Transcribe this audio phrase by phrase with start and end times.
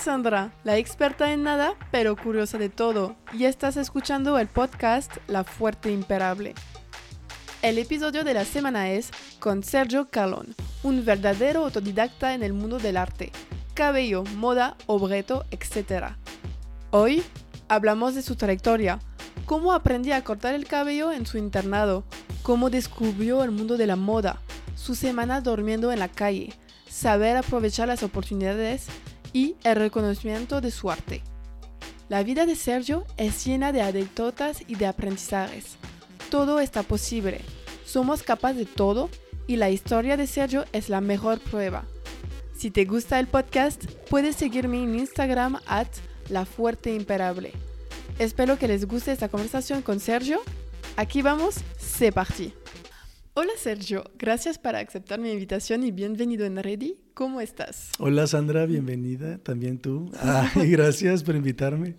[0.00, 5.44] Sandra, la experta en nada, pero curiosa de todo, y estás escuchando el podcast La
[5.44, 6.54] Fuerte Imperable.
[7.60, 9.10] El episodio de la semana es
[9.40, 13.30] con Sergio Carlón, un verdadero autodidacta en el mundo del arte,
[13.74, 16.14] cabello, moda, objeto, etc.
[16.92, 17.22] Hoy
[17.68, 19.00] hablamos de su trayectoria,
[19.44, 22.04] cómo aprendió a cortar el cabello en su internado,
[22.42, 24.40] cómo descubrió el mundo de la moda,
[24.76, 26.54] su semana durmiendo en la calle,
[26.88, 28.86] saber aprovechar las oportunidades
[29.32, 31.22] y el reconocimiento de su arte.
[32.08, 35.76] La vida de Sergio es llena de anécdotas y de aprendizajes.
[36.30, 37.40] Todo está posible.
[37.84, 39.10] Somos capaces de todo
[39.46, 41.84] y la historia de Sergio es la mejor prueba.
[42.56, 45.88] Si te gusta el podcast, puedes seguirme en Instagram at
[46.28, 46.46] La.
[48.18, 50.40] Espero que les guste esta conversación con Sergio.
[50.96, 52.52] Aquí vamos, c'est parti.
[53.34, 57.09] Hola Sergio, gracias por aceptar mi invitación y bienvenido en Ready.
[57.20, 57.90] ¿Cómo estás?
[57.98, 60.10] Hola Sandra, bienvenida, también tú.
[60.54, 61.96] gracias por invitarme.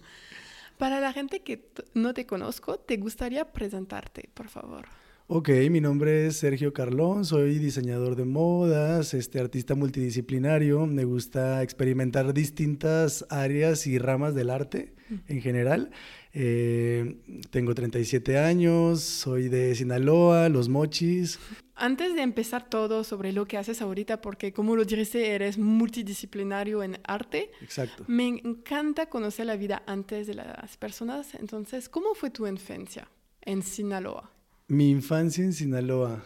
[0.80, 1.63] Para la gente que
[1.94, 4.88] no te conozco, ¿te gustaría presentarte, por favor?
[5.28, 11.61] Ok, mi nombre es Sergio Carlón, soy diseñador de modas, este artista multidisciplinario, me gusta
[11.61, 14.95] experimentar distintas áreas y ramas del arte
[15.28, 15.91] en general.
[16.33, 17.17] Eh,
[17.49, 21.39] tengo 37 años, soy de Sinaloa, Los Mochis.
[21.75, 26.83] Antes de empezar todo sobre lo que haces ahorita, porque como lo dijiste, eres multidisciplinario
[26.83, 27.51] en arte.
[27.61, 28.05] Exacto.
[28.07, 31.33] Me encanta conocer la vida antes de las personas.
[31.35, 33.07] Entonces, ¿cómo fue tu infancia
[33.41, 34.31] en Sinaloa?
[34.67, 36.23] Mi infancia en Sinaloa.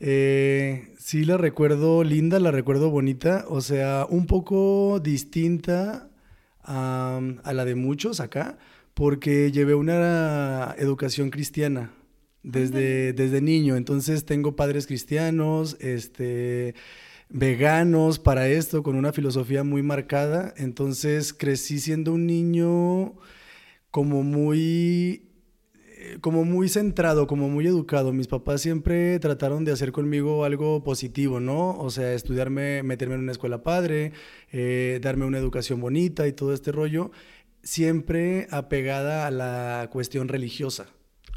[0.00, 6.10] Eh, sí, la recuerdo linda, la recuerdo bonita, o sea, un poco distinta
[6.68, 8.58] a la de muchos acá
[8.96, 11.92] porque llevé una educación cristiana
[12.42, 13.76] desde, desde niño.
[13.76, 16.74] Entonces tengo padres cristianos, este,
[17.28, 20.54] veganos para esto, con una filosofía muy marcada.
[20.56, 23.12] Entonces crecí siendo un niño
[23.90, 25.26] como muy
[25.98, 28.12] eh, como muy centrado, como muy educado.
[28.12, 31.70] Mis papás siempre trataron de hacer conmigo algo positivo, ¿no?
[31.78, 34.12] O sea, estudiarme, meterme en una escuela padre,
[34.52, 37.10] eh, darme una educación bonita y todo este rollo
[37.66, 40.86] siempre apegada a la cuestión religiosa.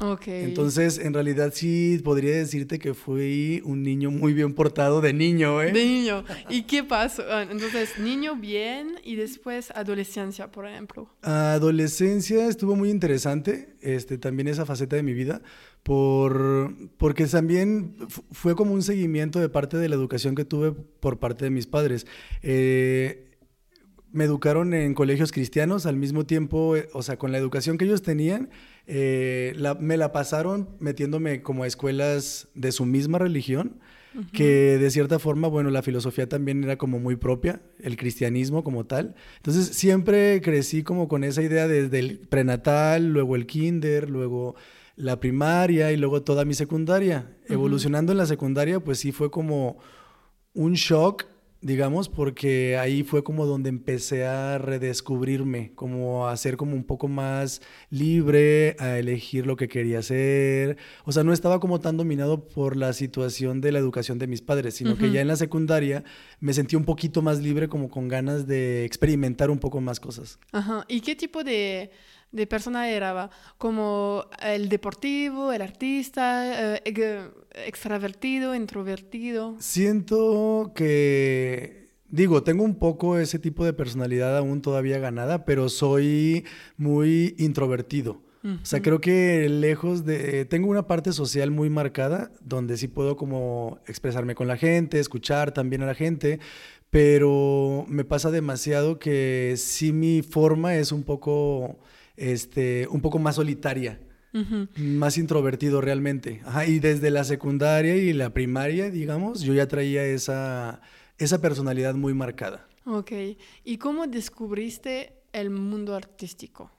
[0.02, 0.44] Okay.
[0.44, 5.60] Entonces, en realidad sí podría decirte que fui un niño muy bien portado de niño,
[5.60, 5.72] ¿eh?
[5.72, 6.24] De niño.
[6.48, 7.22] ¿Y qué pasó?
[7.28, 11.14] Ah, entonces, niño bien y después adolescencia, por ejemplo.
[11.20, 15.42] Adolescencia estuvo muy interesante, este, también esa faceta de mi vida,
[15.82, 17.96] por, porque también
[18.30, 21.66] fue como un seguimiento de parte de la educación que tuve por parte de mis
[21.66, 22.06] padres.
[22.42, 23.29] Eh,
[24.12, 27.84] me educaron en colegios cristianos, al mismo tiempo, eh, o sea, con la educación que
[27.84, 28.50] ellos tenían,
[28.86, 33.80] eh, me la pasaron metiéndome como a escuelas de su misma religión,
[34.32, 38.84] que de cierta forma, bueno, la filosofía también era como muy propia, el cristianismo como
[38.84, 39.14] tal.
[39.36, 44.56] Entonces, siempre crecí como con esa idea desde el prenatal, luego el kinder, luego
[44.96, 47.36] la primaria y luego toda mi secundaria.
[47.48, 49.78] Evolucionando en la secundaria, pues sí fue como
[50.54, 51.26] un shock
[51.62, 57.06] digamos, porque ahí fue como donde empecé a redescubrirme, como a ser como un poco
[57.08, 57.60] más
[57.90, 60.78] libre, a elegir lo que quería hacer.
[61.04, 64.40] O sea, no estaba como tan dominado por la situación de la educación de mis
[64.40, 66.04] padres, sino que ya en la secundaria
[66.40, 70.38] me sentí un poquito más libre, como con ganas de experimentar un poco más cosas.
[70.52, 70.84] Ajá.
[70.88, 71.90] ¿Y qué tipo de
[72.32, 76.82] de persona era como el deportivo, el artista, eh,
[77.54, 79.56] extravertido, introvertido.
[79.58, 86.44] Siento que, digo, tengo un poco ese tipo de personalidad aún todavía ganada, pero soy
[86.76, 88.22] muy introvertido.
[88.42, 90.46] O sea, creo que lejos de...
[90.46, 95.52] Tengo una parte social muy marcada, donde sí puedo como expresarme con la gente, escuchar
[95.52, 96.40] también a la gente,
[96.88, 101.80] pero me pasa demasiado que sí mi forma es un poco
[102.16, 104.00] este, un poco más solitaria,
[104.76, 106.42] más introvertido realmente.
[106.66, 110.80] y desde la secundaria y la primaria, digamos, yo ya traía esa,
[111.18, 112.68] esa personalidad muy marcada.
[112.84, 113.12] Ok,
[113.64, 116.70] ¿y cómo descubriste el mundo artístico?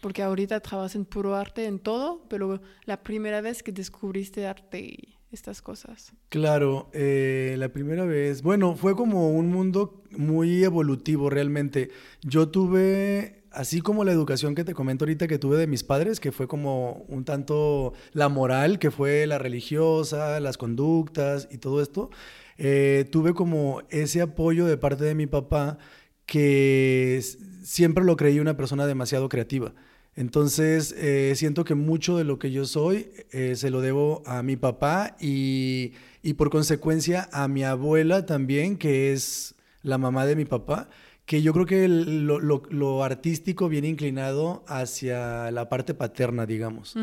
[0.00, 4.80] Porque ahorita trabajas en puro arte, en todo, pero la primera vez que descubriste arte
[4.80, 6.12] y estas cosas.
[6.28, 11.90] Claro, eh, la primera vez, bueno, fue como un mundo muy evolutivo realmente.
[12.22, 16.20] Yo tuve así como la educación que te comento ahorita que tuve de mis padres,
[16.20, 21.82] que fue como un tanto la moral, que fue la religiosa, las conductas y todo
[21.82, 22.10] esto,
[22.58, 25.78] eh, tuve como ese apoyo de parte de mi papá
[26.26, 27.20] que
[27.62, 29.74] siempre lo creí una persona demasiado creativa.
[30.14, 34.42] Entonces, eh, siento que mucho de lo que yo soy eh, se lo debo a
[34.42, 35.92] mi papá y,
[36.22, 40.90] y por consecuencia a mi abuela también, que es la mamá de mi papá
[41.30, 46.96] que yo creo que lo, lo, artístico viene inclinado hacia la parte paterna, digamos.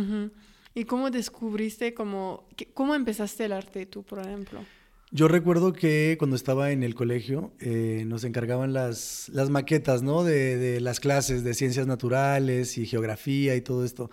[0.75, 4.59] ¿Y cómo descubriste, cómo, cómo empezaste el arte tú, por ejemplo?
[5.12, 10.25] Yo recuerdo que cuando estaba en el colegio eh, nos encargaban las, las maquetas, ¿no?
[10.25, 14.09] De, de, las clases de ciencias naturales y geografía y todo esto.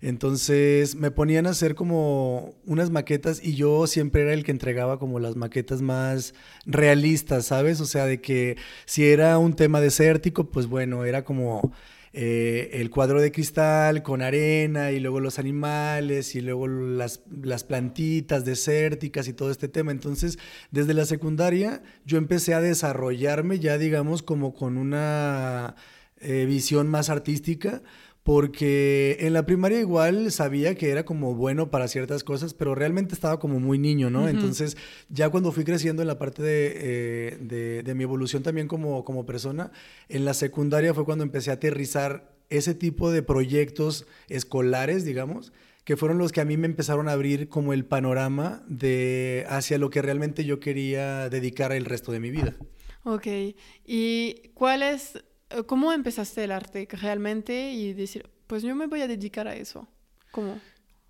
[0.00, 4.98] Entonces me ponían a hacer como unas maquetas y yo siempre era el que entregaba
[4.98, 6.34] como las maquetas más
[6.66, 7.80] realistas, ¿sabes?
[7.80, 8.56] O sea, de que
[8.86, 11.72] si era un tema desértico, pues bueno, era como
[12.12, 17.18] eh, el cuadro de cristal con arena y luego los animales y luego las,
[17.64, 19.90] plantitas desérticas y todo este tema.
[19.92, 20.38] Entonces,
[20.70, 25.76] desde la secundaria yo empecé a desarrollarme ya, digamos, como con una
[26.18, 27.82] eh, visión más artística
[28.28, 33.14] porque en la primaria igual sabía que era como bueno para ciertas cosas, pero realmente
[33.14, 34.28] estaba como muy niño, ¿no?
[34.28, 34.76] Entonces,
[35.08, 39.24] ya cuando fui creciendo en la parte eh, de, de, mi evolución también como, como
[39.24, 39.72] persona,
[40.10, 45.54] en la secundaria fue cuando empecé a aterrizar ese tipo de proyectos escolares, digamos,
[45.84, 49.78] que fueron los que a mí me empezaron a abrir como el panorama de hacia
[49.78, 52.54] lo que realmente yo quería dedicar el resto de mi vida.
[53.04, 53.26] Ok,
[53.86, 55.18] ¿y cuál es
[55.66, 59.88] ¿Cómo empezaste el arte realmente y decir, pues yo me voy a dedicar a eso?
[60.30, 60.60] ¿Cómo?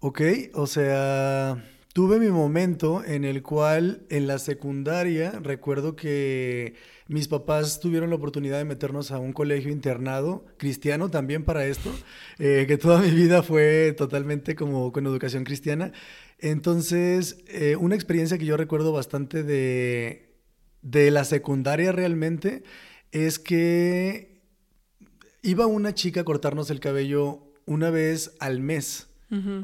[0.01, 0.23] Ok,
[0.55, 6.75] o sea, tuve mi momento en el cual en la secundaria recuerdo que
[7.09, 11.91] mis papás tuvieron la oportunidad de meternos a un colegio internado, cristiano también para esto,
[12.39, 15.91] eh, que toda mi vida fue totalmente como con educación cristiana.
[16.39, 20.37] Entonces, eh, una experiencia que yo recuerdo bastante de,
[20.83, 22.63] de la secundaria realmente
[23.13, 24.43] es que
[25.43, 29.09] iba una chica a cortarnos el cabello una vez al mes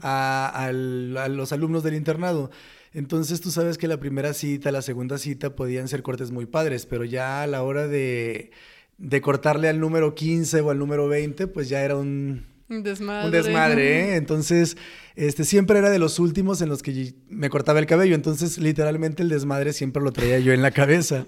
[0.02, 2.50] a, los alumnos del internado.
[2.92, 6.86] Entonces tú sabes que la primera cita, la segunda cita podían ser cortes muy padres,
[6.86, 8.52] pero ya a la hora de,
[8.98, 13.26] de cortarle al número 15 o al número 20, pues ya era un desmadre.
[13.26, 14.16] Un desmadre, ¿eh?
[14.16, 14.76] Entonces,
[15.16, 18.14] este, siempre era de los últimos en los que me cortaba el cabello.
[18.14, 21.26] Entonces, literalmente el desmadre siempre lo traía yo en la cabeza.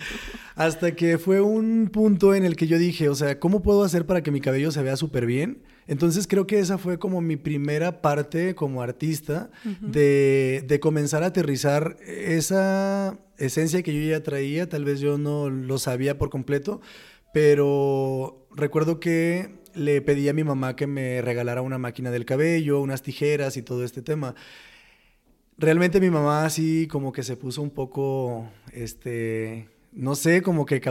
[0.55, 4.07] Hasta que fue un punto en el que yo dije, o sea, ¿cómo puedo hacer
[4.07, 5.63] para que mi cabello se vea súper bien?
[5.87, 9.51] Entonces, creo que esa fue como mi primera parte como artista
[9.81, 14.69] de, de comenzar a aterrizar esa esencia que yo ya traía.
[14.69, 16.81] Tal vez yo no lo sabía por completo,
[17.33, 22.81] pero recuerdo que le pedí a mi mamá que me regalara una máquina del cabello,
[22.81, 24.35] unas tijeras y todo este tema.
[25.59, 30.83] Realmente mi mamá así como que se puso un poco, este, no sé, como que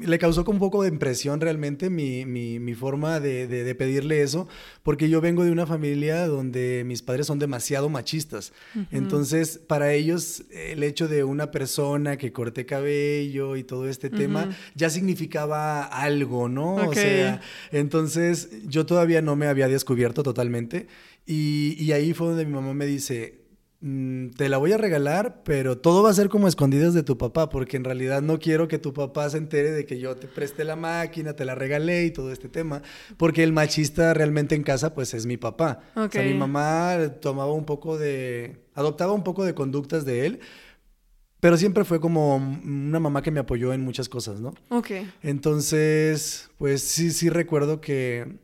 [0.00, 4.46] le causó un poco de impresión realmente mi, mi, forma de, de, pedirle eso,
[4.84, 8.52] porque yo vengo de una familia donde mis padres son demasiado machistas.
[8.92, 14.56] Entonces, para ellos, el hecho de una persona que corte cabello y todo este tema
[14.76, 16.76] ya significaba algo, ¿no?
[16.76, 17.40] O sea,
[17.72, 20.86] entonces yo todavía no me había descubierto totalmente.
[21.26, 23.47] Y, y ahí fue donde mi mamá me dice,
[23.80, 27.16] Mm, te la voy a regalar, pero todo va a ser como escondidas de tu
[27.16, 30.26] papá, porque en realidad no quiero que tu papá se entere de que yo te
[30.26, 32.82] presté la máquina, te la regalé y todo este tema,
[33.16, 35.80] porque el machista realmente en casa pues es mi papá.
[35.94, 40.40] O sea, mi mamá tomaba un poco de, adoptaba un poco de conductas de él,
[41.38, 44.54] pero siempre fue como una mamá que me apoyó en muchas cosas, ¿no?
[44.70, 44.90] Ok.
[45.22, 48.38] Entonces, pues sí, sí recuerdo que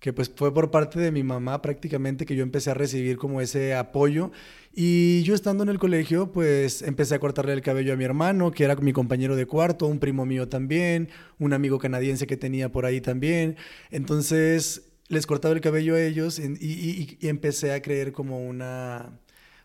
[0.00, 3.40] que pues fue por parte de mi mamá prácticamente que yo empecé a recibir como
[3.40, 4.32] ese apoyo.
[4.74, 8.50] Y yo estando en el colegio pues empecé a cortarle el cabello a mi hermano
[8.50, 12.72] que era mi compañero de cuarto, un primo mío también, un amigo canadiense que tenía
[12.72, 13.56] por ahí también,
[13.90, 19.18] entonces les cortaba el cabello a ellos y empecé a creer como una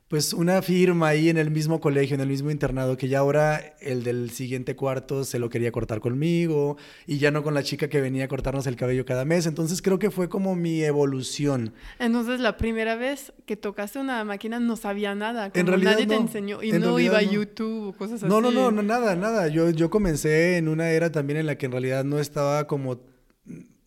[0.07, 3.75] pues una firma ahí en el mismo colegio, en el mismo internado, que ya ahora
[3.81, 7.87] el del siguiente cuarto se lo quería cortar conmigo y ya no con la chica
[7.87, 9.47] que venía a cortarnos el cabello cada mes.
[9.47, 11.73] Entonces creo que fue como mi evolución.
[11.97, 15.49] Entonces la primera vez que tocaste una máquina no sabía nada.
[15.51, 18.29] en realidad nadie te enseñó y no iba a YouTube o cosas así.
[18.29, 19.47] No, no, no, no, nada, nada.
[19.47, 22.99] Yo, yo comencé en una era también en la que en realidad no estaba como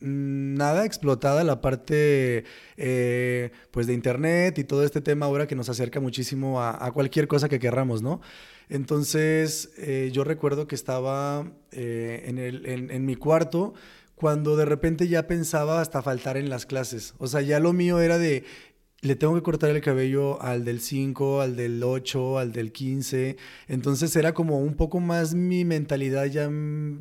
[0.01, 2.45] nada explotada la parte
[2.77, 7.29] eh, pues de internet y todo este tema ahora que nos acerca muchísimo a, cualquier
[7.29, 8.21] cosa que querramos, ¿no?
[8.69, 13.75] Entonces eh, yo recuerdo que estaba eh, en, el, en, mi cuarto
[14.15, 17.15] cuando de repente ya pensaba hasta faltar en las clases.
[17.19, 18.45] O sea, ya lo mío era de,
[19.01, 23.37] le tengo que cortar el cabello al del 5, al del 8, al del 15.
[23.69, 26.51] Entonces era como un poco más mi mentalidad ya,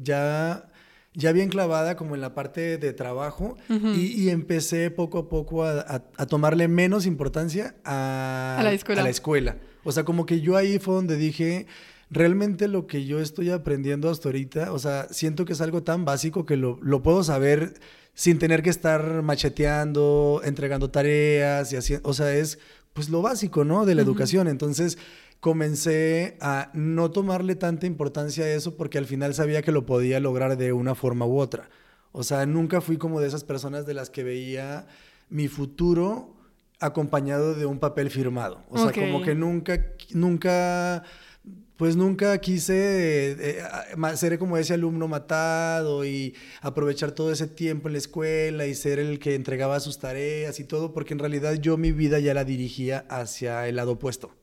[0.03, 0.69] ya
[1.17, 5.99] ya bien clavada como en la parte de trabajo y, empecé poco a poco a,
[6.29, 9.01] tomarle menos importancia a, la escuela.
[9.01, 9.57] a, la escuela.
[9.83, 11.65] O sea, como que yo ahí fue donde dije,
[12.11, 16.05] realmente lo que yo estoy aprendiendo hasta ahorita, o sea, siento que es algo tan
[16.05, 17.73] básico que lo, lo puedo saber
[18.13, 22.59] sin tener que estar macheteando, entregando tareas y así, o sea, es
[22.93, 23.85] pues lo básico, ¿no?
[23.85, 24.47] De la educación.
[24.47, 24.97] Entonces
[25.39, 30.19] comencé a no tomarle tanta importancia a eso porque al final sabía que lo podía
[30.19, 31.69] lograr de una forma u otra.
[32.11, 34.87] O sea, nunca fui como de esas personas de las que veía
[35.29, 36.35] mi futuro
[36.79, 38.63] acompañado de un papel firmado.
[38.69, 41.03] O sea, como que nunca, nunca
[41.77, 43.63] pues nunca quise eh,
[44.15, 48.99] ser como ese alumno matado y aprovechar todo ese tiempo en la escuela y ser
[48.99, 52.43] el que entregaba sus tareas y todo, porque en realidad yo mi vida ya la
[52.43, 54.35] dirigía hacia el lado opuesto.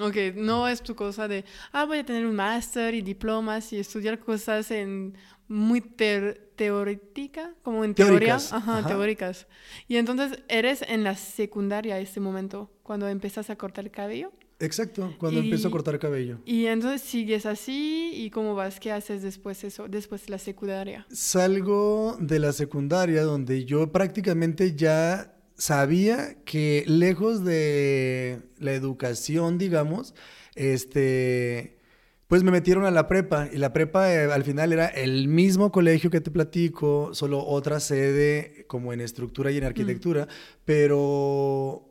[0.00, 3.78] ok, no es tu cosa de, ah, voy a tener un máster y diplomas y
[3.78, 5.14] estudiar cosas en
[5.46, 9.46] muy teórica, como en teoría, ajá, teóricas.
[9.88, 14.32] Y entonces eres en la secundaria ese momento, cuando empezas a cortar el cabello.
[14.60, 16.40] Exacto, cuando empiezo a cortar cabello.
[16.44, 21.06] Y entonces sigues así y cómo vas, qué haces después eso, después de la secundaria.
[21.12, 30.14] Salgo de la secundaria donde yo prácticamente ya sabía que lejos de la educación, digamos,
[30.54, 31.78] este
[32.26, 35.72] pues me metieron a la prepa y la prepa eh, al final era el mismo
[35.72, 40.28] colegio que te platico, solo otra sede como en estructura y en arquitectura,
[40.66, 41.87] pero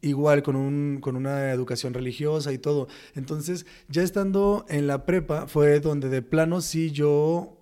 [0.00, 2.88] igual con, un, con una educación religiosa y todo.
[3.14, 7.56] Entonces, ya estando en la prepa, fue donde de plano sí yo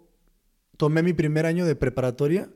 [0.76, 2.48] tomé mi primer año de preparatoria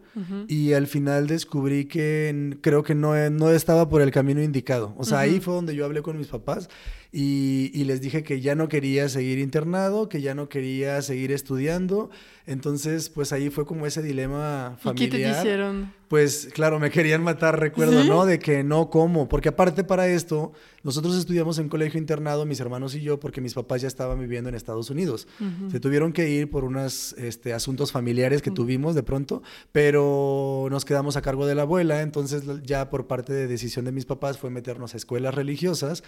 [0.49, 4.95] y al final descubrí que creo que no, no estaba por el camino indicado.
[4.99, 6.69] O sea, ahí fue donde yo hablé con mis papás
[7.15, 12.09] y, les dije que ya no quería seguir internado, que ya no quería seguir estudiando.
[12.47, 15.09] Entonces, pues ahí fue como ese dilema familiar.
[15.09, 15.93] ¿Y qué te hicieron?
[16.09, 18.25] Pues claro, me querían matar, recuerdo, ¿no?
[18.25, 19.29] De que no, ¿cómo?
[19.29, 20.53] Porque aparte para esto,
[20.83, 24.49] nosotros estudiamos en colegio internado, mis hermanos y yo, porque mis papás ya estaban viviendo
[24.49, 25.29] en Estados Unidos.
[25.71, 30.02] Se tuvieron que ir por unos este, asuntos familiares que tuvimos de pronto, pero
[30.71, 34.07] nos quedamos a cargo de la abuela, entonces ya por parte de decisión de mis
[34.07, 36.03] papás fue meternos a escuelas religiosas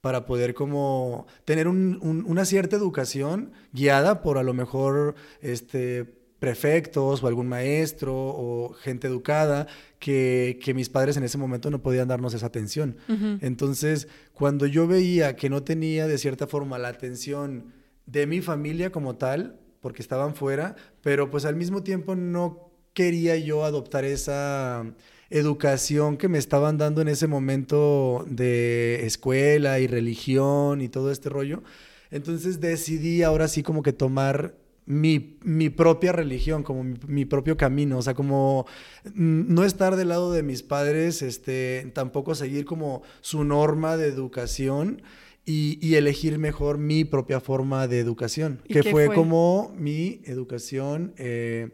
[0.00, 7.26] para poder como tener una cierta educación guiada por a lo mejor este, prefectos o
[7.26, 9.66] algún maestro o gente educada
[9.98, 12.96] que, mis padres en ese momento no podían darnos esa atención.
[13.40, 17.72] Entonces, cuando yo veía que no tenía de cierta forma la atención
[18.06, 23.36] de mi familia como tal, porque estaban fuera, pero pues al mismo tiempo no quería
[23.36, 24.84] yo adoptar esa
[25.30, 31.28] educación que me estaban dando en ese momento de escuela y religión y todo este
[31.28, 31.62] rollo.
[32.10, 34.56] Entonces decidí ahora sí como que tomar
[34.86, 38.66] mi, mi propia religión, como mi, propio camino, o sea, como
[39.14, 45.02] no estar del lado de mis padres, este, tampoco seguir como su norma de educación
[45.44, 51.70] y, elegir mejor mi propia forma de educación, que fue, como mi educación, eh,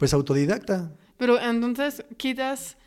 [0.00, 0.90] pues autodidacta.
[1.18, 2.78] Pero entonces quitas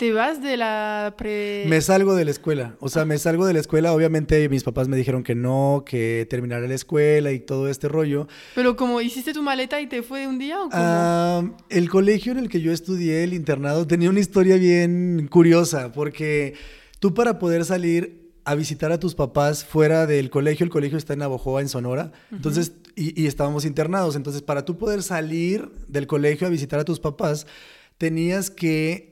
[0.00, 1.66] ¿Te vas de la pre...?
[1.68, 2.74] Me salgo de la escuela.
[2.80, 3.92] O sea, me salgo de la escuela.
[3.92, 8.26] Obviamente mis papás me dijeron que no, que terminara la escuela y todo este rollo.
[8.54, 11.54] Pero como hiciste tu maleta y te fue un día o cómo?
[11.68, 16.54] el colegio en el que yo estudié, el internado, tenía una historia bien curiosa porque
[16.98, 21.12] tú para poder salir a visitar a tus papás fuera del colegio, el colegio está
[21.12, 26.46] en Navojoa, en Sonora, entonces, y, estábamos internados, entonces para tú poder salir del colegio
[26.46, 27.46] a visitar a tus papás,
[27.98, 29.10] tenías que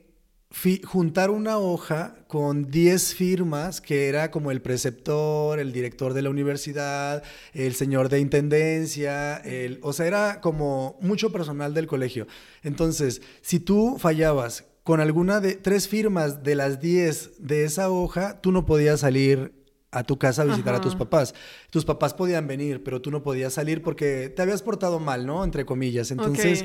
[0.85, 6.31] juntar una hoja con 10 firmas, que era como el preceptor, el director de la
[6.31, 12.27] universidad, el señor de intendencia, el, o sea, era como mucho personal del colegio.
[12.63, 18.41] Entonces, si tú fallabas con alguna de tres firmas de las 10 de esa hoja,
[18.41, 19.53] tú no podías salir
[19.91, 21.35] a tu casa a visitar a tus papás.
[21.71, 25.45] Tus papás podían venir, pero tú no podías salir porque te habías portado mal, ¿no?
[25.45, 26.11] Entre comillas.
[26.11, 26.65] Entonces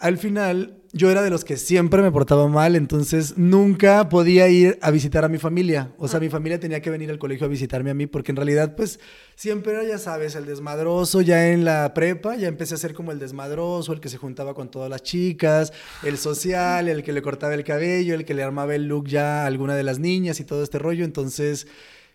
[0.00, 4.78] al final yo era de los que siempre me portaba mal, entonces nunca podía ir
[4.80, 5.92] a visitar a mi familia.
[5.98, 8.36] O sea, mi familia tenía que venir al colegio a visitarme a mí porque en
[8.36, 8.98] realidad pues
[9.36, 13.12] siempre era, ya sabes, el desmadroso ya en la prepa, ya empecé a ser como
[13.12, 17.20] el desmadroso, el que se juntaba con todas las chicas, el social, el que le
[17.20, 20.40] cortaba el cabello, el que le armaba el look ya a alguna de las niñas
[20.40, 21.04] y todo este rollo.
[21.04, 21.66] Entonces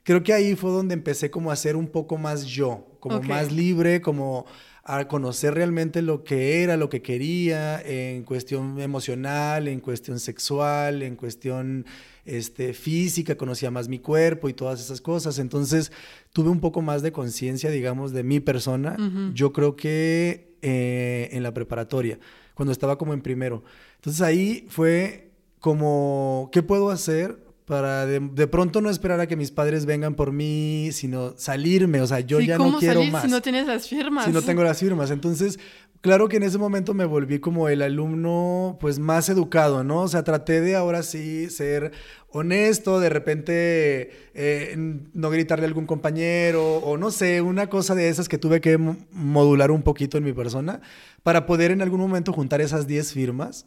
[0.05, 3.51] creo que ahí fue donde empecé como a ser un poco más yo, como más
[3.51, 4.45] libre, como
[4.83, 11.01] a conocer realmente lo que era, lo que quería en cuestión emocional, en cuestión sexual,
[11.01, 11.87] en cuestión
[12.23, 15.39] este, física, conocía más mi cuerpo y todas esas cosas.
[15.39, 15.91] Entonces
[16.33, 18.95] tuve un poco más de conciencia, digamos, de mi persona.
[19.33, 22.19] Yo creo que eh, en la preparatoria,
[22.53, 23.63] cuando estaba como en primero.
[23.95, 29.35] Entonces ahí fue como, ¿qué puedo hacer para de, de, pronto no esperar a que
[29.35, 32.95] mis padres vengan por mí, sino salirme, o sea, yo Sí, ya ¿cómo no quiero
[32.99, 33.23] salir más.
[33.23, 34.25] si no tienes las firmas?
[34.25, 35.09] si no tengo las firmas.
[35.09, 35.59] Entonces,
[36.01, 40.01] claro que en ese momento me volví como el alumno pues más educado, ¿no?
[40.01, 41.91] O sea, traté de ahora sí ser
[42.37, 44.75] honesto, de repente eh,
[45.13, 48.77] no gritarle a algún compañero o no sé, una cosa de esas que tuve que
[48.77, 50.81] mo- modular un poquito en mi persona
[51.23, 53.65] para poder en algún momento juntar esas 10 firmas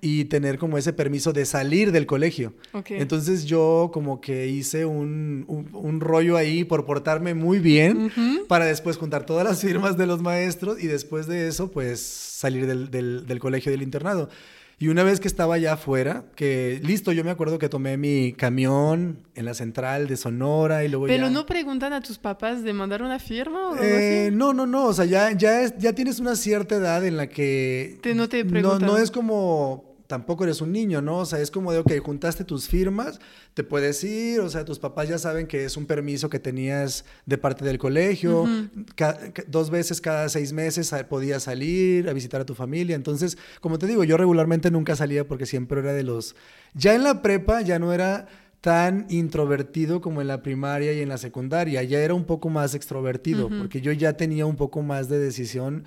[0.00, 2.54] y tener como ese permiso de salir del colegio.
[2.94, 8.10] Entonces yo como que hice un, un- un rollo ahí por portarme muy bien
[8.48, 12.66] para después juntar todas las firmas de los maestros y después de eso pues salir
[12.66, 14.28] del, del- del colegio del internado.
[14.78, 18.34] Y una vez que estaba ya afuera, que listo, yo me acuerdo que tomé mi
[18.34, 21.30] camión en la central de Sonora y luego Pero ya...
[21.30, 24.36] no preguntan a tus papás de mandar una firma o algo Eh, así.
[24.36, 27.26] no, no, no, o sea, ya, ya, es- ya tienes una cierta edad en la
[27.26, 27.98] que...
[28.02, 28.86] Te- no te no, preguntan.
[28.86, 31.18] no es como, tampoco eres un niño, ¿no?
[31.18, 33.20] O sea, es como de, ok, juntaste tus firmas,
[33.54, 37.04] te puedes ir, o sea, tus papás ya saben que es un permiso que tenías
[37.26, 38.46] de parte del colegio,
[39.48, 43.86] dos veces cada seis meses podías salir a visitar a tu familia, entonces, como te
[43.86, 46.36] digo, yo regularmente nunca salía porque siempre era de los...
[46.74, 48.26] Ya en la prepa ya no era
[48.60, 52.74] tan introvertido como en la primaria y en la secundaria, ya era un poco más
[52.74, 55.84] extrovertido, porque yo ya tenía un poco más de decisión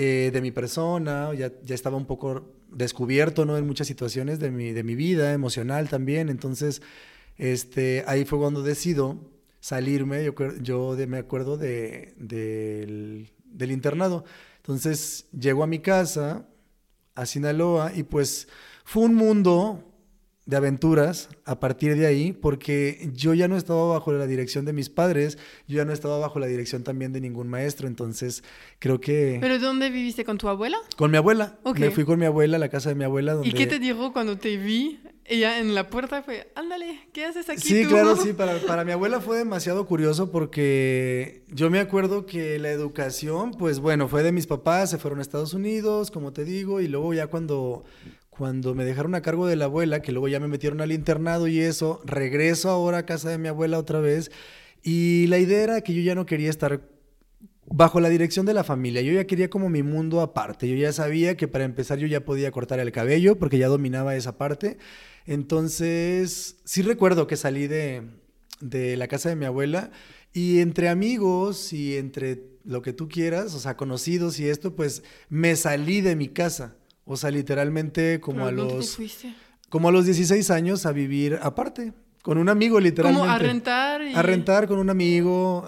[0.00, 3.56] eh, de mi persona, ya, ya estaba un poco descubierto, ¿no?
[3.56, 6.82] En muchas situaciones de mi, de mi vida, emocional también, entonces,
[7.36, 14.24] este, ahí fue cuando decido salirme, yo, yo de- me acuerdo de, del, del internado,
[14.58, 16.46] entonces llego a mi casa,
[17.14, 18.48] a Sinaloa, y pues
[18.84, 19.87] fue un mundo
[20.48, 24.72] de aventuras a partir de ahí, porque yo ya no estaba bajo la dirección de
[24.72, 25.36] mis padres,
[25.68, 28.42] yo ya no estaba bajo la dirección también de ningún maestro, entonces
[28.78, 30.78] creo que ¿Pero dónde viviste con tu abuela?
[30.96, 31.78] con mi abuela, Ok.
[31.80, 33.78] me fui con mi abuela a la casa de mi abuela donde ¿Y qué te
[33.78, 35.00] dijo cuando te vi?
[35.30, 38.82] Ella en la puerta fue, ándale, ¿qué haces aquí Sí, tú?" claro, sí, para, para
[38.86, 44.22] mi abuela fue demasiado curioso porque yo me acuerdo que la educación, pues bueno, fue
[44.22, 47.84] de mis papás, se fueron a Estados Unidos, como te digo, y luego ya cuando,
[48.38, 51.48] cuando me dejaron a cargo de la abuela, que luego ya me metieron al internado
[51.48, 54.30] y eso, regreso ahora a casa de mi abuela otra vez,
[54.80, 56.80] y la idea era que yo ya no quería estar
[57.66, 59.02] bajo la dirección de la familia.
[59.02, 60.68] Yo ya quería como mi mundo aparte.
[60.68, 64.16] Yo ya sabía que para empezar yo ya podía cortar el cabello porque ya dominaba
[64.16, 64.78] esa parte.
[65.26, 68.04] Entonces, sí recuerdo que salí de,
[68.60, 69.90] de la casa de mi abuela
[70.32, 75.02] y entre amigos y entre lo que tú quieras, o sea, conocidos y esto, pues
[75.28, 76.77] me salí de mi casa.
[77.08, 79.34] O sea, literalmente como ¿Pero a los fuiste?
[79.70, 83.26] como a los 16 años a vivir aparte, con un amigo literalmente.
[83.26, 84.14] Como a rentar y...
[84.14, 85.66] A rentar con un amigo.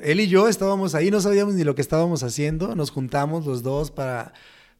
[0.00, 2.74] él y yo estábamos ahí, no sabíamos ni lo que estábamos haciendo.
[2.74, 4.32] Nos juntamos los dos para,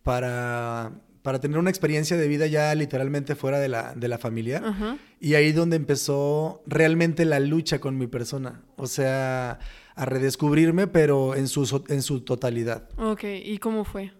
[0.02, 4.64] para, para tener una experiencia de vida ya literalmente fuera de la, de la familiar.
[4.64, 4.96] Ajá.
[5.20, 8.62] Y ahí donde empezó realmente la lucha con mi persona.
[8.76, 9.58] O sea,
[9.94, 12.88] a redescubrirme, pero en su, en su totalidad.
[12.96, 14.12] Ok, ¿y cómo fue?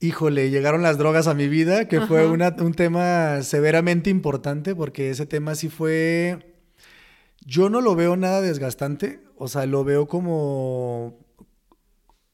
[0.00, 5.10] Híjole, llegaron las drogas a mi vida, que fue una- un tema severamente importante, porque
[5.10, 6.54] ese tema sí fue...
[7.44, 11.26] Yo no lo veo nada desgastante, o sea, lo veo como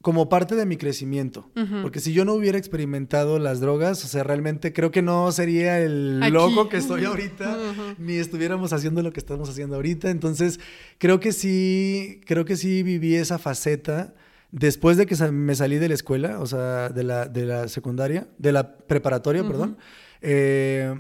[0.03, 1.51] como parte de mi crecimiento.
[1.81, 5.81] Porque si yo no hubiera experimentado las drogas, o sea, realmente creo que no sería
[5.81, 6.31] el Aquí.
[6.31, 7.57] loco que estoy ahorita,
[7.99, 10.11] ni estuviéramos haciendo lo que estamos haciendo ahorita.
[10.11, 10.61] Entonces,
[10.99, 14.15] creo que sí, creo que sí viví esa faceta
[14.55, 18.29] después de que me salí de la escuela, o sea, de la, de la secundaria,
[18.39, 19.77] de la preparatoria, perdón.
[20.23, 20.95] Eh,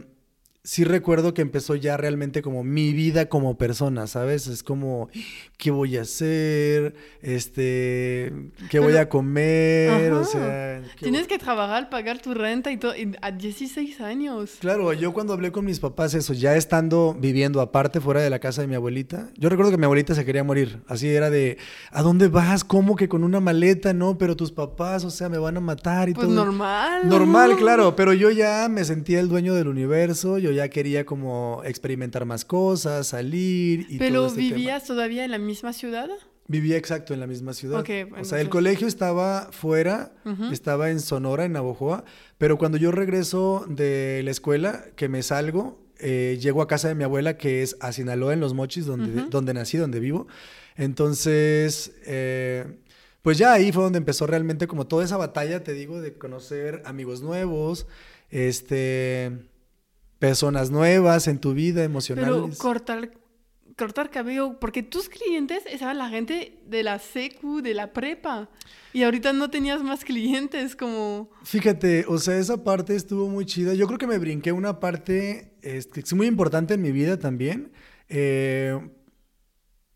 [0.67, 4.47] sí recuerdo que empezó ya realmente como mi vida como persona, ¿sabes?
[4.47, 5.11] Es como,
[5.59, 6.95] ¿qué voy a hacer?
[7.21, 8.33] Este,
[8.71, 10.13] ¿qué voy a comer?
[10.15, 14.53] O sea, ¿qué Tienes que trabajar, pagar tu renta y todo, a 16 años.
[14.61, 18.39] Claro, yo cuando hablé con mis papás, eso, ya estando viviendo aparte, fuera de la
[18.39, 20.81] casa de mi abuelita, yo recuerdo que mi abuelita se quería morir.
[20.89, 21.59] Así era de,
[21.91, 22.65] ¿a dónde vas?
[22.65, 23.93] ¿Cómo que con una maleta?
[23.93, 26.35] No, pero tus papás, o sea, me van a matar y Pues todo.
[26.35, 27.07] normal.
[27.07, 27.57] Normal, ¿no?
[27.59, 32.25] claro, pero yo ya me sentía el dueño del universo, yo ya quería como experimentar
[32.25, 34.57] más cosas, salir y todo ¿Pero este tema.
[34.57, 36.09] vivías todavía en la misma ciudad?
[36.47, 37.81] Vivía exacto en la misma ciudad.
[37.81, 40.13] Ok, o sea, el colegio estaba fuera,
[40.53, 42.05] estaba en Sonora, en Navojoa,
[42.39, 46.95] pero cuando yo regreso de la escuela, que me salgo, eh, llego a casa de
[46.95, 50.27] mi abuela, que es a Sinaloa, en Los Mochis, donde, donde nací, donde vivo.
[50.77, 52.67] Entonces, eh,
[53.23, 56.83] pues ya ahí fue donde empezó realmente como toda esa batalla, te digo, de conocer
[56.85, 57.87] amigos nuevos,
[58.29, 59.33] este,
[60.29, 62.59] personas nuevas en tu vida, Pero emocionales.
[62.59, 63.11] cortar
[63.77, 68.49] cortar cabello, porque tus clientes estaban la gente de la secu, de la prepa,
[68.93, 71.29] y ahorita no tenías más clientes como...
[71.43, 73.75] Fíjate, o sea, esa parte estuvo muy chida.
[73.75, 77.19] Yo creo que me brinqué una parte este, que es muy importante en mi vida
[77.19, 77.73] también.
[78.09, 78.79] Eh,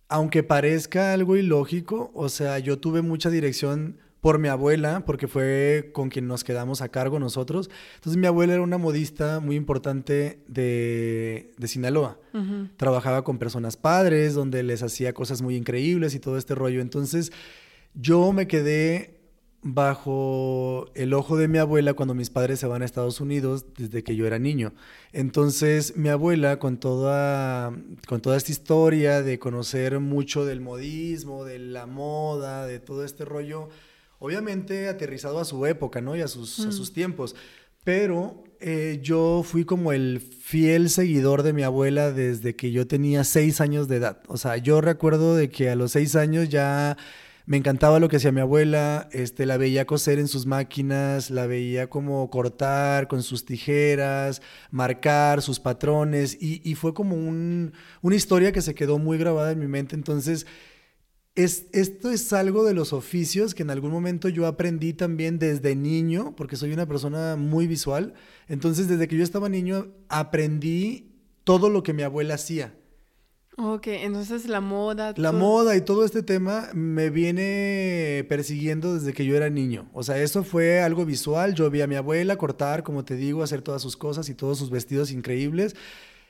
[0.09, 5.91] aunque parezca algo ilógico, o sea, yo tuve mucha dirección por mi abuela, porque fue
[5.93, 7.71] con quien nos quedamos a cargo nosotros.
[7.97, 12.19] Entonces mi abuela era una modista muy importante de, Sinaloa.
[12.77, 16.81] Trabajaba con personas padres, donde les hacía cosas muy increíbles y todo este rollo.
[16.81, 17.33] Entonces
[17.95, 19.19] yo me quedé
[19.63, 24.03] bajo el ojo de mi abuela cuando mis padres se van a Estados Unidos desde
[24.03, 24.73] que yo era niño.
[25.13, 27.73] Entonces mi abuela con toda,
[28.07, 33.25] con toda esta historia de conocer mucho del modismo, de la moda, de todo este
[33.25, 33.69] rollo,
[34.19, 36.17] obviamente aterrizado a su época, ¿no?
[36.17, 36.73] Y a sus, a mm.
[36.73, 37.35] sus tiempos.
[37.85, 43.25] Pero eh, yo fui como el fiel seguidor de mi abuela desde que yo tenía
[43.25, 44.21] seis años de edad.
[44.27, 46.97] O sea, yo recuerdo de que a los seis años ya
[47.47, 51.47] me encantaba lo que hacía mi abuela, este, la veía coser en sus máquinas, la
[51.47, 58.17] veía como cortar con sus tijeras, marcar sus patrones y, y fue como un, una
[58.17, 59.97] historia que se quedó muy grabada en mi mente.
[59.97, 60.47] Entonces,
[61.45, 66.35] esto es algo de los oficios que en algún momento yo aprendí también desde niño,
[66.37, 68.15] porque soy una persona muy visual.
[68.49, 71.13] Entonces, desde que yo estaba niño, aprendí
[71.45, 72.75] todo lo que mi abuela hacía.
[73.61, 75.15] Ok, entonces la moda.
[75.17, 79.89] La moda y todo este tema me viene persiguiendo desde que yo era niño.
[79.93, 81.55] O sea, eso fue algo visual.
[81.55, 84.59] Yo vi a mi abuela cortar, como te digo, hacer todas sus cosas y todos
[84.59, 85.75] sus vestidos increíbles.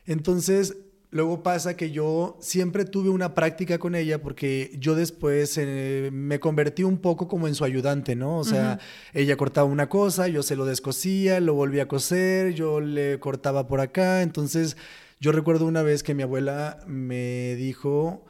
[0.07, 0.77] Entonces,
[1.11, 6.39] Luego pasa que yo siempre tuve una práctica con ella porque yo después eh, me
[6.39, 8.37] convertí un poco como en su ayudante, ¿no?
[8.37, 8.79] O sea,
[9.15, 13.67] ella cortaba una cosa, yo se lo descosía, lo volvía a coser, yo le cortaba
[13.67, 14.21] por acá.
[14.21, 14.77] Entonces,
[15.19, 18.27] yo recuerdo una vez que mi abuela me dijo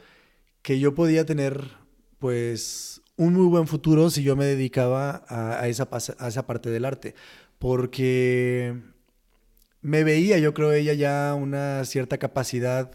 [0.63, 1.69] que yo podía tener,
[2.21, 5.89] pues, un muy buen futuro si yo me dedicaba a, esa,
[6.19, 7.17] a esa parte del arte.
[7.59, 8.73] Porque
[9.81, 12.91] me veía, yo creo, ella ya una cierta capacidad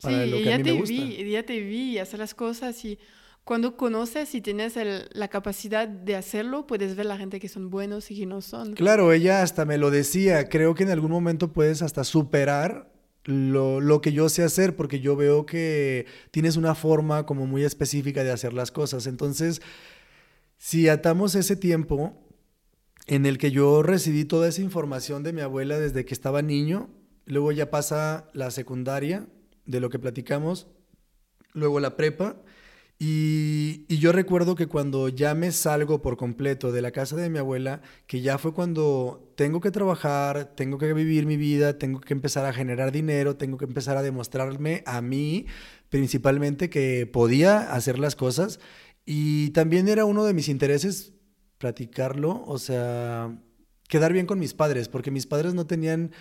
[0.00, 0.94] para lo que a mí me gusta.
[0.94, 2.98] Vi, ya te vi hacer las cosas y
[3.44, 8.10] cuando conoces y tienes la capacidad de hacerlo, puedes ver la gente que son buenos
[8.10, 8.74] y que no son.
[8.74, 10.48] Claro, ella hasta me lo decía.
[10.48, 12.92] Creo que en algún momento puedes hasta superar
[13.24, 17.64] lo, lo, que yo sé hacer, porque yo veo que tienes una forma como muy
[17.64, 19.06] específica de hacer las cosas.
[19.06, 19.62] Entonces,
[20.58, 22.27] si atamos ese tiempo
[23.08, 26.88] en el que yo recibí toda esa información de mi abuela desde que estaba niño,
[27.26, 29.26] luego ya pasa la secundaria,
[29.66, 30.68] de lo que platicamos,
[31.52, 32.36] luego la prepa,
[33.00, 37.38] y, yo recuerdo que cuando ya me salgo por completo de la casa de mi
[37.38, 42.12] abuela, que ya fue cuando tengo que trabajar, tengo que vivir mi vida, tengo que
[42.12, 45.46] empezar a generar dinero, tengo que empezar a demostrarme a mí
[45.90, 48.58] principalmente que podía hacer las cosas.
[49.06, 51.14] Y también era uno de mis intereses
[51.58, 53.36] platicarlo, o sea,
[53.88, 56.12] quedar bien con mis padres, porque mis padres no tenían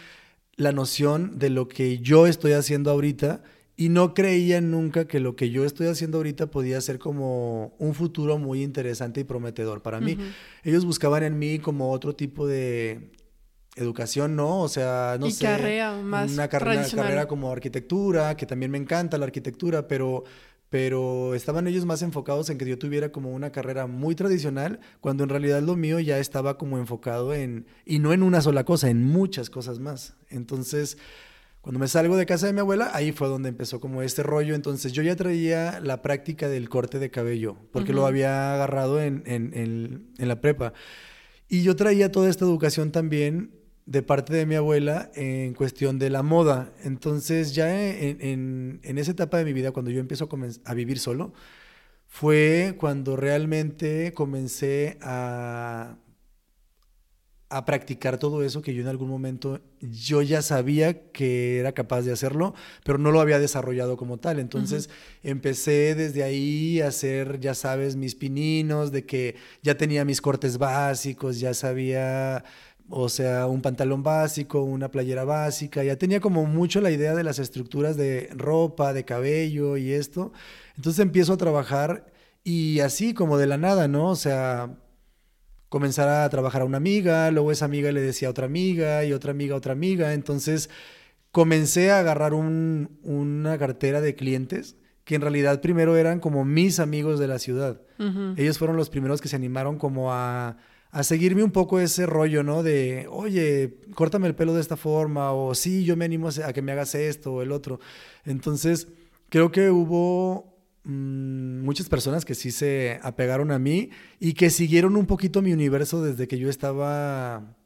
[0.56, 3.44] la noción de lo que yo estoy haciendo ahorita
[3.76, 7.94] y no creían nunca que lo que yo estoy haciendo ahorita podía ser como un
[7.94, 10.18] futuro muy interesante y prometedor para mí.
[10.64, 13.12] Ellos buscaban en mí como otro tipo de
[13.76, 14.62] educación, ¿no?
[14.62, 15.46] O sea, no sé.
[15.46, 20.24] Carrera más una carrera, carrera como arquitectura, que también me encanta la arquitectura, pero
[20.70, 25.24] pero estaban ellos más enfocados en que yo tuviera como una carrera muy tradicional, cuando
[25.24, 28.90] en realidad lo mío ya estaba como enfocado en, y no en una sola cosa,
[28.90, 30.18] en muchas cosas más.
[30.30, 30.98] Entonces,
[31.62, 34.56] cuando me salgo de casa de mi abuela, ahí fue donde empezó como este rollo.
[34.56, 39.24] Entonces yo ya traía la práctica del corte de cabello, porque lo había agarrado en,
[39.26, 39.52] en,
[40.18, 40.74] en la prepa.
[41.50, 43.52] Y yo traía toda esta educación también
[43.88, 46.74] de parte de mi abuela en cuestión de la moda.
[46.84, 50.30] Entonces ya en, esa etapa de mi vida, cuando yo empiezo
[50.66, 51.34] a, vivir solo,
[52.06, 55.96] fue cuando realmente comencé a,
[57.50, 62.02] a practicar todo eso que yo en algún momento yo ya sabía que era capaz
[62.02, 64.40] de hacerlo, pero no lo había desarrollado como tal.
[64.40, 64.90] Entonces
[65.24, 70.58] empecé desde ahí a hacer, ya sabes, mis pininos, de que ya tenía mis cortes
[70.58, 72.44] básicos, ya sabía
[72.90, 77.24] o sea, un pantalón básico, una playera básica, ya tenía como mucho la idea de
[77.24, 80.32] las estructuras de ropa, de cabello y esto.
[80.76, 82.06] Entonces empiezo a trabajar
[82.44, 84.10] y así como de la nada, ¿no?
[84.10, 84.78] O sea,
[85.70, 89.12] comenzar a trabajar a una amiga, luego esa amiga le decía a otra amiga y
[89.12, 90.70] otra amiga a otra amiga, entonces
[91.32, 97.20] comencé a agarrar una cartera de clientes que en realidad primero eran como mis amigos
[97.20, 97.82] de la ciudad.
[98.38, 100.58] Ellos fueron los primeros que se animaron como a
[100.92, 102.64] a seguirme un poco ese rollo, ¿no?
[102.64, 106.62] De, oye, córtame el pelo de esta forma, o sí, yo me animo a que
[106.62, 107.80] me hagas esto o el otro.
[108.26, 108.88] Entonces,
[109.30, 114.96] creo que hubo mm, muchas personas que sí se apegaron a mí y que siguieron
[114.96, 117.58] un poquito mi universo desde que yo estaba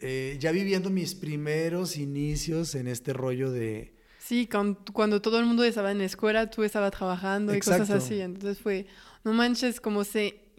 [0.00, 3.94] eh, ya viviendo mis primeros inicios en este rollo de...
[4.18, 8.20] Sí, cuando, todo el mundo estaba en la escuela, tú estabas trabajando y cosas así.
[8.20, 8.86] Entonces fue,
[9.24, 10.52] no manches, como se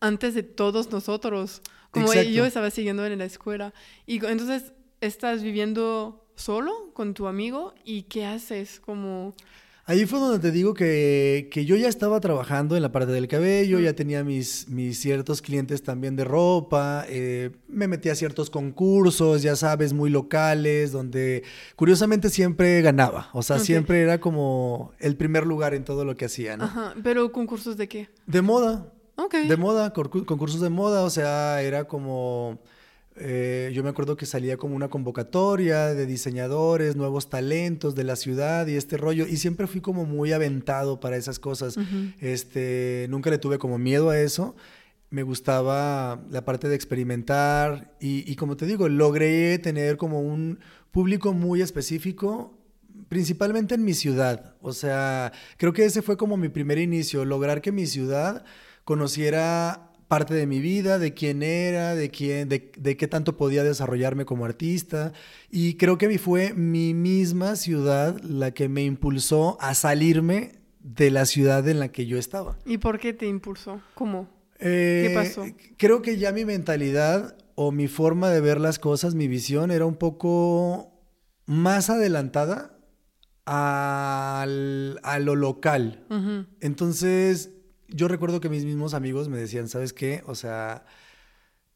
[0.00, 1.62] antes de todos nosotros.
[1.90, 3.72] Como yo estaba siguiendo en la escuela.
[4.06, 8.80] Y entonces estás viviendo solo con tu amigo y ¿qué haces?
[8.80, 9.34] Como...
[9.86, 13.80] Ahí fue donde te digo que, yo ya estaba trabajando en la parte del cabello,
[13.80, 19.42] ya tenía mis, mis ciertos clientes también de ropa, eh, me metí a ciertos concursos,
[19.42, 21.42] ya sabes, muy locales, donde
[21.76, 26.24] curiosamente siempre ganaba, o sea, siempre era como el primer lugar en todo lo que
[26.24, 26.64] hacía, ¿no?
[26.64, 28.08] Ajá, pero concursos de qué?
[28.26, 28.90] De moda.
[29.16, 29.34] Ok.
[29.34, 32.58] De moda, concursos de moda, o sea, era como
[33.16, 38.16] eh, yo me acuerdo que salía como una convocatoria de diseñadores, nuevos talentos de la
[38.16, 41.76] ciudad y este rollo, y siempre fui como muy aventado para esas cosas.
[42.20, 44.56] este, nunca le tuve como miedo a eso.
[45.10, 50.58] Me gustaba la parte de experimentar y, y como te digo, logré tener como un
[50.90, 52.58] público muy específico
[53.08, 54.56] principalmente en mi ciudad.
[54.60, 58.44] O sea, creo que ese fue como mi primer inicio, lograr que mi ciudad
[58.84, 64.24] conociera parte de mi vida, de quién era, de, quién, de, qué tanto podía desarrollarme
[64.24, 65.12] como artista.
[65.50, 71.26] Y creo que fue mi misma ciudad la que me impulsó a salirme de la
[71.26, 72.56] ciudad en la que yo estaba.
[72.64, 73.80] ¿Y por qué te impulsó?
[73.94, 74.28] ¿Cómo?
[74.60, 75.46] ¿Qué eh, pasó?
[75.78, 79.84] Creo que ya mi mentalidad o mi forma de ver las cosas, mi visión era
[79.84, 80.92] un poco
[81.44, 82.78] más adelantada
[83.46, 86.04] a lo local.
[86.60, 87.50] Entonces,
[87.94, 90.22] yo recuerdo que mis mismos amigos me decían, ¿sabes qué?
[90.26, 90.84] O sea,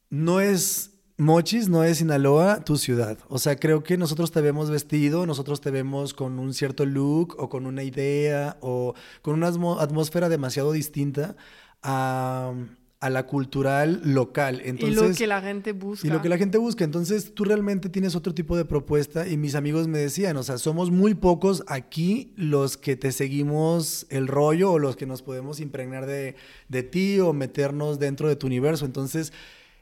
[0.09, 3.17] no es Mochis, no es Sinaloa tu ciudad.
[3.29, 7.35] O sea, creo que nosotros te vemos vestido, nosotros te vemos con un cierto look
[7.39, 11.35] o con una idea o con una atmósfera demasiado distinta
[11.83, 12.53] a
[12.99, 14.61] a la cultural local.
[14.65, 16.05] Entonces, y lo que la gente busca.
[16.05, 16.83] Y lo que la gente busca.
[16.83, 20.57] Entonces tú realmente tienes otro tipo de propuesta y mis amigos me decían, o sea,
[20.57, 25.61] somos muy pocos aquí los que te seguimos el rollo o los que nos podemos
[25.61, 26.35] impregnar de,
[26.67, 28.85] de ti o meternos dentro de tu universo.
[28.85, 29.31] Entonces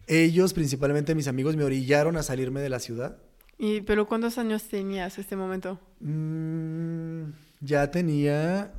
[0.05, 3.17] ellos, principalmente mis amigos, me orillaron a salirme de la ciudad.
[3.57, 5.79] ¿Y pero cuántos años tenías este momento?
[5.99, 8.73] Mm, ya tenía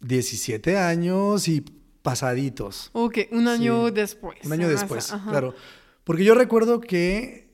[0.00, 1.64] 17 años y
[2.02, 2.90] pasaditos.
[2.92, 4.38] Ok, un año después.
[4.44, 5.54] Un año después, claro.
[6.04, 7.50] Porque yo recuerdo que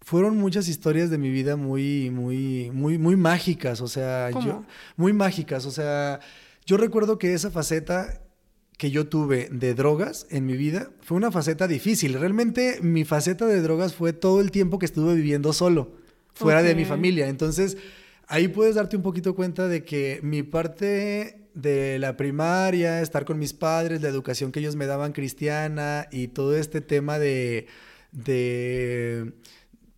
[0.00, 4.64] fueron muchas historias de mi vida muy, muy, muy, muy mágicas, o sea, yo,
[4.96, 6.20] muy mágicas, o sea,
[6.66, 8.22] yo recuerdo que esa faceta
[8.78, 12.14] que yo tuve de drogas en mi vida fue una faceta difícil.
[12.14, 15.92] Realmente mi faceta de drogas fue todo el tiempo que estuve viviendo solo,
[16.34, 17.28] fuera de mi familia.
[17.28, 17.76] Entonces,
[18.26, 23.38] ahí puedes darte un poquito cuenta de que mi parte de la primaria, estar con
[23.38, 27.66] mis padres, la educación que ellos me daban cristiana y todo este tema de,
[28.12, 29.32] de,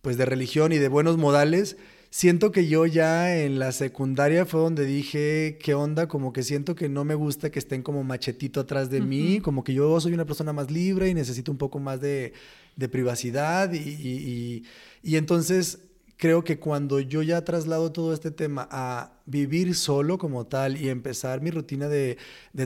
[0.01, 1.77] pues de religión y de buenos modales,
[2.09, 6.07] siento que yo ya en la secundaria fue donde dije, ¿qué onda?
[6.07, 9.63] Como que siento que no me gusta que estén como machetito atrás de mí, como
[9.63, 12.33] que yo soy una persona más libre y necesito un poco más de,
[12.91, 14.63] privacidad y,
[15.01, 15.79] y entonces
[16.17, 20.89] creo que cuando yo ya traslado todo este tema a vivir solo como tal y
[20.89, 22.17] empezar mi rutina de,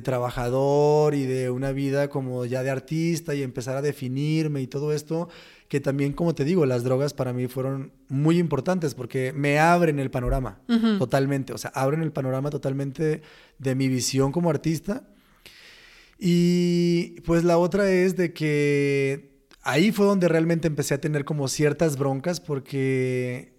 [0.04, 4.94] trabajador y de una vida como ya de artista y empezar a definirme y todo
[4.94, 5.30] esto,
[5.68, 10.00] que también, como te digo, las drogas para mí fueron muy importantes porque me abren
[10.00, 10.60] el panorama
[10.98, 13.22] totalmente, o sea, abren el panorama totalmente
[13.58, 15.04] de mi visión como artista.
[16.22, 19.29] Y pues la otra es de que
[19.70, 23.54] ahí fue donde realmente empecé a tener como ciertas broncas porque,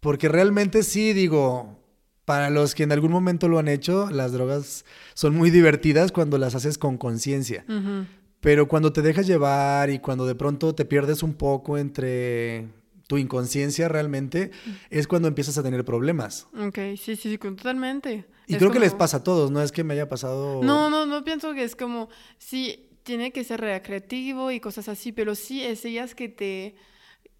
[0.00, 1.78] porque realmente sí, digo,
[2.24, 4.84] para los que en algún momento lo han hecho, las drogas
[5.14, 7.64] son muy divertidas cuando las haces con conciencia.
[8.40, 12.68] Pero cuando te dejas llevar y cuando de pronto te pierdes un poco entre
[13.06, 14.50] tu inconsciencia realmente,
[14.90, 16.46] es cuando empiezas a tener problemas.
[16.58, 18.24] Ok, sí, sí, totalmente.
[18.46, 20.62] Y creo que les pasa a todos, no es que me haya pasado...
[20.62, 25.12] No, no, no pienso que es como, sí, tiene que ser recreativo y cosas así,
[25.12, 26.74] pero sí es ellas que te,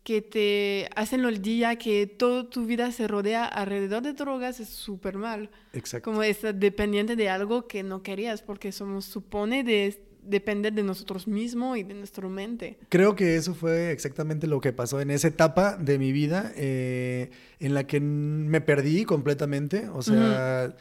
[0.02, 4.68] que te hacen el día, que toda tu vida se rodea alrededor de drogas, es
[4.68, 5.50] súper mal.
[5.72, 6.10] Exacto.
[6.10, 11.26] Como estar dependiente de algo que no querías, porque somos, supone de depender de nosotros
[11.26, 12.78] mismos y de nuestra mente.
[12.88, 17.30] Creo que eso fue exactamente lo que pasó en esa etapa de mi vida eh,
[17.58, 19.88] en la que me perdí completamente.
[19.88, 20.74] O sea,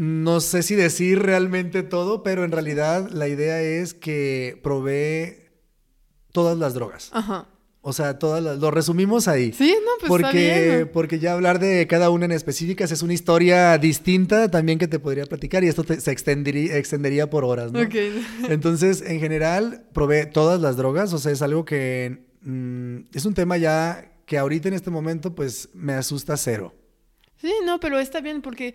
[0.00, 5.50] no sé si decir realmente todo, pero en realidad la idea es que probé
[6.32, 7.10] todas las drogas.
[7.12, 7.48] Ajá.
[7.80, 9.52] O sea, todas las- lo resumimos ahí.
[9.52, 13.12] Sí, no, pues está porque, porque ya hablar de cada una en específicas es una
[13.14, 17.72] historia distinta también que te podría platicar y esto te- se extendería, extendería por horas,
[17.72, 17.80] ¿no?
[17.80, 17.94] Ok.
[18.50, 23.34] Entonces, en general, probé todas las drogas, o sea, es algo que mm, es un
[23.34, 26.72] tema ya que ahorita en este momento, pues, me asusta cero.
[27.40, 28.74] Sí, no, pero está bien porque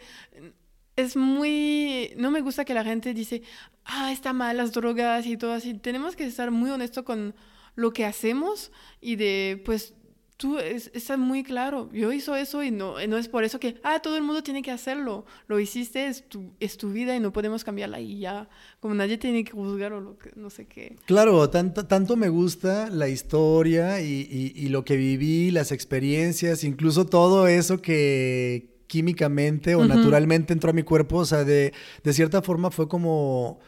[0.95, 2.13] es muy...
[2.17, 3.41] No me gusta que la gente dice,
[3.85, 5.73] ah, está mal las drogas y todo así.
[5.73, 7.33] Tenemos que estar muy honesto con
[7.75, 9.95] lo que hacemos y de, pues,
[10.37, 11.89] tú es, está muy claro.
[11.93, 14.61] Yo hizo eso y no, no es por eso que, ah, todo el mundo tiene
[14.61, 15.25] que hacerlo.
[15.47, 18.47] Lo hiciste, es tu, es tu vida y no podemos cambiarla y ya.
[18.79, 20.95] Como nadie tiene que juzgar o lo que, no sé qué.
[21.05, 26.63] Claro, tanto, tanto me gusta la historia y, y- y lo que viví, las experiencias,
[26.63, 32.13] incluso todo eso que químicamente o naturalmente entró a mi cuerpo, o sea, de, de
[32.13, 33.59] cierta forma fue como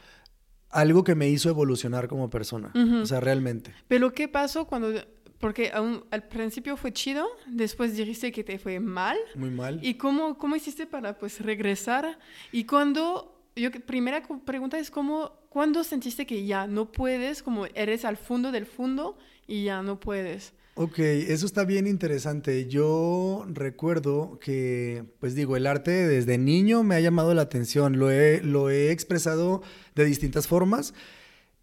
[0.69, 3.73] algo que me hizo evolucionar como persona, o sea, realmente.
[3.87, 4.93] Pero ¿qué pasó cuando...
[5.39, 9.17] Porque aún al principio fue chido, después dijiste que te fue mal.
[9.33, 9.79] Muy mal.
[9.81, 12.19] ¿Y cómo, cómo hiciste para pues regresar?
[12.51, 18.05] Y cuando, yo primera pregunta es cómo, ¿cuándo sentiste que ya no puedes, como eres
[18.05, 20.53] al fondo del fondo y ya no puedes?
[20.77, 22.67] Ok, eso está bien interesante.
[22.67, 28.11] Yo recuerdo que, pues digo, el arte desde niño me ha llamado la atención, lo
[28.11, 29.61] he, lo he expresado
[29.95, 30.93] de distintas formas.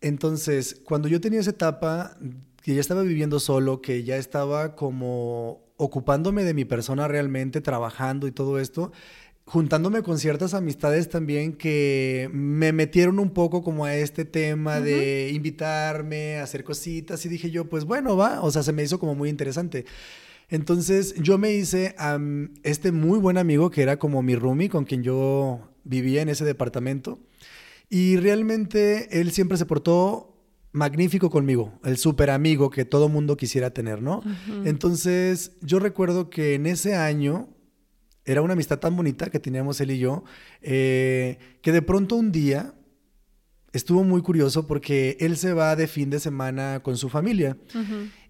[0.01, 2.16] Entonces, cuando yo tenía esa etapa,
[2.62, 8.27] que ya estaba viviendo solo, que ya estaba como ocupándome de mi persona realmente, trabajando
[8.27, 8.92] y todo esto,
[9.53, 15.31] juntándome con ciertas amistades también que me metieron un poco como a este tema de
[15.35, 18.99] invitarme a hacer cositas y dije yo, pues bueno, va, o sea, se me hizo
[18.99, 19.85] como muy interesante.
[20.49, 22.19] Entonces yo me hice a
[22.62, 26.47] este muy buen amigo que era como mi roomie con quien yo vivía en ese
[26.47, 27.19] departamento
[27.91, 30.35] y realmente él siempre se portó
[30.73, 34.23] magnífico conmigo, el súper amigo que todo mundo quisiera tener, ¿no?
[34.65, 37.51] Entonces yo recuerdo que en ese año
[38.24, 40.24] era una amistad tan bonita que teníamos él y yo,
[40.61, 42.74] eh, que de pronto un día
[43.72, 47.56] estuvo muy curioso porque él se va de fin de semana con su familia.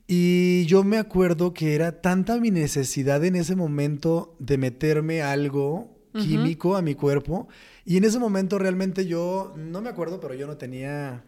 [0.07, 5.98] Y yo me acuerdo que era tanta mi necesidad en ese momento de meterme algo
[6.12, 7.48] químico a mi cuerpo.
[7.85, 11.24] Y en ese momento realmente yo, no me acuerdo, pero yo no tenía...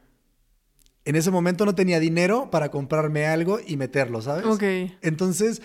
[1.07, 4.47] En ese momento no tenía dinero para comprarme algo y meterlo, ¿sabes?
[4.47, 4.63] Ok.
[5.03, 5.61] Entonces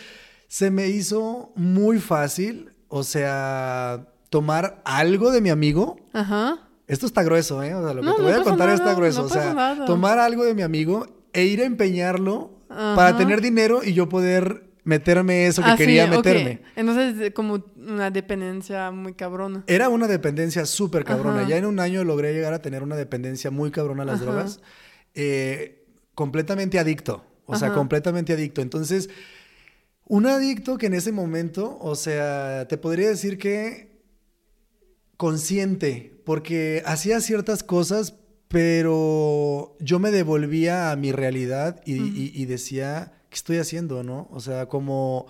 [0.49, 5.97] se me hizo muy fácil, o sea, tomar algo de mi amigo.
[6.13, 6.67] Ajá.
[6.87, 7.73] Esto está grueso, ¿eh?
[7.75, 9.21] O sea, lo que No, te no voy a contar nada, está grueso.
[9.21, 9.85] no o sea, nada.
[9.85, 12.95] tomar algo de mi amigo e ir a empeñarlo Ajá.
[12.95, 16.11] para tener dinero y yo poder meterme eso que Ah, sí, quería ok.
[16.11, 16.61] meterme.
[16.75, 19.63] Entonces, de- como una dependencia muy cabrona.
[19.67, 21.41] Era una dependencia súper cabrona.
[21.41, 21.49] Ajá.
[21.49, 24.25] Ya en un año logré llegar a tener una dependencia muy cabrona a las Ajá.
[24.25, 24.59] drogas.
[25.13, 27.23] Eh, completamente adicto.
[27.45, 28.61] O sea, completamente adicto.
[28.61, 29.09] Entonces,
[30.09, 34.01] un adicto que en ese momento, o sea, te podría decir que
[35.17, 38.15] consciente, porque hacía ciertas cosas,
[38.47, 44.27] pero yo me devolvía a mi realidad y, y- y decía, ¿qué estoy haciendo, no?
[44.31, 45.27] O sea, como,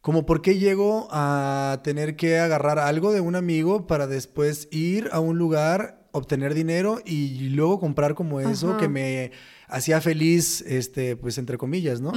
[0.00, 5.08] como por qué llego a tener que agarrar algo de un amigo para después ir
[5.12, 8.76] a un lugar, obtener dinero y luego comprar como eso Ajá.
[8.78, 9.30] que me
[9.68, 12.12] hacía feliz, este, pues entre comillas, ¿no?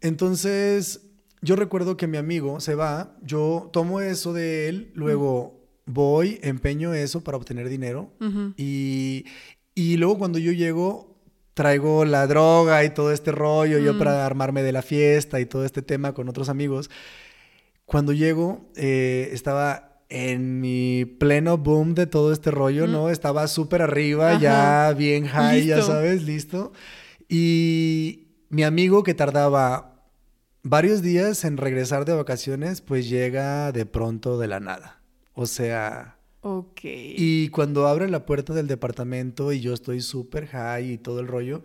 [0.00, 1.00] Entonces,
[1.44, 6.94] yo recuerdo que mi amigo se va, yo tomo eso de él, luego voy, empeño
[6.94, 8.10] eso para obtener dinero
[8.56, 9.24] y,
[9.74, 11.20] y luego cuando yo llego,
[11.52, 13.98] traigo la droga y todo este rollo, yo Mm.
[13.98, 16.90] para armarme de la fiesta y todo este tema con otros amigos.
[17.84, 22.92] Cuando llego, eh, estaba en mi pleno boom de todo este rollo, Mm.
[22.92, 23.10] ¿no?
[23.10, 24.40] Estaba súper arriba, Ajá.
[24.40, 26.72] ya bien high, ya sabes, listo.
[27.28, 29.93] Y mi amigo que tardaba
[30.64, 35.00] varios días en regresar de vacaciones, pues llega de pronto de la nada.
[35.34, 36.80] O sea, Ok.
[36.84, 41.28] y cuando abre la puerta del departamento y yo estoy súper high y todo el
[41.28, 41.62] rollo,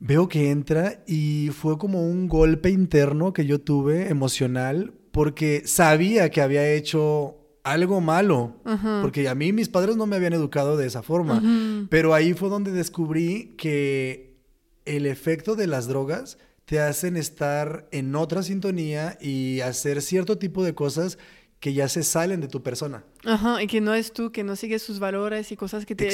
[0.00, 6.30] veo que entra y fue como un golpe interno que yo tuve emocional porque sabía
[6.30, 8.56] que había hecho algo malo,
[9.00, 11.40] porque a mí mis padres no me habían educado de esa forma,
[11.88, 14.36] pero ahí fue donde descubrí que
[14.84, 20.64] el efecto de las drogas te hacen estar en otra sintonía y hacer cierto tipo
[20.64, 21.18] de cosas
[21.60, 23.04] que ya se salen de tu persona.
[23.24, 26.08] Ajá, y que no es tú, que no sigues sus valores y cosas que te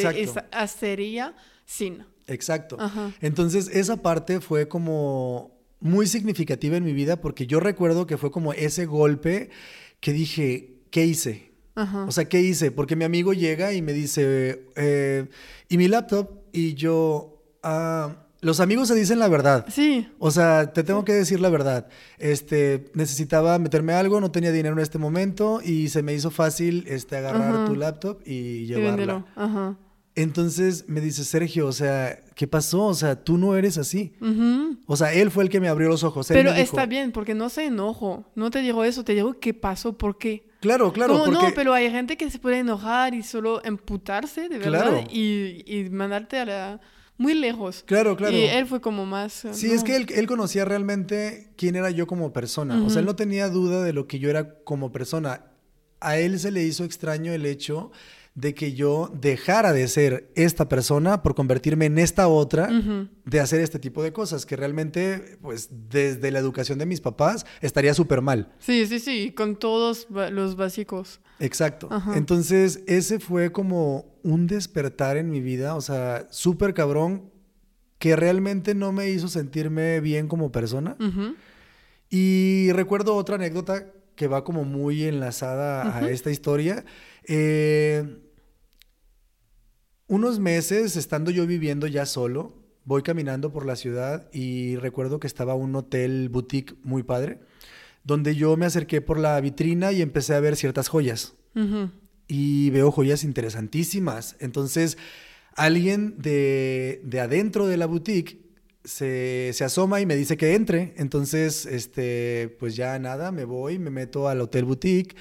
[0.52, 1.34] hacería
[1.66, 2.04] sin.
[2.26, 2.76] Exacto.
[2.78, 3.12] Ajá.
[3.20, 8.30] Entonces, esa parte fue como muy significativa en mi vida porque yo recuerdo que fue
[8.30, 9.50] como ese golpe
[9.98, 11.52] que dije, ¿qué hice?
[11.74, 12.04] Ajá.
[12.04, 12.70] O sea, ¿qué hice?
[12.70, 15.26] Porque mi amigo llega y me dice, eh,
[15.68, 16.30] ¿y mi laptop?
[16.52, 19.66] Y yo, "Ah, los amigos se dicen la verdad.
[19.68, 20.08] Sí.
[20.18, 21.88] O sea, te tengo que decir la verdad.
[22.18, 26.84] Este, necesitaba meterme algo, no tenía dinero en este momento y se me hizo fácil
[26.88, 27.64] este, agarrar Ajá.
[27.66, 29.24] tu laptop y llevarla.
[29.36, 29.76] Ajá.
[30.16, 32.86] Entonces me dice, Sergio, o sea, ¿qué pasó?
[32.86, 34.12] O sea, tú no eres así.
[34.20, 34.78] Ujú.
[34.86, 36.30] O sea, él fue el que me abrió los ojos.
[36.30, 38.26] Él Pero dijo- está bien, porque no se enojo.
[38.34, 40.48] No te digo eso, te digo qué pasó, por qué.
[40.60, 41.46] Claro, claro, Como, porque...
[41.48, 45.04] No, pero hay gente que se puede enojar y solo emputarse, de verdad, Claro.
[45.10, 46.80] y, y mandarte a la...
[47.20, 47.84] muy lejos.
[47.86, 48.34] Claro, claro.
[48.34, 49.44] Y él fue como más...
[49.44, 49.74] eh, Sí, no.
[49.74, 52.82] es que él, él conocía realmente quién era yo como persona.
[52.82, 55.44] O sea, él no tenía duda de lo que yo era como persona.
[56.00, 57.92] A él se le hizo extraño el hecho
[58.34, 62.70] de que yo dejara de ser esta persona por convertirme en esta otra,
[63.26, 67.44] de hacer este tipo de cosas, que realmente, pues, desde la educación de mis papás,
[67.60, 68.50] estaría súper mal.
[68.60, 71.20] Sí, sí, sí, con todos los básicos.
[71.38, 71.90] Exacto.
[72.14, 77.30] Entonces, ese fue como un despertar en mi vida, o sea, súper cabrón,
[77.98, 80.96] que realmente no me hizo sentirme bien como persona.
[82.08, 86.84] Y recuerdo otra anécdota que va como muy enlazada a esta historia.
[87.24, 88.22] Eh,
[90.06, 92.54] unos meses estando yo viviendo ya solo,
[92.84, 97.40] voy caminando por la ciudad y recuerdo que estaba un hotel boutique muy padre,
[98.02, 101.90] donde yo me acerqué por la vitrina y empecé a ver ciertas joyas Ujú.
[102.30, 104.36] Y veo joyas interesantísimas.
[104.38, 104.96] Entonces,
[105.56, 108.40] alguien de, de adentro de la boutique
[108.84, 110.94] se, se asoma y me dice que entre.
[110.96, 115.16] Entonces, este, pues ya nada, me voy, me meto al hotel boutique.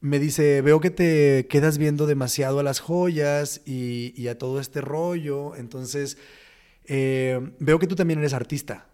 [0.00, 4.58] Me dice, veo que te quedas viendo demasiado a las joyas y, y a todo
[4.58, 5.54] este rollo.
[5.54, 6.16] Entonces,
[6.86, 8.86] eh, veo que tú también eres artista.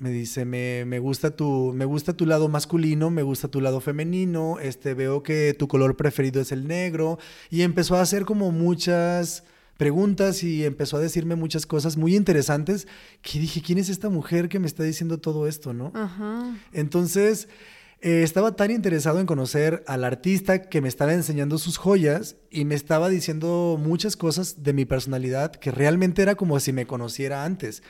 [0.00, 3.80] Me dice, me, me gusta tu, me gusta tu lado masculino, me gusta tu lado
[3.80, 7.18] femenino, este, veo que tu color preferido es el negro.
[7.50, 9.44] Y empezó a hacer como muchas
[9.76, 12.88] preguntas y empezó a decirme muchas cosas muy interesantes
[13.20, 15.92] que dije, ¿quién es esta mujer que me está diciendo todo esto, no?
[15.94, 16.54] Ajá.
[16.72, 17.48] Entonces,
[18.02, 22.64] eh, estaba tan interesado en conocer al artista que me estaba enseñando sus joyas y
[22.64, 27.44] me estaba diciendo muchas cosas de mi personalidad que realmente era como si me conociera
[27.44, 27.82] antes.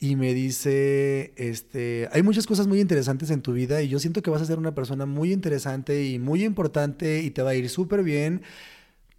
[0.00, 4.22] Y me dice, este, hay muchas cosas muy interesantes en tu vida y yo siento
[4.22, 7.54] que vas a ser una persona muy interesante y muy importante y te va a
[7.56, 8.42] ir súper bien,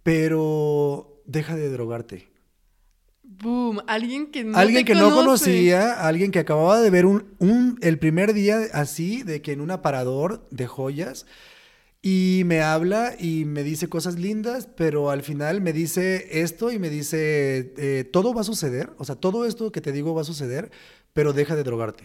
[0.02, 2.28] pero deja de drogarte.
[3.22, 3.80] Boom.
[3.86, 7.98] Alguien que no alguien que no conocía, alguien que acababa de ver un, un- el
[7.98, 11.26] primer día así, de que en un aparador de joyas,
[12.02, 16.78] y me habla y me dice cosas lindas, pero al final me dice esto y
[16.78, 20.22] me dice, eh, todo va a suceder, o sea, todo esto que te digo va
[20.22, 20.70] a suceder,
[21.12, 22.04] pero deja de drogarte.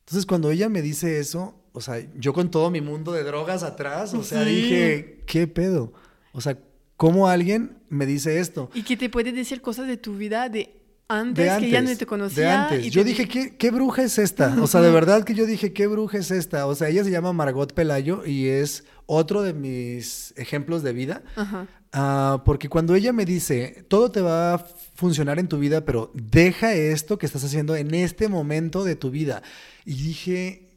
[0.00, 3.62] Entonces cuando ella me dice eso, o sea, yo con todo mi mundo de drogas
[3.62, 4.50] atrás, o sea, Sí.
[4.54, 5.92] dije, ¿qué pedo?
[6.32, 6.58] O sea,
[6.96, 8.70] ¿cómo alguien me dice esto?
[8.72, 10.77] Y que te puede decir cosas de tu vida de
[11.08, 12.44] antes, de antes, que ya no te conocía.
[12.44, 12.86] de antes.
[12.86, 14.56] y Yo te- dije, ¿qué, ¿qué bruja es esta?
[14.62, 16.66] O sea, de verdad que yo dije, ¿qué bruja es esta?
[16.66, 21.22] O sea, ella se llama Margot Pelayo y es otro de mis ejemplos de vida.
[21.36, 21.66] Ajá.
[21.92, 24.58] Ah, porque cuando ella me dice, todo te va a
[24.94, 29.10] funcionar en tu vida, pero deja esto que estás haciendo en este momento de tu
[29.10, 29.42] vida.
[29.86, 30.76] Y dije,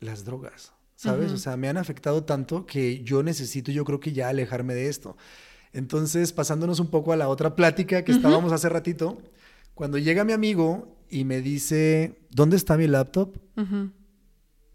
[0.00, 1.30] las drogas, ¿sabes?
[1.30, 4.88] O sea, me han afectado tanto que yo necesito, yo creo que ya alejarme de
[4.88, 5.16] esto.
[5.72, 9.18] Entonces, pasándonos un poco a la otra plática que estábamos hace ratito,
[9.78, 13.38] cuando llega mi amigo y me dice, ¿dónde está mi laptop?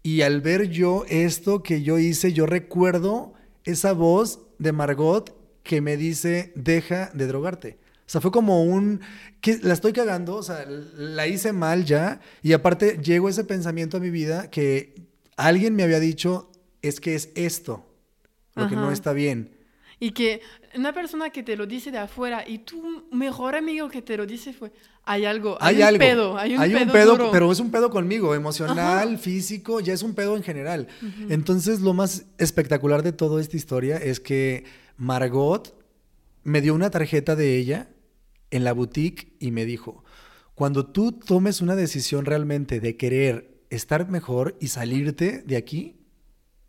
[0.02, 3.34] Y al ver yo esto que yo hice, yo recuerdo
[3.64, 7.78] esa voz de Margot que me dice, deja de drogarte.
[7.98, 9.02] O sea, fue como un,
[9.42, 12.22] que la estoy cagando, o sea, la hice mal ya.
[12.40, 16.50] Y aparte llegó ese pensamiento a mi vida que alguien me había dicho,
[16.80, 17.84] es que es esto,
[18.54, 19.53] lo que no está bien.
[20.00, 20.40] Y que
[20.74, 24.26] una persona que te lo dice de afuera y tu mejor amigo que te lo
[24.26, 24.72] dice fue,
[25.04, 25.98] hay algo, hay, Hay, un algo.
[25.98, 27.30] pedo, hay un pedo, duro.
[27.30, 30.88] pero es un pedo conmigo, emocional, físico, ya es un pedo en general.
[31.28, 34.64] Entonces, lo más espectacular de toda esta historia es que
[34.96, 35.74] Margot
[36.42, 37.88] me dio una tarjeta de ella
[38.50, 40.04] en la boutique y me dijo,
[40.54, 45.96] cuando tú tomes una decisión realmente de querer estar mejor y salirte de aquí,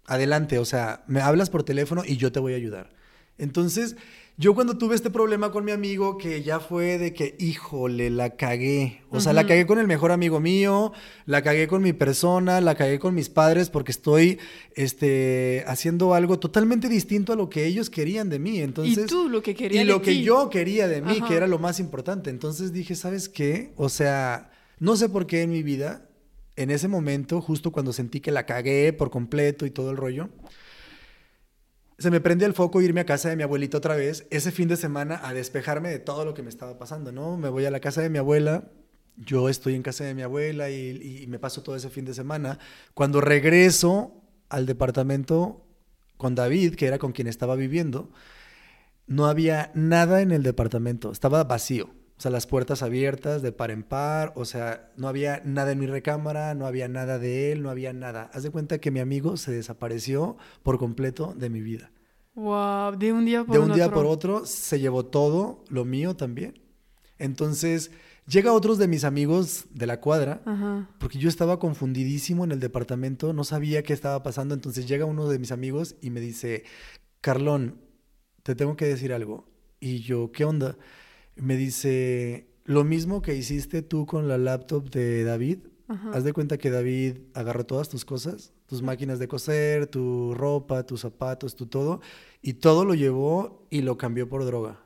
[0.06, 2.95] adelante, o sea, me hablas por teléfono y yo te voy a ayudar.
[3.38, 3.96] Entonces,
[4.38, 8.32] yo cuando tuve este problema con mi amigo, que ya fue de que, híjole, la
[8.32, 9.02] cagué.
[9.10, 10.92] O sea, la cagué con el mejor amigo mío,
[11.26, 14.38] la cagué con mi persona, la cagué con mis padres porque estoy
[14.76, 18.60] este, haciendo algo totalmente distinto a lo que ellos querían de mí.
[18.60, 21.28] Entonces, y tú lo que querías y lo que yo quería de mí, Ajá.
[21.28, 22.30] que era lo más importante.
[22.30, 23.72] Entonces dije, ¿sabes qué?
[23.78, 26.10] O sea, no sé por qué en mi vida,
[26.58, 30.30] en ese momento, justo cuando sentí que la cagué por completo y todo el rollo,
[31.98, 34.68] se me prende el foco irme a casa de mi abuelita otra vez, ese fin
[34.68, 37.38] de semana, a despejarme de todo lo que me estaba pasando, ¿no?
[37.38, 38.66] Me voy a la casa de mi abuela
[39.18, 42.14] yo estoy en casa de mi abuela y, y me paso todo ese fin de
[42.14, 42.60] semana.
[42.94, 45.66] Cuando regreso al departamento
[46.18, 48.12] con David, que era con quien estaba viviendo,
[49.08, 51.90] no había nada en el departamento, estaba vacío.
[52.18, 55.80] O sea, las puertas abiertas de par en par, o sea, no había nada en
[55.80, 58.30] mi recámara, no había nada de él, no había nada.
[58.34, 61.92] Haz de cuenta que mi amigo se desapareció por completo de mi vida.
[62.36, 63.66] Wow, de un día por otro.
[63.66, 66.62] De un día por otro se llevó todo, lo mío también.
[67.18, 67.92] Entonces,
[68.28, 70.42] llega otros de mis amigos de la cuadra,
[71.00, 74.54] porque yo estaba confundidísimo en el departamento, no sabía qué estaba pasando.
[74.54, 76.64] Entonces llega uno de mis amigos y me dice,
[77.22, 77.82] Carlón,
[78.44, 79.50] te tengo que decir algo.
[79.80, 80.78] Y yo, ¿qué onda?
[81.36, 85.60] Me dice, lo mismo que hiciste tú con la laptop de David,
[86.14, 90.84] haz de cuenta que David agarró todas tus cosas, tus máquinas de coser, tu ropa,
[90.84, 92.02] tus zapatos, tu todo,
[92.42, 94.80] y todo lo llevó y lo cambió por droga.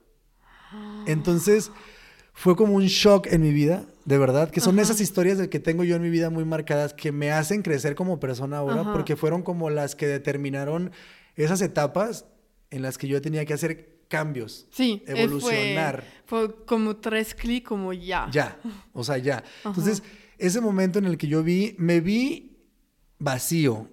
[1.05, 1.71] Entonces,
[2.33, 5.59] fue como un shock en mi vida, de verdad, que son esas historias de que
[5.59, 9.15] tengo yo en mi vida muy marcadas que me hacen crecer como persona ahora, porque
[9.15, 10.91] fueron como las que determinaron
[11.35, 12.25] esas etapas
[12.71, 14.68] en las que yo tenía que hacer cambios.
[14.72, 16.03] Sí, evolucionar.
[16.26, 18.28] Fue, como tres clics, como ya.
[18.32, 18.60] Ya,
[18.91, 19.43] o sea, ya.
[19.64, 20.03] Entonces,
[20.38, 22.57] ese momento en el que yo vi, me vi
[23.20, 23.88] vacío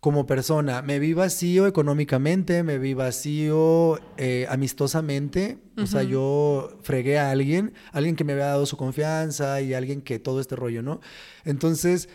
[0.00, 7.18] como persona, me vi vacío económicamente, me vi vacío eh, amistosamente, o sea, yo fregué
[7.18, 10.82] a alguien, alguien que me había dado su confianza y alguien que todo este rollo,
[10.82, 11.00] ¿no?
[11.44, 12.08] Entonces,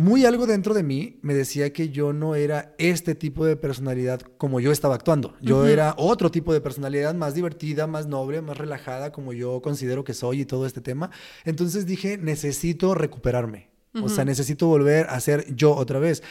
[0.00, 4.22] muy algo dentro de mí me decía que yo no era este tipo de personalidad
[4.38, 5.36] como yo estaba actuando.
[5.42, 10.02] Yo era otro tipo de personalidad más divertida, más noble, más relajada, como yo considero
[10.02, 11.10] que soy y todo este tema.
[11.44, 13.68] Entonces dije, necesito recuperarme.
[14.02, 16.22] O sea, necesito volver a ser yo otra vez.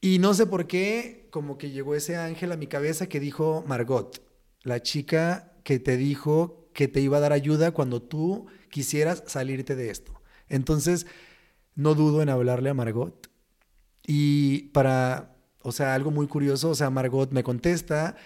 [0.00, 3.62] Y no sé por qué, como que llegó ese ángel a mi cabeza que dijo
[3.66, 4.22] Margot,
[4.62, 9.76] la chica que te dijo que te iba a dar ayuda cuando tú quisieras salirte
[9.76, 10.22] de esto.
[10.48, 11.06] Entonces,
[11.78, 13.30] no dudo en hablarle a Margot.
[14.04, 18.16] Y para, o sea, algo muy curioso, o sea, Margot me contesta,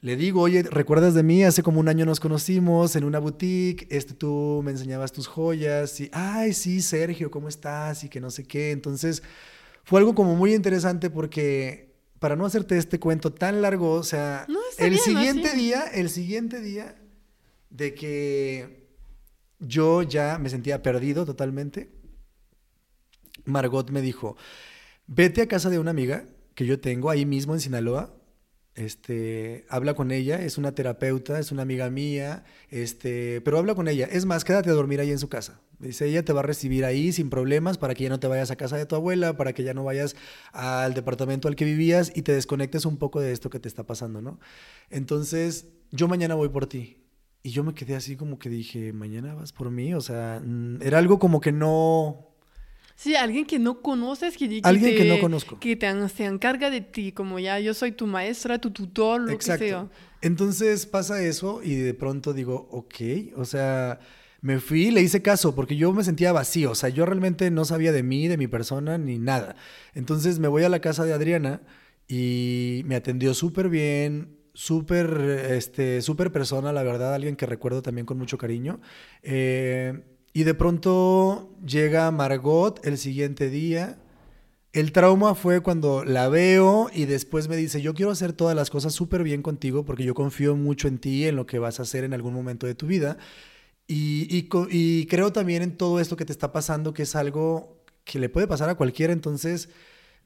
[0.00, 1.42] le digo, oye, ¿recuerdas de mí?
[1.42, 6.00] Hace como un año nos conocimos en una boutique, este, tú me enseñabas tus joyas
[6.00, 8.04] y, ay, sí, Sergio, ¿cómo estás?
[8.04, 8.70] Y que no sé qué.
[8.70, 9.24] Entonces,
[9.82, 14.46] fue algo como muy interesante porque, para no hacerte este cuento tan largo, o sea,
[14.78, 16.94] el siguiente día, el siguiente día
[17.68, 18.86] de que
[19.58, 22.01] yo ya me sentía perdido totalmente,
[23.44, 24.36] Margot me dijo,
[25.06, 26.24] vete a casa de una amiga
[26.54, 28.14] que yo tengo ahí mismo en Sinaloa.
[28.74, 33.86] Este, habla con ella, es una terapeuta, es una amiga mía, este, pero habla con
[33.86, 34.08] ella.
[34.10, 35.60] Es más, quédate a dormir ahí en su casa.
[35.78, 38.50] Dice, ella te va a recibir ahí sin problemas para que ya no te vayas
[38.50, 40.16] a casa de tu abuela, para que ya no vayas
[40.52, 43.82] al departamento al que vivías y te desconectes un poco de esto que te está
[43.82, 44.38] pasando, ¿no?
[44.90, 46.98] Entonces, yo mañana voy por ti.
[47.42, 49.92] Y yo me quedé así como que dije, mañana vas por mí.
[49.94, 52.31] O sea, mm, era algo como que no,
[53.02, 55.58] Sí, alguien que no conoces, que, alguien que no conozco.
[55.58, 59.36] Que te, se encarga de ti, como ya yo soy tu maestra, tu tutor, lo
[59.36, 59.88] que sea.
[60.20, 62.94] Entonces pasa eso y de pronto digo, ok,
[63.34, 63.98] o sea,
[64.40, 67.64] me fui, le hice caso porque yo me sentía vacío, o sea, yo realmente no
[67.64, 69.56] sabía de mí, de mi persona, ni nada.
[69.94, 71.60] Entonces me voy a la casa de Adriana
[72.06, 75.18] y me atendió súper bien, súper,
[75.50, 78.80] este, súper persona, la verdad, alguien que recuerdo también con mucho cariño.
[79.24, 83.98] Eh, y de pronto llega Margot el siguiente día.
[84.72, 88.70] El trauma fue cuando la veo y después me dice, yo quiero hacer todas las
[88.70, 91.82] cosas súper bien contigo porque yo confío mucho en ti, en lo que vas a
[91.82, 93.18] hacer en algún momento de tu vida.
[93.86, 98.18] Y, y, creo también en todo esto que te está pasando, que es algo que
[98.18, 99.12] le puede pasar a cualquiera.
[99.12, 99.68] Entonces,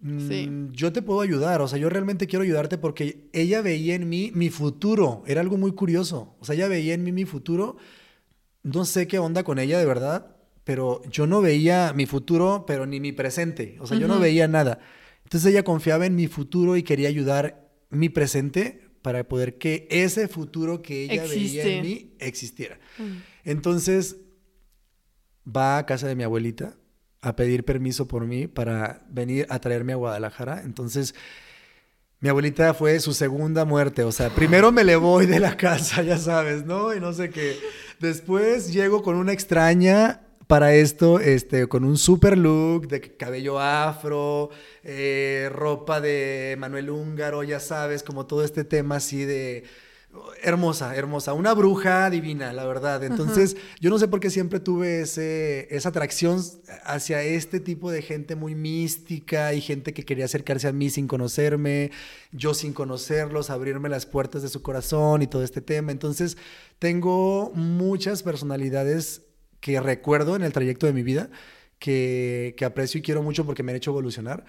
[0.01, 1.61] mm, yo te puedo ayudar.
[1.63, 5.25] O sea, yo realmente quiero ayudarte porque ella veía en mí mi futuro.
[5.27, 6.37] Era algo muy curioso.
[6.39, 7.79] O sea, ella veía en mí mi futuro
[8.67, 12.85] no sé qué onda con ella de verdad, pero yo no veía mi futuro, pero
[12.85, 13.77] ni mi presente.
[13.79, 14.81] O sea, yo no veía nada.
[15.23, 20.27] Entonces ella confiaba en mi futuro y quería ayudar mi presente para poder que ese
[20.27, 22.81] futuro que ella veía en mí existiera.
[22.99, 23.19] Mm.
[23.45, 24.17] Entonces
[25.47, 26.77] va a casa de mi abuelita
[27.21, 30.63] a pedir permiso por mí para venir a traerme a Guadalajara.
[30.65, 31.15] Entonces
[32.27, 34.03] mi abuelita fue su segunda muerte.
[34.03, 36.93] O sea, primero me le voy de la casa, ya sabes, ¿no?
[36.93, 37.57] Y no sé qué.
[38.01, 44.51] Después llego con una extraña para esto, este, con un super look de cabello afro,
[44.83, 49.63] eh, ropa de Manuel Húngaro, ya sabes, como todo este tema así de
[50.43, 53.03] hermosa, hermosa, una bruja divina, la verdad.
[53.05, 56.43] Entonces, yo no sé por qué siempre tuve ese, esa atracción
[56.85, 61.09] hacia este tipo de gente muy mística y gente que quería acercarse a mí sin
[61.09, 61.91] conocerme,
[62.33, 65.93] yo sin conocerlos, abrirme las puertas de su corazón y todo este tema.
[65.93, 66.37] Entonces,
[66.79, 69.23] tengo muchas personalidades
[69.61, 71.31] que recuerdo en el trayecto de mi vida,
[71.79, 74.45] que, que aprecio y quiero mucho porque me han hecho evolucionar.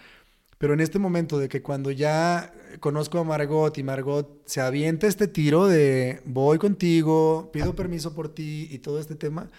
[0.57, 5.07] Pero en este momento de que cuando ya conozco a Margot y Margot se avienta
[5.07, 9.49] este tiro de voy contigo, pido permiso por ti y todo este tema,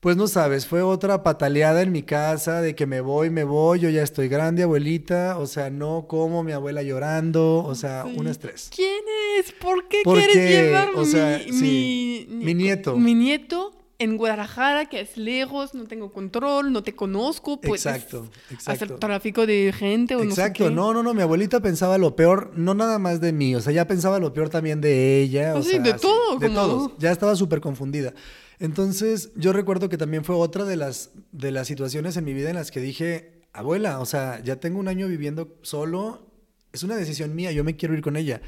[0.00, 3.78] pues no sabes, fue otra pataleada en mi casa de que me voy, me voy,
[3.78, 8.26] yo ya estoy grande, abuelita, o sea, no como mi abuela llorando, o sea, un
[8.26, 8.68] estrés.
[8.74, 9.04] ¿Quién
[9.38, 9.52] es?
[9.52, 12.96] ¿Por qué quieres llevar o sea, mi, mi, nieto?
[12.96, 13.72] Mi nieto
[14.02, 18.84] en Guadalajara, que es lejos, no tengo control, no te conozco, pues exacto, exacto.
[18.84, 20.64] hacer tráfico de gente o exacto.
[20.64, 23.54] no sé no, no, no, mi abuelita pensaba lo peor, no nada más de mí,
[23.54, 26.50] o sea, ya pensaba lo peor también de ella, o pues sí, de todo, de
[26.50, 28.12] todos, ya estaba súper confundida.
[28.58, 32.50] Entonces, yo recuerdo que también fue otra de las, de las situaciones en mi vida
[32.50, 36.26] en las que dije, abuela, o sea, ya tengo un año viviendo solo,
[36.72, 38.40] es una decisión mía, yo me quiero ir con ella.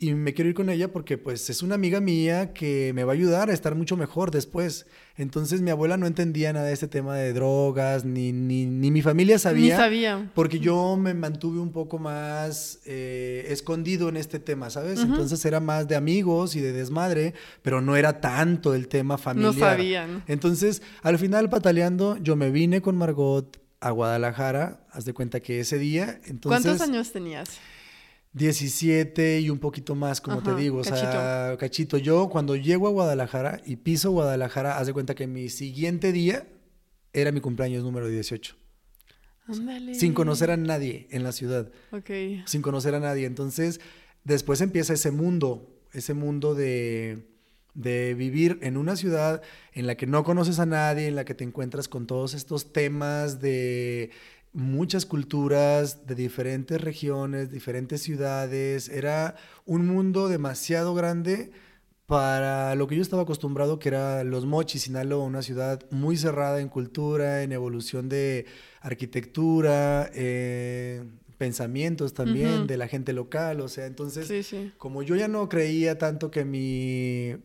[0.00, 3.12] Y me quiero ir con ella porque pues es una amiga mía que me va
[3.12, 4.86] a ayudar a estar mucho mejor después.
[5.16, 9.02] Entonces mi abuela no entendía nada de este tema de drogas, ni, ni, ni mi
[9.02, 9.74] familia sabía.
[9.74, 10.30] Ni sabía.
[10.36, 15.00] Porque yo me mantuve un poco más eh, escondido en este tema, ¿sabes?
[15.00, 19.52] Entonces era más de amigos y de desmadre, pero no era tanto el tema familiar.
[19.52, 20.22] No sabían.
[20.28, 25.58] Entonces al final pataleando yo me vine con Margot a Guadalajara, haz de cuenta que
[25.58, 26.62] ese día, entonces...
[26.64, 27.58] ¿Cuántos años tenías?
[28.32, 30.78] 17 y un poquito más, como te digo.
[30.78, 31.98] O sea, cachito.
[31.98, 36.46] Yo cuando llego a Guadalajara y piso Guadalajara, haz de cuenta que mi siguiente día
[37.12, 38.56] era mi cumpleaños número 18.
[39.48, 39.94] Ándale.
[39.94, 41.70] Sin conocer a nadie en la ciudad.
[41.90, 42.10] Ok.
[42.44, 43.26] Sin conocer a nadie.
[43.26, 43.80] Entonces,
[44.24, 47.26] después empieza ese mundo, ese mundo de,
[47.74, 49.40] de vivir en una ciudad
[49.72, 52.72] en la que no conoces a nadie, en la que te encuentras con todos estos
[52.72, 54.10] temas de
[54.52, 58.88] muchas culturas de diferentes regiones, diferentes ciudades.
[58.88, 59.36] Era
[59.66, 61.50] un mundo demasiado grande
[62.06, 66.60] para lo que yo estaba acostumbrado, que era Los Mochis, Sinaloa, una ciudad muy cerrada
[66.60, 68.46] en cultura, en evolución de
[68.80, 71.04] arquitectura, eh,
[71.36, 73.60] pensamientos también de la gente local.
[73.60, 77.36] O sea, entonces, como yo ya no creía tanto que mi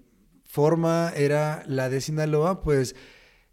[0.46, 2.96] forma era la de Sinaloa, pues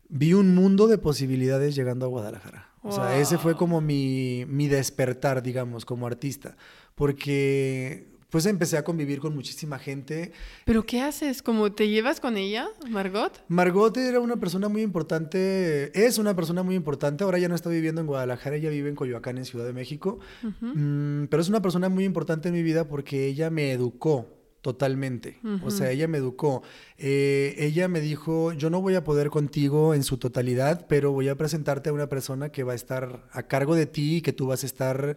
[0.09, 2.70] vi un mundo de posibilidades llegando a Guadalajara.
[2.83, 6.57] O sea, ese fue como mi, mi despertar, digamos, como artista.
[6.95, 10.33] Porque pues empecé a convivir con muchísima gente.
[10.65, 11.43] ¿Pero qué haces?
[11.43, 13.45] ¿Cómo te llevas con ella, Margot?
[13.49, 17.69] Margot era una persona muy importante, es una persona muy importante, ahora ya no está
[17.69, 21.61] viviendo en Guadalajara, ella vive en Coyoacán, en Ciudad de México, mm, pero es una
[21.61, 25.39] persona muy importante en mi vida porque ella me educó totalmente.
[25.65, 26.63] O sea, ella me educó.
[26.99, 31.29] Eh, ella me dijo, yo no voy a poder contigo en su totalidad, pero voy
[31.29, 34.33] a presentarte a una persona que va a estar a cargo de ti y que
[34.33, 35.17] tú vas a estar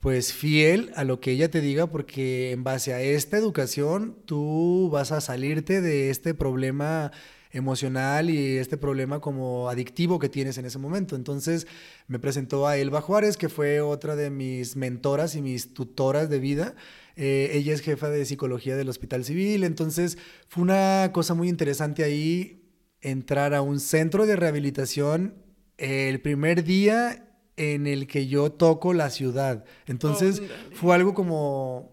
[0.00, 4.90] pues fiel a lo que ella te diga porque en base a esta educación tú
[4.90, 7.12] vas a salirte de este problema
[7.52, 11.14] emocional y este problema como adictivo que tienes en ese momento.
[11.14, 11.66] Entonces
[12.08, 16.38] me presentó a Elba Juárez, que fue otra de mis mentoras y mis tutoras de
[16.40, 16.74] vida.
[17.16, 22.04] Eh, ella es jefa de psicología del Hospital Civil, entonces fue una cosa muy interesante
[22.04, 22.62] ahí
[23.00, 25.34] entrar a un centro de rehabilitación
[25.76, 29.64] el primer día en el que yo toco la ciudad.
[29.86, 30.42] Entonces
[30.74, 31.92] fue algo como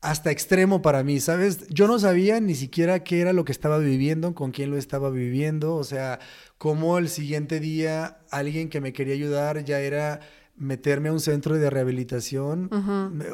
[0.00, 1.68] hasta extremo para mí, ¿sabes?
[1.68, 5.10] Yo no sabía ni siquiera qué era lo que estaba viviendo, con quién lo estaba
[5.10, 6.18] viviendo, o sea,
[6.58, 10.20] cómo el siguiente día alguien que me quería ayudar ya era
[10.62, 12.70] meterme a un centro de rehabilitación.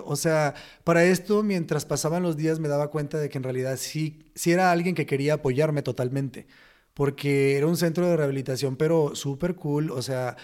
[0.05, 0.55] O sea,
[0.85, 4.53] para esto, mientras pasaban los días, me daba cuenta de que en realidad sí, sí
[4.53, 6.47] era alguien que quería apoyarme totalmente,
[6.95, 10.37] porque era un centro de rehabilitación, pero súper cool, o sea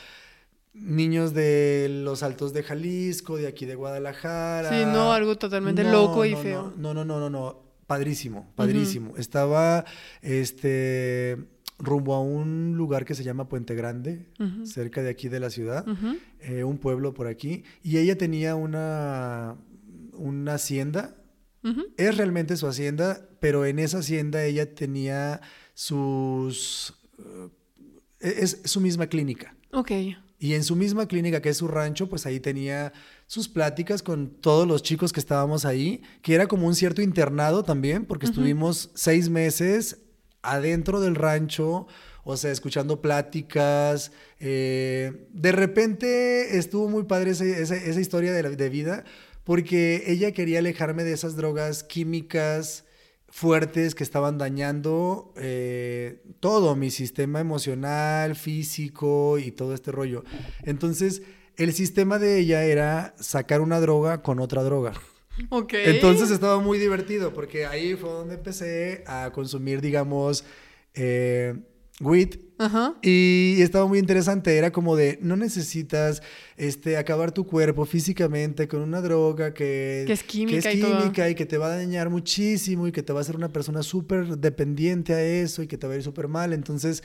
[0.74, 4.70] niños de los altos de Jalisco, de aquí de Guadalajara.
[4.70, 6.72] Sí, no, algo totalmente loco y feo.
[6.76, 9.16] No, no, no, no, no, padrísimo, padrísimo.
[9.16, 9.84] Estaba
[10.20, 14.26] este rumbo a un lugar que se llama Puente Grande,
[14.64, 15.84] cerca de aquí de la ciudad,
[16.40, 19.56] eh, un pueblo por aquí, y ella tenía una,
[20.12, 21.16] una hacienda.
[21.96, 25.40] Es realmente su hacienda, pero en esa hacienda ella tenía
[25.72, 26.94] sus...
[27.18, 27.48] Eh,
[28.42, 29.56] es su misma clínica.
[29.72, 29.90] Ok.
[30.38, 32.92] Y en su misma clínica, que es su rancho, pues ahí tenía
[33.26, 37.62] sus pláticas con todos los chicos que estábamos ahí, que era como un cierto internado
[37.62, 40.03] también, porque estuvimos seis meses
[40.44, 41.86] adentro del rancho,
[42.24, 44.12] o sea, escuchando pláticas.
[44.40, 49.04] Eh, de repente estuvo muy padre esa, historia de, vida,
[49.44, 52.84] porque ella quería alejarme de esas drogas químicas
[53.28, 60.24] fuertes que estaban dañando eh, todo, mi sistema emocional, físico y todo este rollo.
[60.62, 61.22] Entonces,
[61.56, 64.92] el sistema de ella era sacar una droga con otra droga.
[65.50, 65.74] Ok.
[65.74, 70.44] Entonces estaba muy divertido porque ahí fue donde empecé a consumir, digamos,
[70.94, 71.54] eh,
[72.00, 72.36] WIT.
[72.58, 72.94] Ajá.
[73.02, 76.22] Y estaba muy interesante, era como de, no necesitas
[76.56, 80.80] este, acabar tu cuerpo físicamente con una droga que, Que es química que es y
[80.80, 80.98] todo.
[80.98, 83.52] química y que te va a dañar muchísimo y que te va a hacer una
[83.52, 86.52] persona súper dependiente a eso y que te va a ir súper mal.
[86.52, 87.02] Entonces,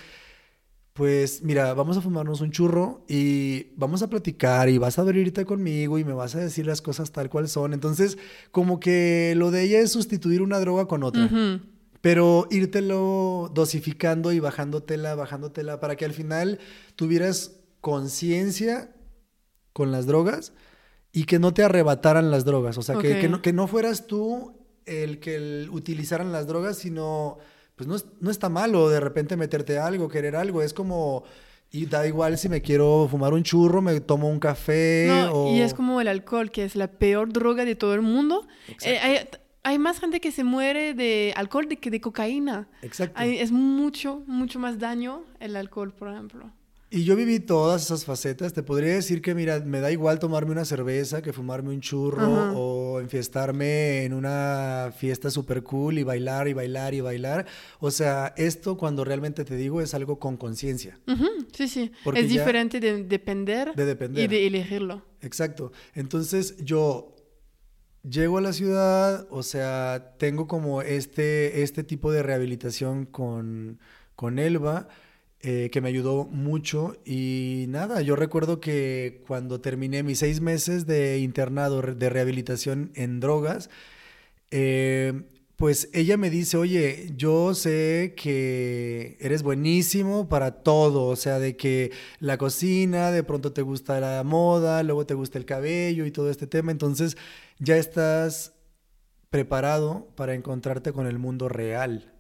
[1.00, 5.46] pues mira, vamos a fumarnos un churro y vamos a platicar y vas a abrirte
[5.46, 7.74] conmigo y me vas a decir las cosas tal cual son.
[7.74, 8.18] Entonces,
[8.52, 11.30] como que lo de ella es sustituir una droga con otra.
[12.02, 16.60] Pero írtelo dosificando y bajándotela, bajándotela, para que al final
[16.98, 18.92] tuvieras conciencia
[19.72, 20.52] con las drogas
[21.14, 22.78] y que no te arrebataran las drogas.
[22.78, 24.54] O sea, que, que no, que no fueras tú
[24.86, 27.38] el que el- utilizaran las drogas, sino,
[27.80, 30.62] pues no, es- no está malo de repente meterte algo, querer algo.
[30.62, 31.24] Es como,
[31.72, 35.06] y da igual si me quiero fumar un churro, me tomo un café.
[35.08, 35.56] No, o...
[35.56, 38.46] y es como el alcohol, que es la peor droga de todo el mundo.
[38.84, 39.30] Eh, hay,
[39.64, 42.68] hay más gente que se muere de alcohol de que de cocaína.
[42.82, 43.14] Exacto.
[43.18, 46.52] Hay- es mucho, mucho más daño el alcohol, por ejemplo.
[46.92, 48.54] Y yo viví todas esas facetas.
[48.54, 52.22] Te podría decir que, mira, me da igual tomarme una cerveza que fumarme un churro
[52.22, 52.52] Ajá.
[52.58, 57.46] o enfiestarme en una fiesta súper cool y bailar y bailar y bailar.
[57.80, 61.00] O sea, esto cuando realmente te digo es algo con conciencia.
[61.54, 61.92] Sí, sí.
[62.04, 64.24] Porque es diferente de depender, De depender.
[64.24, 65.04] y de elegirlo.
[65.22, 65.72] Exacto.
[65.94, 67.16] Entonces yo
[68.02, 73.80] llego a la ciudad, o sea, tengo como este, este tipo de rehabilitación con,
[74.16, 74.88] con Elba,
[75.42, 76.98] eh, que me ayudó mucho.
[77.06, 83.20] Y nada, yo recuerdo que cuando terminé mis seis meses de internado de rehabilitación en
[83.20, 83.70] drogas,
[84.52, 85.24] eh,
[85.56, 91.58] pues ella me dice, oye, yo sé que eres buenísimo para todo, o sea, de
[91.58, 96.12] que la cocina, de pronto te gusta la moda, luego te gusta el cabello y
[96.12, 97.18] todo este tema, entonces
[97.60, 98.54] ya estás
[99.30, 102.19] preparado para encontrarte con el mundo real.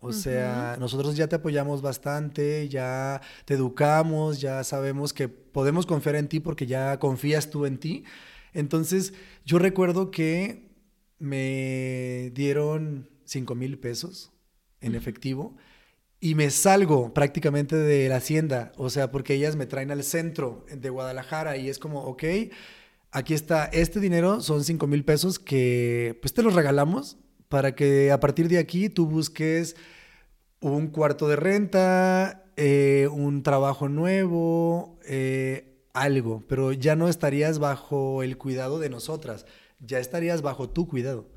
[0.00, 6.14] O sea, nosotros ya te apoyamos bastante, ya te educamos, ya sabemos que podemos confiar
[6.14, 8.04] en ti porque ya confías tú en ti.
[8.52, 9.12] Entonces,
[9.44, 10.70] yo recuerdo que
[11.18, 14.30] me dieron 5 mil pesos
[14.80, 15.56] en efectivo
[16.20, 20.64] y me salgo prácticamente de la hacienda, o sea, porque ellas me traen al centro
[20.70, 22.24] de Guadalajara y es como, ok,
[23.10, 27.18] aquí está, este dinero son 5 mil pesos que pues te los regalamos
[27.48, 29.76] para que a partir de aquí tú busques
[30.60, 38.22] un cuarto de renta, eh, un trabajo nuevo, eh, algo, pero ya no estarías bajo
[38.22, 39.46] el cuidado de nosotras,
[39.80, 41.28] ya estarías bajo tu cuidado.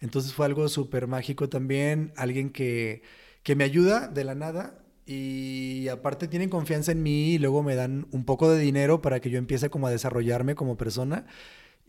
[0.00, 3.02] Entonces fue algo súper mágico también, alguien que,
[3.42, 7.74] que me ayuda de la nada y aparte tienen confianza en mí y luego me
[7.74, 11.26] dan un poco de dinero para que yo empiece como a desarrollarme como persona.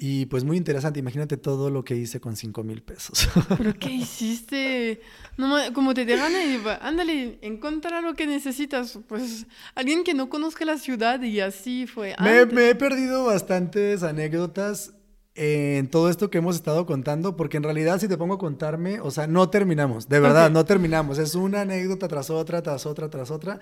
[0.02, 3.28] Y pues muy interesante, imagínate todo lo que hice con 5 mil pesos.
[3.58, 5.02] ¿Pero qué hiciste?
[5.36, 6.32] No, como te dejan
[6.66, 8.98] va, ándale, encuentra lo que necesitas.
[9.08, 9.46] Pues
[9.76, 12.16] alguien que no conozca la ciudad y así fue.
[12.22, 14.94] Me, me he perdido bastantes anécdotas
[15.36, 19.02] en todo esto que hemos estado contando, porque en realidad si te pongo a contarme,
[19.02, 20.52] o sea, no terminamos, de verdad, Ok.
[20.54, 21.18] no terminamos.
[21.18, 23.60] Es una anécdota tras otra, tras otra, tras otra.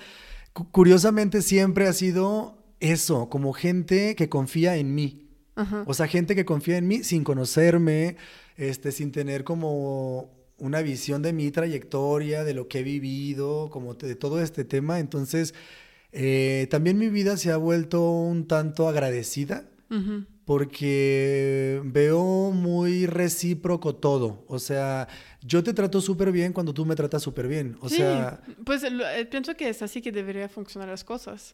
[0.53, 5.23] Cu- curiosamente siempre ha sido eso, como gente que confía en mí.
[5.57, 5.83] Ajá.
[5.85, 8.15] O sea, gente que confía en mí sin conocerme,
[8.55, 13.95] este, sin tener como una visión de mi trayectoria, de lo que he vivido, como
[13.95, 14.99] de todo este tema.
[14.99, 15.53] Entonces,
[16.11, 20.25] eh, también mi vida se ha vuelto un tanto agradecida Ujú.
[20.47, 24.45] Porque veo muy recíproco todo.
[24.47, 25.09] O sea,
[25.41, 27.75] yo te trato súper bien cuando tú me tratas súper bien.
[27.81, 31.53] O sí, sea, pues eh, pienso que es así que debería funcionar las cosas.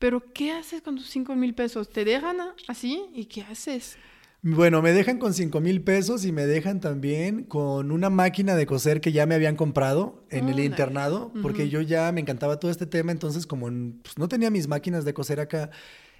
[0.00, 1.88] Pero ¿qué haces con tus 5 mil pesos?
[1.88, 2.36] ¿Te dejan
[2.66, 3.06] así?
[3.14, 3.96] ¿Y qué haces?
[4.44, 8.66] Bueno, me dejan con 5 mil pesos y me dejan también con una máquina de
[8.66, 10.64] coser que ya me habían comprado en Oh, el nice.
[10.64, 11.70] internado, porque Ujú.
[11.70, 13.66] yo ya me encantaba todo este tema, entonces como
[14.02, 15.70] pues, no tenía mis máquinas de coser acá,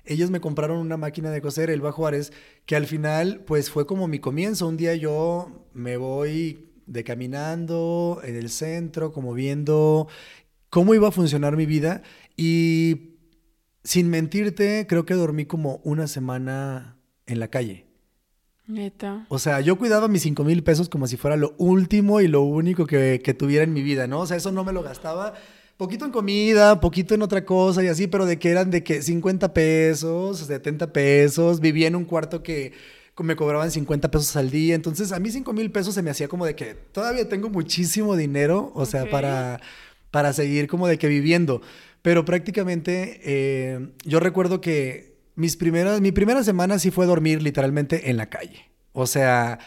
[0.04, 2.32] ellos me compraron una máquina de coser, Elba Juárez,
[2.66, 4.66] que al final pues fue como mi comienzo.
[4.66, 10.08] Un día yo me voy de caminando en el centro, como viendo
[10.70, 12.02] cómo iba a funcionar mi vida
[12.36, 13.12] y
[13.84, 16.96] sin mentirte, creo que dormí como una semana
[17.26, 17.86] en la calle.
[18.66, 19.26] Neta.
[19.28, 22.42] O sea, yo cuidaba mis 5 mil pesos como si fuera lo último y lo
[22.42, 24.20] único que, que tuviera en mi vida, ¿no?
[24.20, 25.34] O sea, eso no me lo gastaba.
[25.82, 29.02] Poquito en comida, poquito en otra cosa y así, pero de que eran de que
[29.02, 32.72] 50 pesos, 70 pesos, vivía en un cuarto que
[33.18, 34.76] me cobraban 50 pesos al día.
[34.76, 38.14] Entonces, a mí 5 mil pesos se me hacía como de que todavía tengo muchísimo
[38.14, 39.60] dinero, o sea, para,
[40.12, 41.62] para seguir como de que viviendo.
[42.00, 48.08] Pero prácticamente eh, yo recuerdo que mis primeras, mi primera semana sí fue dormir literalmente
[48.08, 48.70] en la calle.
[48.92, 49.58] O sea,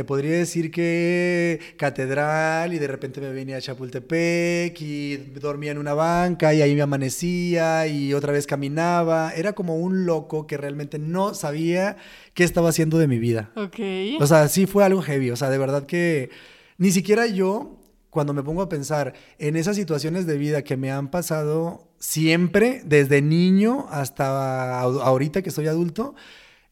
[0.00, 5.76] te podría decir que catedral y de repente me venía a Chapultepec y dormía en
[5.76, 9.34] una banca y ahí me amanecía y otra vez caminaba.
[9.36, 11.98] Era como un loco que realmente no sabía
[12.32, 13.50] qué estaba haciendo de mi vida.
[13.56, 13.78] Ok.
[14.20, 15.32] O sea, sí fue algo heavy.
[15.32, 16.30] O sea, de verdad que
[16.78, 17.78] ni siquiera yo,
[18.08, 22.80] cuando me pongo a pensar en esas situaciones de vida que me han pasado siempre,
[22.86, 26.14] desde niño hasta ahorita que soy adulto,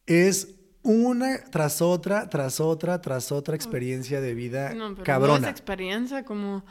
[0.06, 5.38] es una tras otra, tras otra, tras otra experiencia de vida No, pero cabrona.
[5.40, 6.64] no es experiencia como...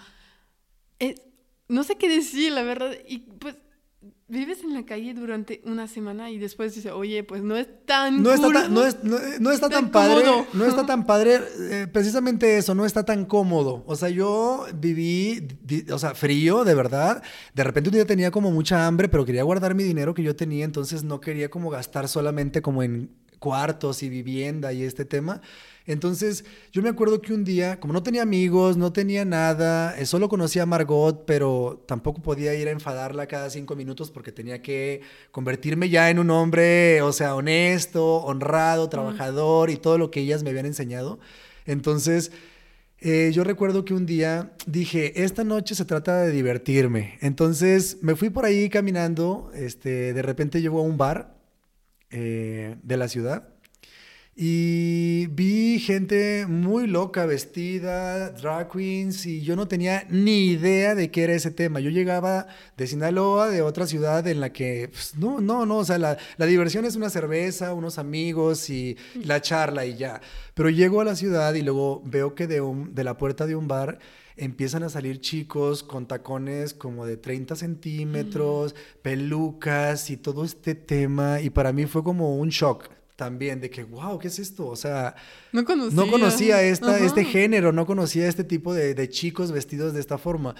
[1.00, 1.22] es-
[1.70, 2.92] no sé qué decir, la verdad.
[3.08, 3.58] Y pues
[4.30, 8.24] vives en la calle durante una semana y después dices, oye, pues no es tan
[8.24, 8.54] No está, cool".
[8.54, 10.48] tan, no, es- no- no está Tan tan padre, cómodo.
[10.54, 11.40] no está tan padre,
[11.72, 13.84] eh, precisamente eso, no está tan cómodo.
[13.86, 17.22] O sea, yo viví, di- o sea, frío, de verdad.
[17.54, 20.36] De repente un día tenía como mucha hambre, pero quería guardar mi dinero que yo
[20.38, 25.42] tenía, entonces no quería como gastar solamente como en cuartos y vivienda y este tema.
[25.88, 30.06] Entonces, yo me acuerdo que un día, como no tenía amigos, no tenía nada, eh,
[30.06, 34.62] solo conocía a Margot, pero tampoco podía ir a enfadarla cada cinco minutos porque tenía
[34.62, 40.20] que convertirme ya en un hombre, o sea, honesto, honrado, trabajador y todo lo que
[40.20, 41.20] ellas me habían enseñado.
[41.66, 42.32] Entonces,
[43.00, 47.18] eh, yo recuerdo que un día dije, esta noche se trata de divertirme.
[47.22, 51.37] Entonces, me fui por ahí caminando, este, de repente llego a un bar
[52.12, 53.50] eh, de la ciudad.
[54.40, 61.10] Y vi gente muy loca vestida, drag queens, y yo no tenía ni idea de
[61.10, 61.80] qué era ese tema.
[61.80, 62.46] Yo llegaba
[62.78, 66.20] de Sinaloa, de otra ciudad en la que, pues, no, no, no, o sea, la,
[66.38, 70.22] la diversión es una cerveza, unos amigos y la charla y ya.
[70.54, 73.56] Pero llego a la ciudad y luego veo que de, un- de la puerta de
[73.56, 73.98] un bar
[74.38, 81.42] empiezan a salir chicos con tacones como de 30 centímetros, pelucas y todo este tema.
[81.42, 84.68] Y para mí fue como un shock también de que, wow, ¿qué es esto?
[84.68, 85.16] O sea,
[85.52, 85.96] No conocía.
[85.96, 87.06] no conocía esta, Ajá.
[87.06, 90.54] este género, no conocía este tipo de, de chicos vestidos de esta forma.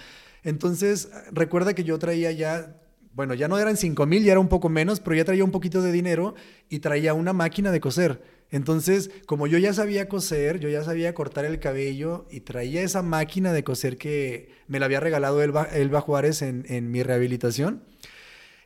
[0.44, 2.76] Entonces, recuerda que yo traía ya,
[3.14, 5.52] bueno, ya no eran 5 mil, ya era un poco menos, pero ya traía un
[5.52, 6.34] poquito de dinero
[6.70, 8.37] y traía una máquina de coser.
[8.50, 13.02] Entonces, como yo ya sabía coser, yo ya sabía cortar el cabello y traía esa
[13.02, 17.84] máquina de coser que me la había regalado Elba, Elba Juárez en, mi rehabilitación,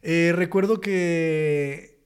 [0.03, 1.99] eh, recuerdo que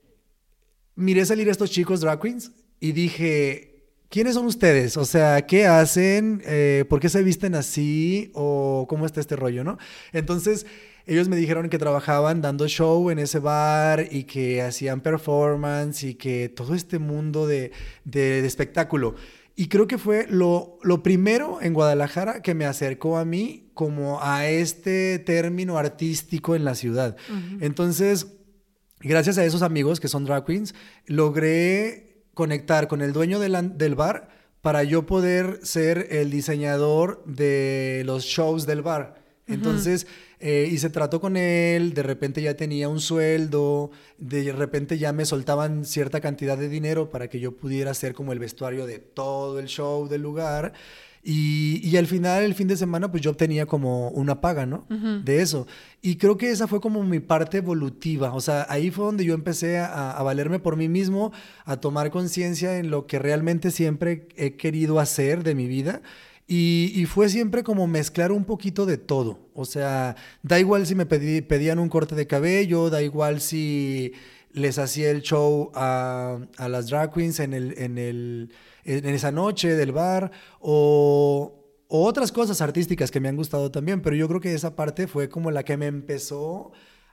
[0.95, 3.76] miré salir a estos chicos drag queens y dije,
[4.09, 4.95] ¿quiénes son ustedes?
[4.95, 6.41] O sea, ¿qué hacen?
[6.45, 8.32] Eh, ¿Por qué se visten así?
[8.34, 9.78] ¿O cómo está este rollo, no?
[10.13, 10.65] Entonces,
[11.07, 16.15] ellos me dijeron que trabajaban dando show en ese bar y que hacían performance y
[16.15, 17.71] que todo este mundo de,
[18.03, 19.15] de- de espectáculo.
[19.57, 24.19] Y creo que fue lo, lo primero en Guadalajara que me acercó a mí como
[24.21, 27.15] a este término artístico en la ciudad.
[27.61, 28.27] Entonces,
[28.99, 30.73] gracias a esos amigos que son drag queens,
[31.05, 34.29] logré conectar con el dueño an- del bar
[34.61, 39.23] para yo poder ser el diseñador de los shows del bar.
[39.47, 40.07] Entonces,
[40.39, 45.25] eh, hice trato con él, de repente ya tenía un sueldo, de repente ya me
[45.25, 49.59] soltaban cierta cantidad de dinero para que yo pudiera hacer como el vestuario de todo
[49.59, 50.73] el show del lugar.
[51.27, 54.85] Y, y al final, el fin de semana, pues yo obtenía como una paga, ¿no?
[55.23, 55.65] De eso.
[55.99, 58.35] Y creo que esa fue como mi parte evolutiva.
[58.35, 61.31] O sea, ahí fue donde yo empecé a, a valerme por mí mismo,
[61.65, 66.03] a tomar conciencia en lo que realmente siempre he querido hacer de mi vida.
[66.47, 69.49] Y, fue siempre como mezclar un poquito de todo.
[69.53, 74.13] O sea, da igual si me pedí- pedían un corte de cabello, da igual si
[74.51, 76.39] les hacía el show a,
[76.69, 78.51] las drag queens en, el, en, el,
[78.85, 84.15] en esa noche del bar o otras cosas artísticas que me han gustado también, pero
[84.15, 86.71] yo creo que esa parte fue como la que me empezó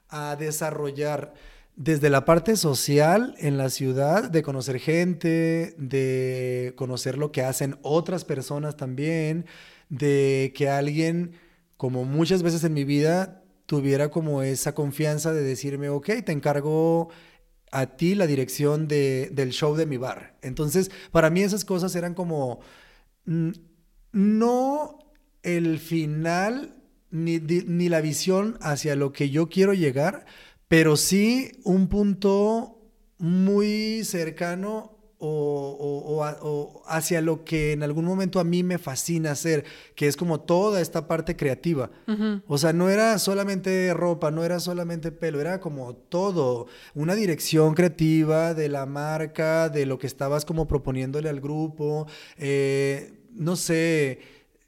[0.09, 1.33] a desarrollar
[1.75, 7.77] desde la parte social en la ciudad, de conocer gente, de conocer lo que hacen
[7.81, 9.45] otras personas también,
[9.89, 11.33] de que alguien,
[11.77, 17.09] como muchas veces en mi vida, tuviera como esa confianza de decirme, ok, te encargo
[17.71, 20.37] a ti la dirección de- del show de mi bar.
[20.43, 22.59] Entonces, para mí esas cosas eran como,
[23.25, 23.49] mm,
[24.11, 24.99] no
[25.41, 26.75] el final
[27.09, 30.25] ni, ni la visión hacia lo que yo quiero llegar,
[30.67, 32.79] pero sí un punto
[33.17, 34.91] muy cercano
[35.25, 39.63] o, o- o hacia lo que en algún momento a mí me fascina hacer,
[39.95, 41.89] que es como toda esta parte creativa.
[42.47, 47.73] O sea, no era solamente ropa, no era solamente pelo, era como todo, una dirección
[47.73, 52.05] creativa de la marca, de lo que estabas como proponiéndole al grupo,
[52.37, 54.19] eh, no sé,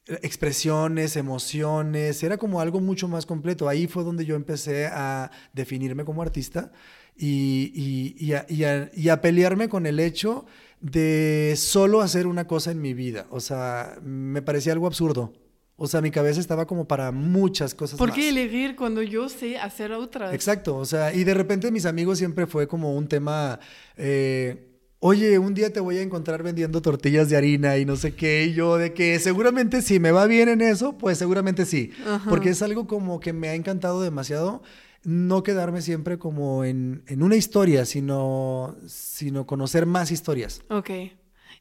[0.08, 3.68] expresiones, emociones, era como algo mucho más completo.
[3.68, 6.72] Ahí fue donde yo empecé a definirme como artista
[7.18, 8.34] y, y,
[8.93, 10.45] y, a, pelearme con el hecho
[10.82, 13.26] de solo hacer una cosa en mi vida.
[13.30, 15.34] O sea, me parecía algo absurdo.
[15.78, 17.97] O sea, mi cabeza estaba como para muchas cosas.
[17.97, 20.34] ¿Por qué elegir cuando yo sé hacer otras?
[20.34, 23.60] Exacto, o sea, y de repente mis amigos siempre fue como un tema,
[23.97, 28.16] eh, oye, un día te voy a encontrar vendiendo tortillas de harina y no sé
[28.16, 31.91] qué, y yo de que seguramente si me va bien en eso, pues seguramente sí,
[32.30, 34.62] porque es algo como que me ha encantado demasiado
[35.06, 40.64] no quedarme siempre como en, una historia, sino, sino conocer más historias.
[40.70, 40.89] Ok.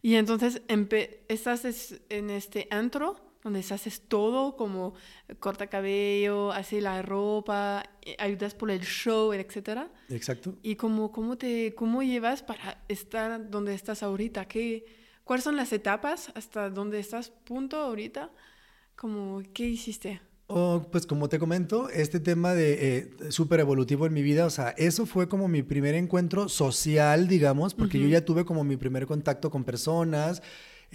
[0.02, 0.62] Y entonces
[1.28, 4.94] estás en este antro donde haces todo como
[5.38, 9.82] corta cabello, haces la ropa, eh, ayudas por el show, etc.
[10.08, 10.56] Exacto.
[10.62, 14.46] ¿Y cómo, cómo, te, cómo llevas para estar donde estás ahorita?
[14.46, 14.86] ¿Qué,
[15.24, 18.32] ¿Cuáles son las etapas hasta donde estás punto ahorita?
[18.96, 20.22] Como, ¿Qué hiciste?
[20.46, 24.50] Oh, pues como te comento, este tema de eh, súper evolutivo en mi vida, o
[24.50, 28.76] sea, eso fue como mi primer encuentro social, digamos, porque yo ya tuve como mi
[28.76, 30.42] primer contacto con personas,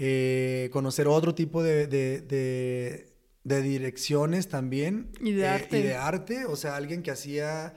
[0.02, 5.12] eh, conocer otro tipo de, de, direcciones también.
[5.20, 5.80] Y de arte.
[5.80, 7.74] Y de arte, o sea, alguien que hacía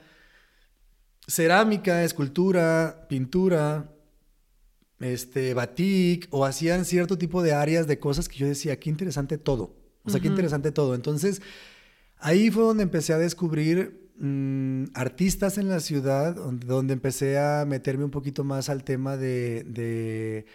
[1.27, 3.91] cerámica, escultura, pintura,
[5.01, 9.37] este, batik, o hacían cierto tipo de áreas de cosas que yo decía, qué interesante
[9.37, 9.75] todo.
[10.05, 10.95] O sea, qué interesante todo.
[10.95, 11.41] Entonces,
[12.19, 18.05] ahí fue donde empecé a descubrir mm, artistas en la ciudad, donde, empecé a meterme
[18.05, 20.45] un poquito más al tema de,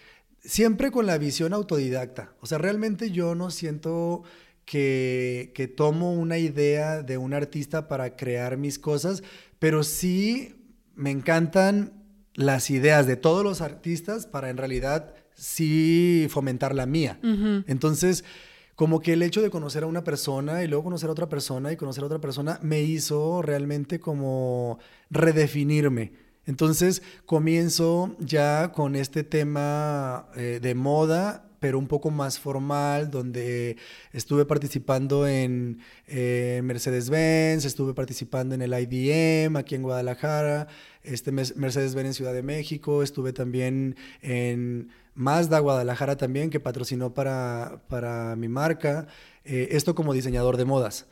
[0.41, 2.32] Siempre con la visión autodidacta.
[2.41, 4.22] O sea, realmente yo no siento
[4.64, 9.22] que, que tomo una idea de un artista para crear mis cosas,
[9.59, 10.55] pero sí
[10.95, 11.93] me encantan
[12.34, 17.18] las ideas de todos los artistas para en realidad sí fomentar la mía.
[17.66, 18.24] Entonces,
[18.74, 21.72] como que el hecho de conocer a una persona y luego conocer a otra persona
[21.72, 24.78] y conocer a otra persona me hizo realmente como
[25.11, 26.12] redefinirme.
[26.49, 33.77] Entonces comienzo ya con este tema eh, de moda, pero un poco más formal, donde
[34.13, 40.69] estuve participando en eh, Mercedes-Benz, estuve participando en el IDM aquí en Guadalajara,
[41.03, 47.83] este Mercedes-Benz en Ciudad de México, estuve también en Mazda Guadalajara también, que patrocinó para,
[47.89, 49.07] para mi marca.
[49.45, 51.09] Eh, esto como diseñador de modas.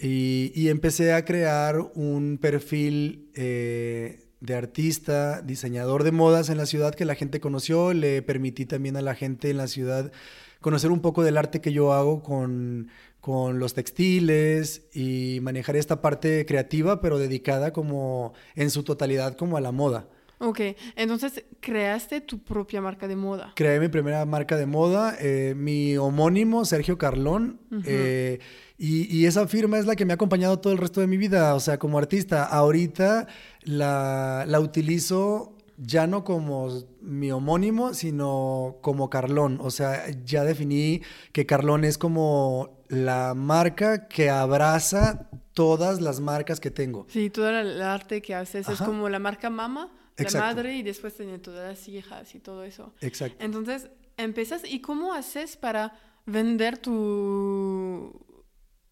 [0.00, 6.94] y, empecé a crear un perfil eh, de artista, diseñador de modas en la ciudad
[6.94, 7.92] que la gente conoció.
[7.92, 10.12] Le permití también a la gente en la ciudad
[10.60, 12.88] conocer un poco del arte que yo hago con,
[13.20, 19.56] con los textiles y manejar esta parte creativa, pero dedicada como en su totalidad como
[19.56, 20.08] a la moda.
[20.40, 20.60] Ok,
[20.94, 23.52] entonces creaste tu propia marca de moda.
[23.56, 28.38] Creé mi primera marca de moda, eh, mi homónimo Sergio Carlón, eh,
[28.80, 31.56] y, esa firma es la que me ha acompañado todo el resto de mi vida,
[31.56, 32.44] o sea, como artista.
[32.44, 33.26] Ahorita
[33.68, 36.68] la, la utilizo ya no como
[37.00, 39.58] mi homónimo, sino como Carlón.
[39.60, 41.02] O sea, ya definí
[41.32, 47.06] que Carlón es como la marca que abraza todas las marcas que tengo.
[47.08, 51.14] Sí, todo el arte que haces es como la marca Mama la madre y después
[51.14, 52.92] tenía todas las hijas y todo eso.
[53.00, 53.44] Exacto.
[53.44, 55.92] Entonces, empiezas y cómo haces para
[56.26, 58.26] vender tu,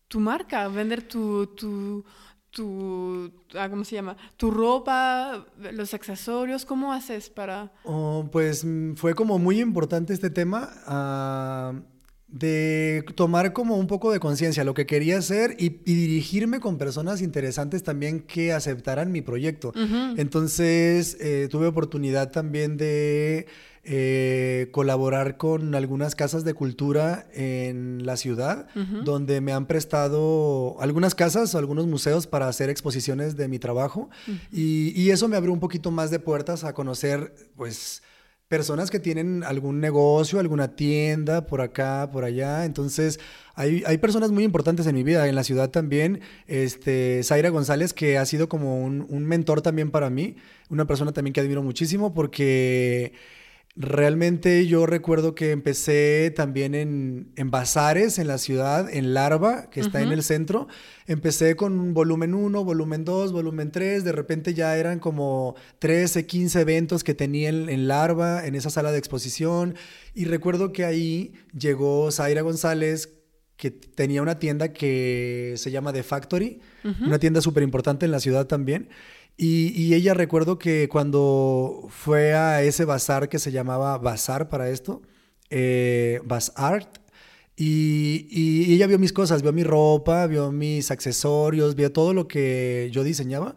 [0.09, 2.05] tu marca, vender tu, tu,
[2.57, 4.17] tu ah, ¿cómo se llama?
[4.39, 7.71] Tu ropa, los accesorios, ¿cómo haces para...?
[7.85, 10.71] Oh, pues mm, fue como muy importante este tema.
[10.87, 11.75] Ah,
[12.29, 17.23] de tomar como un poco de conciencia lo que quería hacer y, dirigirme con personas
[17.23, 19.73] interesantes también que aceptaran mi proyecto.
[20.17, 23.47] Entonces eh, tuve oportunidad también de
[23.89, 28.66] eh, colaborar con algunas casas de cultura en la ciudad,
[29.05, 34.11] donde me han prestado algunas casas o algunos museos para hacer exposiciones de mi trabajo
[34.51, 38.03] y, y eso me abrió un poquito más de puertas a conocer pues
[38.49, 42.64] personas que tienen algún negocio, alguna tienda por acá, por allá.
[42.64, 43.18] Entonces,
[43.55, 46.20] hay, hay, personas muy importantes en mi vida, en la ciudad también.
[46.47, 50.37] Este, Zaira González, que ha sido como un, un mentor también para mí,
[50.68, 53.14] una persona también que admiro muchísimo porque
[53.79, 59.81] Realmente yo recuerdo que empecé también en, en bazares en la ciudad, en Larva, que
[59.81, 60.66] está en el centro.
[61.07, 64.03] Empecé con volumen 1, volumen 2, volumen 3.
[64.03, 68.93] De repente ya eran como 13, 15 eventos que tenía en, Larva, en esa sala
[68.93, 69.74] de exposición.
[70.14, 73.11] Y recuerdo que ahí llegó Zaira González,
[73.59, 76.61] que tenía una tienda que se llama The Factory,
[77.05, 78.89] una tienda súper importante en la ciudad también.
[79.37, 85.03] Y, ella recuerdo que cuando fue a ese bazar que se llamaba Bazar para esto,
[85.51, 86.20] eh,
[86.57, 86.99] Art,
[87.57, 92.28] Y, y ella vio mis cosas, vio mi ropa, vio mis accesorios, vio todo lo
[92.28, 93.55] que yo diseñaba.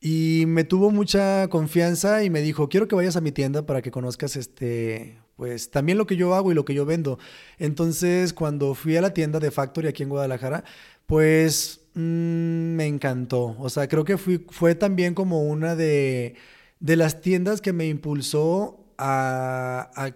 [0.00, 3.82] Y me tuvo mucha confianza y me dijo, quiero que vayas a mi tienda para
[3.82, 7.18] que conozcas este, pues también lo que yo hago y lo que yo vendo.
[7.58, 10.64] Entonces, cuando fui a la tienda de Factory aquí en Guadalajara,
[11.06, 13.56] pues mm, me encantó.
[13.58, 16.34] O sea, creo que fui, fue también como una de,
[16.80, 20.12] de las tiendas que me impulsó a, a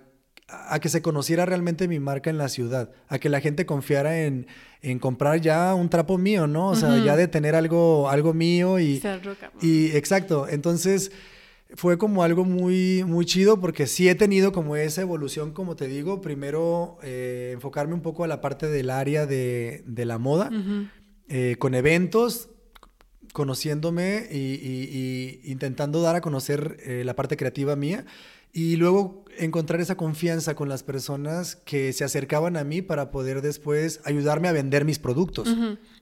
[0.48, 4.22] a que se conociera realmente mi marca en la ciudad, a que la gente confiara
[4.22, 4.46] en,
[4.80, 6.68] en comprar ya un trapo mío, ¿no?
[6.68, 8.98] O sea, ya de tener algo, algo mío y...
[9.60, 11.10] Y exacto, entonces
[11.74, 15.88] fue como algo muy, muy chido porque sí he tenido como esa evolución, como te
[15.88, 20.50] digo, primero eh, enfocarme un poco a la parte del área de, de la moda,
[21.28, 22.50] eh, con eventos,
[23.32, 28.06] conociéndome y, y, intentando dar a conocer eh, la parte creativa mía
[28.52, 33.42] y luego encontrar esa confianza con las personas que se acercaban a mí para poder
[33.42, 35.54] después ayudarme a vender mis productos.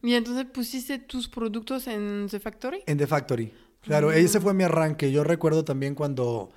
[0.02, 2.84] Y entonces pusiste tus productos en The Factory?
[2.86, 3.52] En The Factory.
[3.80, 5.10] Claro, ese fue mi arranque.
[5.10, 6.52] Yo recuerdo también cuando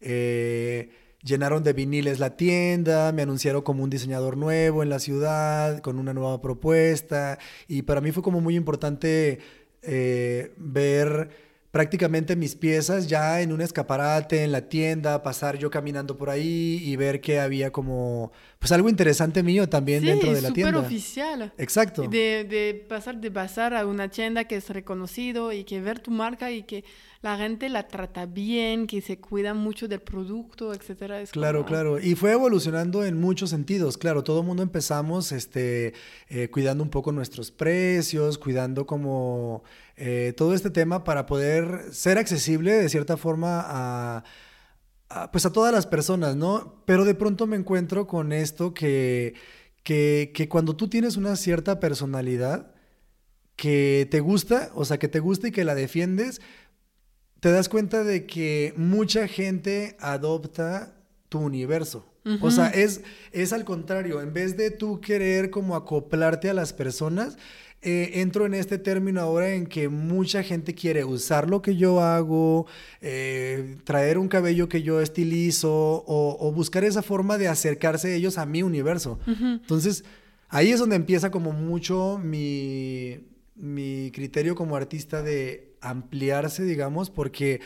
[0.00, 0.90] eh,
[1.22, 5.98] llenaron de viniles la tienda, me anunciaron como un diseñador nuevo en la ciudad, con
[5.98, 7.38] una nueva propuesta.
[7.68, 9.38] Y para mí fue como muy importante
[9.82, 11.30] eh, ver
[11.70, 16.80] prácticamente mis piezas ya en un escaparate, en la tienda, pasar yo caminando por ahí
[16.82, 20.74] y ver que había como, pues algo interesante mío también dentro de la tienda.
[20.74, 21.52] súper oficial.
[21.56, 22.02] Exacto.
[22.02, 26.10] De, de, pasar de pasar a una tienda que es reconocido y que ver tu
[26.10, 26.84] marca y que
[27.22, 31.24] la gente la trata bien, que se cuida mucho del producto, etcétera.
[31.30, 31.98] claro, claro.
[31.98, 33.96] Y fue evolucionando en muchos sentidos.
[33.96, 35.94] Claro, todo el mundo empezamos este,
[36.28, 39.64] eh, cuidando un poco nuestros precios, cuidando como
[39.96, 44.24] eh, todo este tema para poder ser accesible de cierta forma a,
[45.32, 46.82] pues a todas las personas, ¿no?
[46.86, 49.34] Pero de pronto me encuentro con esto que,
[49.82, 52.72] que, que cuando tú tienes una cierta personalidad,
[53.56, 56.40] que te gusta, o sea, que te gusta y que la defiendes,
[57.40, 60.96] te das cuenta de que mucha gente adopta
[61.28, 62.06] tu universo.
[62.42, 63.00] O sea, es,
[63.32, 67.38] es al contrario, en vez de tú querer como acoplarte a las personas,
[67.82, 72.00] eh, entro en este término ahora en que mucha gente quiere usar lo que yo
[72.00, 72.66] hago,
[73.00, 78.44] eh, traer un cabello que yo estilizo o, buscar esa forma de acercarse ellos a
[78.44, 79.18] mi universo.
[79.26, 80.04] Entonces,
[80.48, 83.20] ahí es donde empieza como mucho mi,
[83.54, 87.60] mi criterio como artista de ampliarse, digamos, porque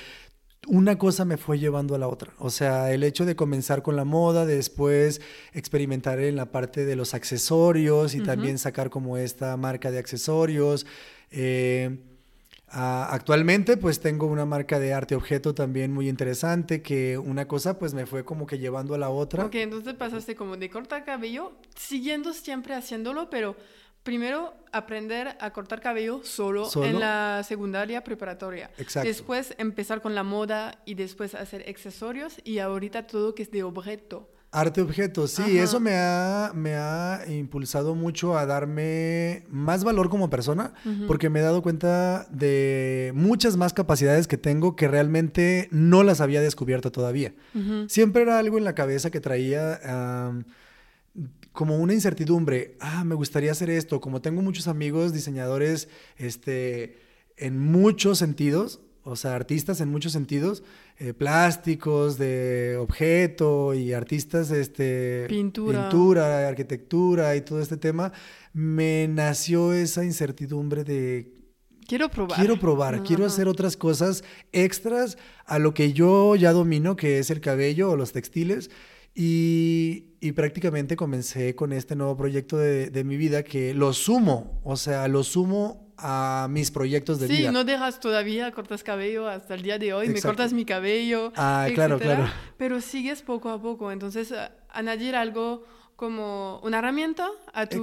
[0.67, 2.33] una cosa me fue llevando a la otra.
[2.39, 5.21] O sea, el hecho de comenzar con la moda, después
[5.53, 10.87] experimentar en la parte de los accesorios y también sacar como esta marca de accesorios.
[11.31, 11.99] Eh,
[12.75, 17.95] actualmente pues tengo una marca de arte objeto también muy interesante que una cosa pues
[17.95, 19.45] me fue como que llevando a la otra.
[19.45, 23.57] Ok, entonces pasaste como de cortar cabello, siguiendo siempre haciéndolo, pero
[24.05, 28.71] primero aprender a cortar cabello solo, en la secundaria preparatoria.
[28.79, 29.09] Exacto.
[29.09, 33.65] Después empezar con la moda y después hacer accesorios y ahorita todo que es de
[33.65, 34.31] objeto.
[34.53, 40.31] Arte objeto, sí, eso me ha, me ha impulsado mucho a darme más valor como
[40.31, 40.75] persona,
[41.09, 46.21] porque me he dado cuenta de muchas más capacidades que tengo que realmente no las
[46.21, 47.35] había descubierto todavía.
[47.89, 49.81] Siempre era algo en la cabeza que traía
[51.55, 56.99] como una incertidumbre, ah, me gustaría hacer esto, como tengo muchos amigos diseñadores, este,
[57.37, 60.65] en muchos sentidos, o sea, artistas en muchos sentidos,
[60.99, 65.89] eh, plásticos, de objeto y artistas, este, pintura.
[65.89, 68.13] pintura, arquitectura y todo este tema,
[68.53, 71.35] me nació esa incertidumbre de
[71.87, 72.39] Quiero probar.
[72.39, 77.31] Quiero probar, quiero hacer otras cosas extras a lo que yo ya domino, que es
[77.31, 78.71] el cabello o los textiles.
[79.15, 84.61] Y, y, prácticamente comencé con este nuevo proyecto de, de, mi vida que lo sumo,
[84.65, 87.49] o sea, lo sumo a mis proyectos de vida.
[87.49, 91.33] Sí, no dejas todavía, cortas cabello hasta el día de hoy, me cortas mi cabello.
[91.37, 92.29] Ah, claro, claro.
[92.57, 94.35] Pero sigues poco a poco, entonces
[94.71, 95.65] añadir algo
[95.97, 97.83] como una herramienta a tu,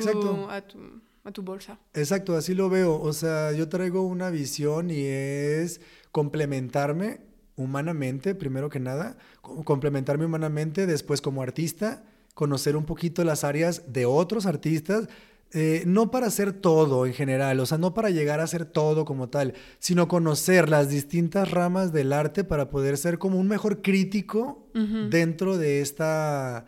[0.50, 1.80] a tu, a tu bolsa.
[1.94, 3.00] Exacto, así lo veo.
[3.00, 5.82] O sea, yo traigo una visión y es
[6.12, 12.04] complementarme humanamente, primero que nada, complementarme humanamente, después como artista,
[12.34, 15.08] conocer un poquito las áreas de otros artistas,
[15.54, 19.04] eh, no para hacer todo en general, o sea, no para llegar a hacer todo
[19.04, 23.82] como tal, sino conocer las distintas ramas del arte para poder ser como un mejor
[23.82, 24.70] crítico
[25.10, 26.66] dentro de esta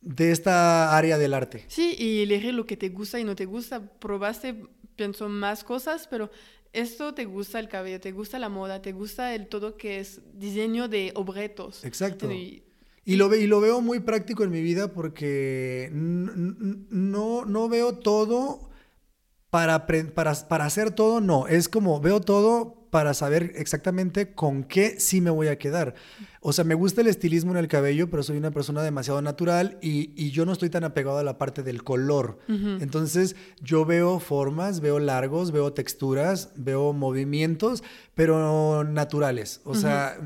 [0.00, 1.64] de esta área del arte.
[1.66, 3.80] Sí, y elegir lo que te gusta y no te gusta.
[3.98, 4.54] Probaste,
[4.94, 6.30] pienso, más cosas, pero
[6.76, 10.20] esto te gusta el cabello, te gusta la moda, te gusta el todo que es
[10.34, 11.84] diseño de objetos.
[11.84, 12.30] Exacto.
[12.30, 12.62] Y,
[13.04, 17.98] Y lo, ve, y lo veo muy práctico en mi vida porque no, no veo
[17.98, 18.70] todo
[19.50, 21.46] para, para, para hacer todo, no.
[21.46, 25.92] Es como veo todo para saber exactamente con qué sí me voy a quedar.
[26.40, 29.76] O sea, me gusta el estilismo en el cabello, pero soy una persona demasiado natural
[29.82, 32.38] y, yo no estoy tan apegado a la parte del color.
[32.48, 39.60] Entonces, yo veo formas, veo largos, veo texturas, veo movimientos, pero naturales.
[39.64, 40.16] O sea,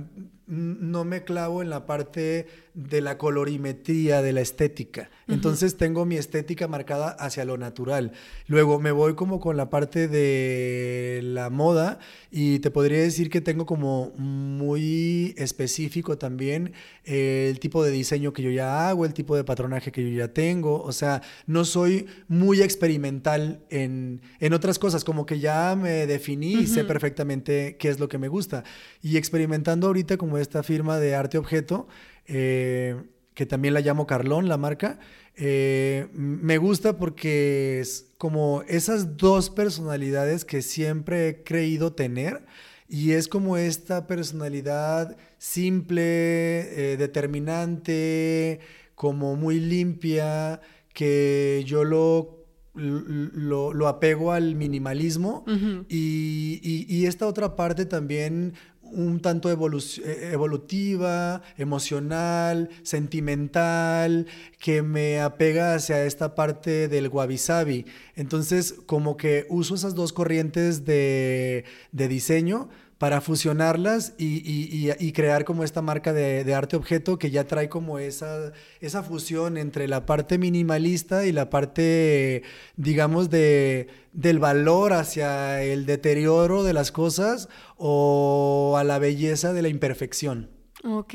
[0.51, 5.11] no me clavo en la parte de la colorimetría, de la estética.
[5.29, 8.13] Entonces tengo mi estética marcada hacia lo natural.
[8.47, 11.99] Luego me voy como con la parte de la moda
[12.31, 16.73] y te podría decir que tengo como muy específico también
[17.05, 20.29] el tipo de diseño que yo ya hago, el tipo de patronaje que yo ya
[20.29, 20.83] tengo.
[20.83, 24.21] O sea, no soy muy experimental en,
[24.53, 28.29] otras cosas, como que ya me definí y sé perfectamente qué es lo que me
[28.29, 28.65] gusta.
[29.01, 31.89] Y experimentando ahorita como esta firma de arte objeto,
[32.27, 32.97] eh,
[33.35, 34.99] que también la llamo Carlón, la marca.
[35.37, 42.45] Eh, me gusta porque es como esas dos personalidades que siempre he creído tener
[42.89, 48.61] y es como esta personalidad simple, eh, determinante,
[48.95, 50.61] como muy limpia,
[50.93, 52.41] que yo lo
[52.75, 55.45] lo, apego al minimalismo
[55.89, 58.55] y, y, esta otra parte también
[58.93, 64.27] un tanto eh, evolutiva, emocional, sentimental,
[64.59, 67.87] que me apega hacia esta parte del wabi sabi.
[68.17, 72.69] Entonces, como que uso esas dos corrientes de, de diseño
[73.01, 78.53] para fusionarlas y, crear como esta marca de, arte objeto que ya trae como esa,
[78.83, 82.43] esa fusión entre la parte minimalista y la parte,
[82.77, 87.49] digamos, de, del valor hacia el deterioro de las cosas
[87.79, 90.51] o a la belleza de la imperfección.
[90.85, 91.15] Ok,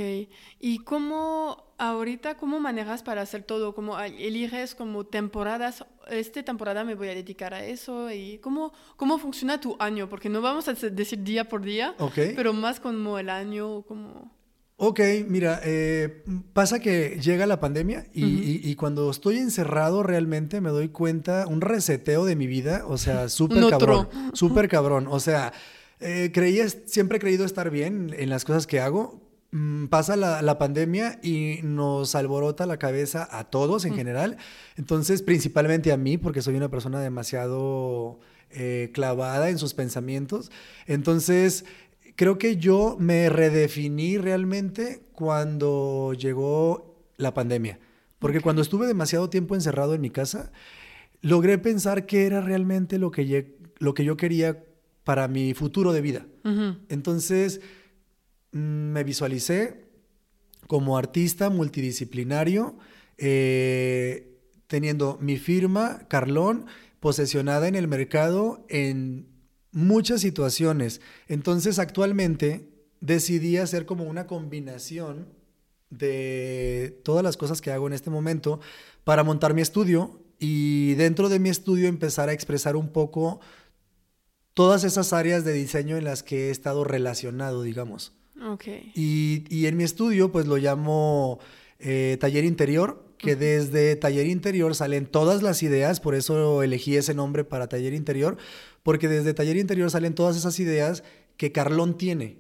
[0.60, 3.76] ¿y cómo ahorita, cómo manejas para hacer todo?
[3.76, 5.86] ¿Cómo eliges como temporadas?
[6.10, 10.30] Esta temporada me voy a dedicar a eso y cómo, cómo funciona tu año, porque
[10.30, 11.96] no vamos a decir día por día,
[12.36, 14.34] pero más como el año, como...
[14.78, 15.00] Ok,
[15.30, 21.48] mira, eh, pasa que llega la pandemia y, cuando estoy encerrado realmente me doy cuenta,
[21.48, 25.54] un reseteo de mi vida, o sea, súper cabrón, súper cabrón, o sea,
[26.02, 29.25] eh, creía, siempre he creído estar bien en las cosas que hago,
[29.90, 33.96] pasa la, pandemia y nos alborota la cabeza a todos en mm.
[33.96, 34.38] general.
[34.76, 38.20] Entonces, principalmente a mí, porque soy una persona demasiado
[38.52, 40.52] eh, clavada en sus pensamientos.
[40.88, 41.66] Entonces,
[42.16, 47.80] creo que yo me redefiní realmente cuando llegó la pandemia.
[48.20, 50.52] Porque cuando estuve demasiado tiempo encerrado en mi casa,
[51.22, 54.64] logré pensar qué era realmente lo que, lo que yo quería
[55.04, 56.26] para mi futuro de vida.
[56.90, 57.62] Entonces, Mm,
[58.56, 59.84] me visualicé
[60.68, 62.78] como artista multidisciplinario,
[63.18, 66.66] eh, teniendo mi firma, Carlón,
[67.02, 69.28] posesionada en el mercado en
[69.74, 71.02] muchas situaciones.
[71.28, 72.70] Entonces, actualmente
[73.02, 75.28] decidí hacer como una combinación
[75.90, 78.62] de todas las cosas que hago en este momento
[79.04, 83.42] para montar mi estudio y dentro de mi estudio empezar a expresar un poco
[84.54, 88.14] todas esas áreas de diseño en las que he estado relacionado, digamos.
[88.42, 88.92] Okay.
[88.96, 91.40] Y, en mi estudio, pues lo llamo
[91.80, 97.14] eh, taller interior, que desde taller interior salen todas las ideas, por eso elegí ese
[97.14, 98.38] nombre para taller interior,
[98.84, 101.04] porque desde taller interior salen todas esas ideas
[101.38, 102.38] que Carlón tiene.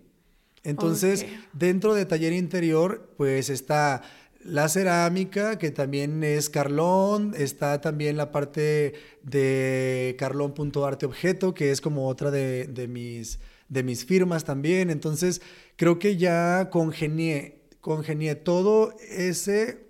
[0.63, 4.01] Entonces, dentro de taller interior, pues está
[4.43, 8.93] la cerámica, que también es Carlón, está también la parte
[9.23, 13.39] de carlón.arteobjeto, que es como otra de, de mis
[13.69, 14.89] de mis firmas también.
[14.89, 15.41] Entonces,
[15.76, 19.88] creo que ya congenié, congenié todo ese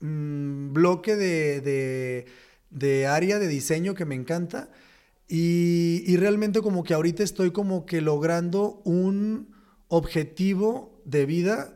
[0.00, 2.26] mm, bloque de,
[2.70, 4.70] de, área de diseño que me encanta.
[5.28, 9.54] Y, y, realmente como que ahorita estoy como que logrando un
[9.88, 11.74] objetivo de vida,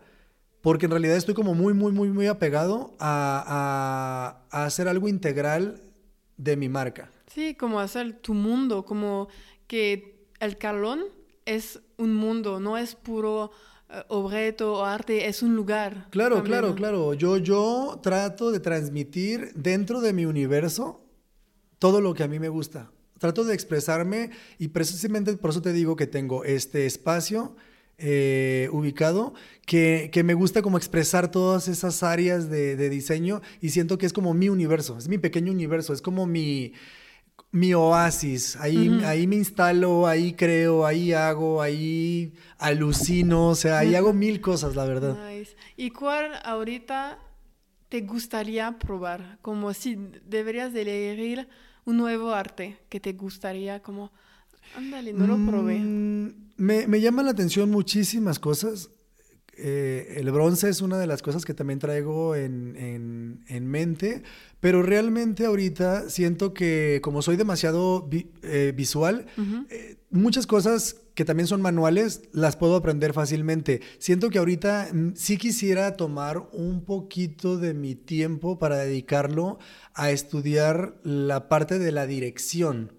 [0.60, 5.82] porque en realidad estoy como muy, muy, muy, muy apegado a, a hacer algo integral
[6.36, 7.10] de mi marca.
[7.32, 9.28] Sí, como hacer tu mundo, como
[9.66, 11.04] que el calón
[11.44, 13.50] es un mundo, no es puro
[13.88, 16.08] eh, objeto o arte, es un lugar.
[16.10, 17.14] Claro, claro, claro.
[17.14, 21.00] Yo, yo trato de transmitir dentro de mi universo
[21.78, 22.90] todo lo que a mí me gusta.
[23.18, 27.56] Trato de expresarme y precisamente por eso te digo que tengo este espacio
[27.98, 29.32] eh, ubicado
[29.64, 34.12] que, me gusta como expresar todas esas áreas de, de diseño y siento que es
[34.12, 36.74] como mi universo, es mi pequeño universo, es como mi
[37.56, 38.56] mi oasis.
[38.56, 44.40] Ahí, ahí me instalo, ahí creo, ahí hago, ahí alucino, o sea, ahí hago mil
[44.40, 45.16] cosas, la verdad.
[45.76, 47.18] ¿Y cuál ahorita
[47.88, 49.38] te gustaría probar?
[49.40, 49.96] Como si
[50.26, 51.48] deberías de elegir
[51.86, 54.12] un nuevo arte que te gustaría, como,
[54.76, 55.78] ándale, no lo probé.
[55.78, 58.90] Mm, me, me llaman la atención muchísimas cosas.
[59.58, 64.22] Eh, el bronce es una de las cosas que también traigo en, mente,
[64.60, 68.08] pero realmente ahorita siento que como soy demasiado
[68.42, 69.26] eh, visual,
[69.70, 73.80] eh, muchas cosas que también son manuales las puedo aprender fácilmente.
[73.98, 79.58] Siento que ahorita sí quisiera tomar un poquito de mi tiempo para dedicarlo
[79.94, 82.92] a estudiar la parte de la dirección.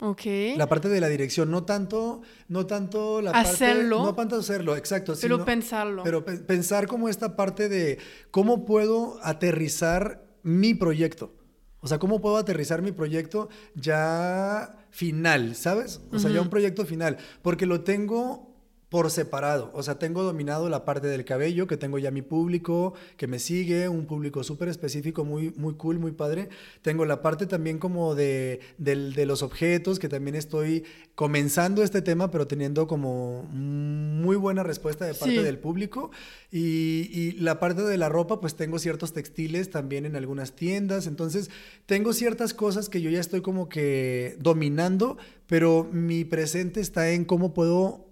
[0.00, 0.22] Ok.
[0.56, 4.10] La parte de la dirección, no tanto, no tanto la hacerlo, parte...
[4.10, 5.14] No tanto hacerlo, exacto.
[5.20, 6.02] Pero pensarlo.
[6.02, 7.98] Pero pensar como esta parte de
[8.30, 11.34] cómo puedo aterrizar mi proyecto.
[11.80, 16.00] O sea, cómo puedo aterrizar mi proyecto ya final, ¿sabes?
[16.12, 17.16] O sea, ya un proyecto final.
[17.42, 18.55] Porque lo tengo
[18.88, 19.70] por separado.
[19.74, 23.40] O sea, tengo dominado la parte del cabello, que tengo ya mi público que me
[23.40, 26.48] sigue, un público súper específico, muy, muy cool, muy padre.
[26.82, 30.84] Tengo la parte también como de, los objetos, que también estoy
[31.16, 36.12] comenzando este tema, pero teniendo como muy buena respuesta de parte del público.
[36.52, 41.08] Y, y, la parte de la ropa, pues tengo ciertos textiles también en algunas tiendas.
[41.08, 41.50] Entonces,
[41.86, 45.18] tengo ciertas cosas que yo ya estoy como que dominando,
[45.48, 48.06] pero mi presente está en cómo puedo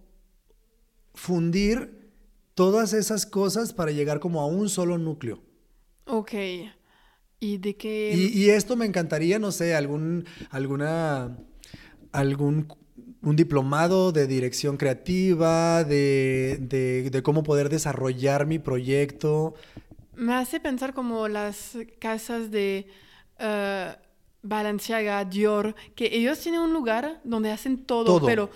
[1.14, 2.12] fundir
[2.54, 5.42] todas esas cosas para llegar como a un solo núcleo.
[6.06, 6.32] Ok.
[7.40, 8.12] ¿Y de qué?
[8.14, 11.36] Y, esto me encantaría, no sé, algún, alguna,
[12.12, 12.68] algún
[13.22, 19.54] un diplomado de dirección creativa, de, de, cómo poder desarrollar mi proyecto.
[20.14, 22.86] Me hace pensar como las casas de
[23.40, 24.03] uh,
[24.44, 28.50] Balenciaga, Dior, que ellos tienen un lugar donde hacen todo, pero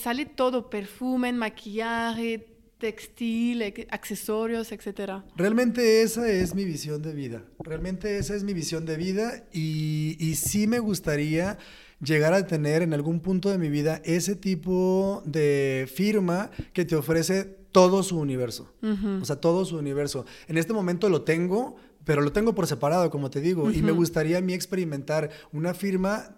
[0.00, 2.46] sale todo, perfume, maquillaje,
[2.78, 5.22] textil, accesorios, etc.
[5.36, 7.42] Realmente esa es mi visión de vida.
[7.58, 11.58] Realmente esa es mi visión de vida y, y sí me gustaría
[12.00, 16.94] llegar a tener en algún punto de mi vida ese tipo de firma que te
[16.94, 18.72] ofrece todo su universo.
[19.20, 20.26] O sea, todo su universo.
[20.46, 21.74] En este momento lo tengo,
[22.04, 25.74] pero lo tengo por separado, como te digo, y me gustaría a mí experimentar una
[25.74, 26.36] firma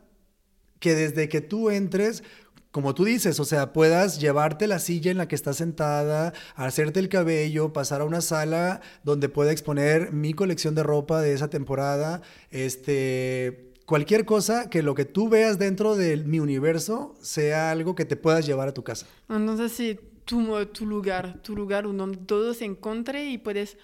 [0.79, 2.23] que desde que tú entres,
[2.71, 7.01] como tú dices, o sea, puedas llevarte la silla en la que estás sentada, hacerte
[7.01, 11.49] el cabello, pasar a una sala donde pueda exponer mi colección de ropa de esa
[11.49, 12.21] temporada,
[12.51, 18.05] este, cualquier cosa que lo que tú veas dentro de mi universo sea algo que
[18.05, 19.07] te puedas llevar a tu casa.
[19.31, 23.79] Entonces, sí, tu, tu lugar, tu lugar donde todo se encuentre y puedes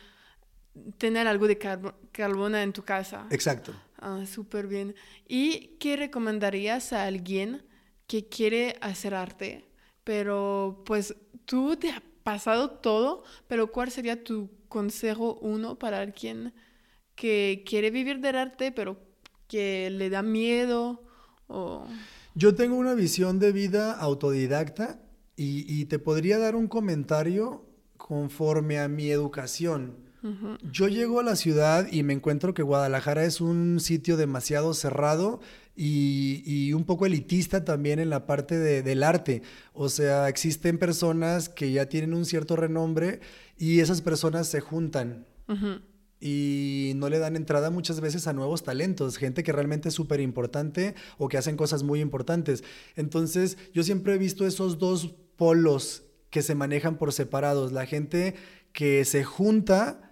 [0.99, 1.59] tener algo de
[2.12, 3.27] carbona en tu casa.
[3.31, 3.74] Exacto.
[3.99, 4.94] Ah, súper bien.
[5.28, 7.62] ¿Y qué recomendarías a alguien
[8.07, 9.65] que quiere hacer arte?
[10.05, 16.53] Pero pues tú te has pasado todo, pero ¿cuál sería tu consejo uno para alguien
[17.15, 18.99] que quiere vivir del arte, pero
[19.47, 21.05] que le da miedo?
[21.47, 21.86] O...
[22.35, 25.01] Yo tengo una visión de vida autodidacta
[25.36, 27.66] y, y te podría dar un comentario
[27.97, 30.02] conforme a mi educación.
[30.70, 35.40] Yo llego a la ciudad y me encuentro que Guadalajara es un sitio demasiado cerrado
[35.74, 39.43] y, un poco elitista también en la parte del arte.
[39.73, 43.20] O sea, existen personas que ya tienen un cierto renombre
[43.59, 45.27] y esas personas se juntan.
[46.20, 50.20] Y no le dan entrada muchas veces a nuevos talentos, gente que realmente es súper
[50.20, 52.62] importante o que hacen cosas muy importantes.
[52.94, 57.73] Entonces, yo siempre he visto esos dos polos que se manejan por separados.
[57.73, 58.36] La gente
[58.73, 60.11] que se junta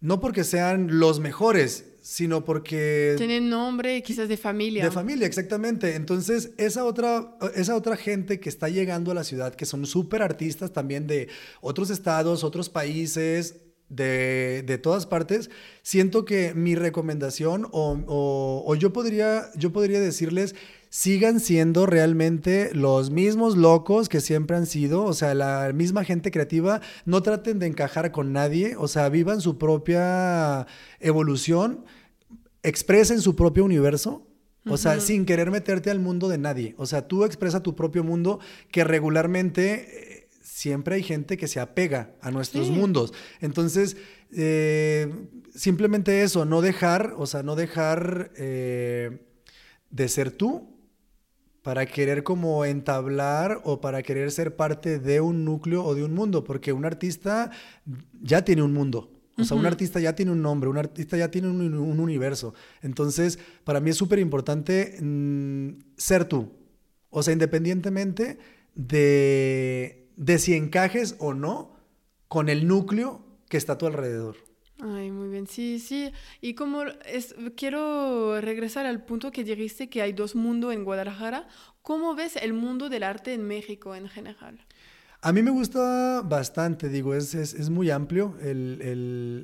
[0.00, 3.14] no porque sean los mejores, sino porque...
[3.18, 4.84] Tienen nombre quizás de familia.
[4.84, 5.94] De familia, exactamente.
[5.94, 10.22] Entonces, esa otra, esa otra gente que está llegando a la ciudad, que son súper
[10.22, 11.28] artistas también de
[11.60, 13.56] otros estados, otros países,
[13.90, 15.50] de, de, todas partes,
[15.82, 20.54] siento que mi recomendación o, o, yo, podría, yo podría decirles
[20.90, 26.32] sigan siendo realmente los mismos locos que siempre han sido, o sea, la misma gente
[26.32, 30.66] creativa, no traten de encajar con nadie, o sea, vivan su propia
[30.98, 31.84] evolución,
[32.64, 34.26] expresen su propio universo,
[34.66, 36.74] o sea, sin querer meterte al mundo de nadie.
[36.76, 38.40] O sea, tú expresa tu propio mundo
[38.70, 43.14] que regularmente eh, siempre hay gente que se apega a nuestros mundos.
[43.40, 43.96] Entonces,
[44.32, 45.10] eh,
[45.54, 49.24] simplemente eso, no dejar, o sea, no dejar eh,
[49.88, 50.69] de ser tú
[51.62, 56.14] para querer como entablar o para querer ser parte de un núcleo o de un
[56.14, 57.50] mundo, porque un artista
[58.20, 59.10] ya tiene un mundo.
[59.36, 62.52] O sea, un artista ya tiene un nombre, un artista ya tiene un, universo.
[62.82, 66.52] Entonces, para mí es súper importante mm, ser tú.
[67.08, 68.38] O sea, independientemente
[68.74, 71.74] de, de si encajes o no
[72.28, 74.36] con el núcleo que está a tu alrededor.
[74.82, 76.10] Ay, muy bien, sí, sí.
[76.40, 81.48] Y como es, quiero regresar al punto que dijiste que hay dos mundos en Guadalajara,
[81.82, 84.64] ¿cómo ves el mundo del arte en México en general?
[85.22, 88.80] A mí me gusta bastante, digo, es, es, muy amplio el,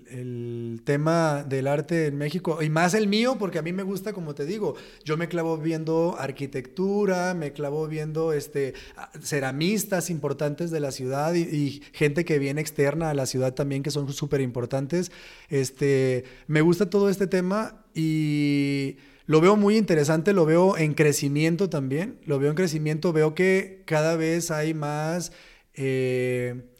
[0.08, 4.14] el, tema del arte en México y más el mío, porque a mí me gusta,
[4.14, 4.74] como te digo,
[5.04, 8.72] yo me clavo viendo arquitectura, me clavo viendo este,
[9.20, 13.90] ceramistas importantes de la ciudad y, gente que viene externa a la ciudad también, que
[13.90, 15.12] son súper importantes.
[15.50, 18.96] Este, me gusta todo este tema y
[19.26, 23.82] lo veo muy interesante, lo veo en crecimiento también, lo veo en crecimiento, veo que
[23.84, 25.32] cada vez hay más
[25.76, 26.72] eh,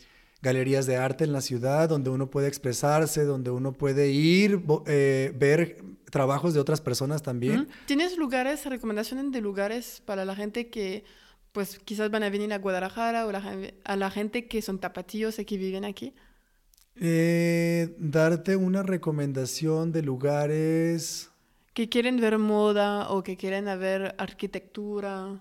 [0.43, 5.33] galerías de arte en la ciudad donde uno puede expresarse, donde uno puede ir, eh,
[5.35, 5.79] ver
[6.11, 7.69] trabajos de otras personas también.
[7.87, 11.05] ¿Tienes lugares, recomendaciones de lugares para la gente que
[11.53, 13.33] pues quizás van a venir a Guadalajara o
[13.85, 16.13] a la gente que son tapatíos y que viven aquí?
[16.99, 21.31] Eh, darte una recomendación de lugares...
[21.73, 25.41] Que quieren ver moda o que quieren ver arquitectura.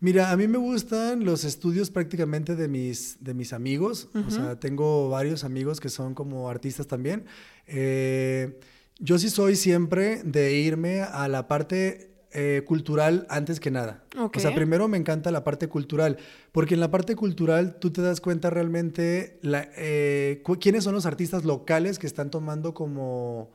[0.00, 4.08] Mira, a mí me gustan los estudios prácticamente de mis, de mis amigos.
[4.14, 7.26] O sea, tengo varios amigos que son como artistas también.
[7.66, 8.58] Eh,
[8.98, 14.02] yo sí soy siempre de irme a la parte eh, cultural antes que nada.
[14.16, 16.16] O sea, primero me encanta la parte cultural,
[16.50, 21.44] porque en la parte cultural tú te das cuenta realmente eh, quiénes son los artistas
[21.44, 23.52] locales que están tomando como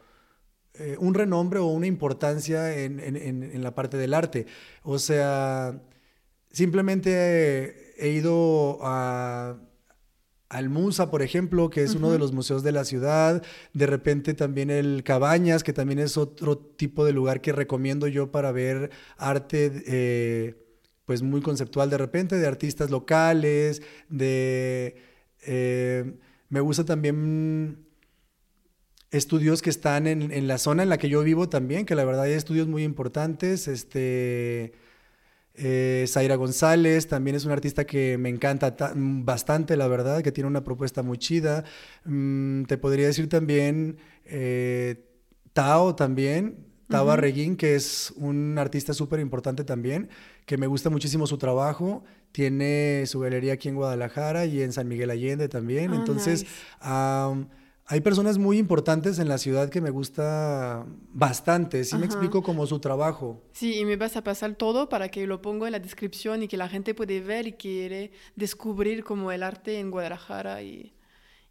[0.99, 4.45] un renombre o una importancia en, en, la parte del arte.
[4.83, 5.81] O sea,
[6.55, 9.57] Simplemente he ido a,
[10.47, 13.43] al Musa, por ejemplo, que es uno de los museos de la ciudad.
[13.73, 18.31] De repente también el Cabañas, que también es otro tipo de lugar que recomiendo yo
[18.31, 20.55] para ver arte, eh,
[21.03, 24.95] pues muy conceptual de repente, de artistas locales, de...
[25.45, 26.13] Eh,
[26.47, 27.85] me gusta también
[29.11, 32.05] estudios que están en, en, la zona en la que yo vivo también, que la
[32.05, 33.67] verdad hay estudios muy importantes.
[33.67, 34.84] Este
[35.57, 40.47] eh, Zaira González también es una artista que me encanta bastante, la verdad, que tiene
[40.47, 41.63] una propuesta muy chida.
[42.03, 45.05] Mm, te podría decir también eh,
[45.53, 50.09] Tao también, Tao Arreguín, que es un artista súper importante también,
[50.45, 52.03] que me gusta muchísimo su trabajo.
[52.31, 55.93] Tiene su galería aquí en Guadalajara y en San Miguel Allende también.
[55.93, 56.45] Ah, Entonces,
[57.87, 62.65] hay personas muy importantes en la ciudad que me gusta bastante, sí me explico como
[62.65, 63.43] su trabajo.
[63.53, 66.47] Sí, y me vas a pasar todo para que lo ponga en la descripción y
[66.47, 70.95] que la gente puede ver y quiere descubrir como el arte en Guadalajara y,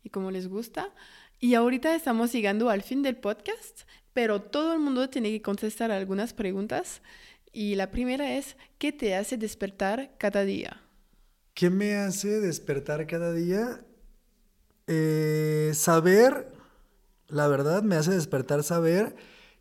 [0.02, 0.93] y cómo les gusta.
[1.39, 3.82] Y ahorita estamos llegando al fin del podcast,
[4.12, 7.01] pero todo el mundo tiene que contestar algunas preguntas.
[7.52, 10.82] Y la primera es, ¿qué te hace despertar cada día?
[11.55, 13.85] ¿Qué me hace despertar cada día?
[14.86, 16.52] Eh, saber,
[17.28, 19.16] la verdad, me hace despertar saber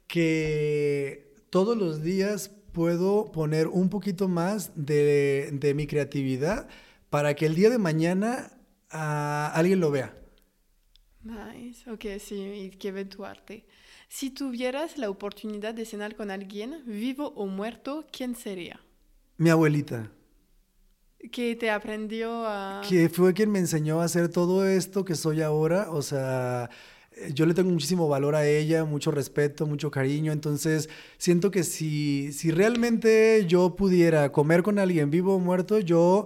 [0.08, 6.68] que todos los días puedo poner un poquito más de, mi creatividad
[7.10, 8.52] para que el día de mañana
[8.90, 10.18] ah, alguien lo vea.
[11.22, 13.66] Nice, ok, sí, y que ve tu arte.
[14.10, 18.82] Si tuvieras la oportunidad de cenar con alguien, vivo o muerto, ¿quién sería?
[19.38, 20.12] Mi abuelita.
[21.32, 22.82] Que te aprendió a...
[22.88, 25.90] Que fue quien me enseñó a hacer todo esto que soy ahora.
[25.92, 26.70] O sea,
[27.16, 30.32] eh, yo le tengo muchísimo valor a ella, mucho respeto, mucho cariño.
[30.32, 36.26] Entonces, siento que si, si realmente yo pudiera comer con alguien vivo o muerto, yo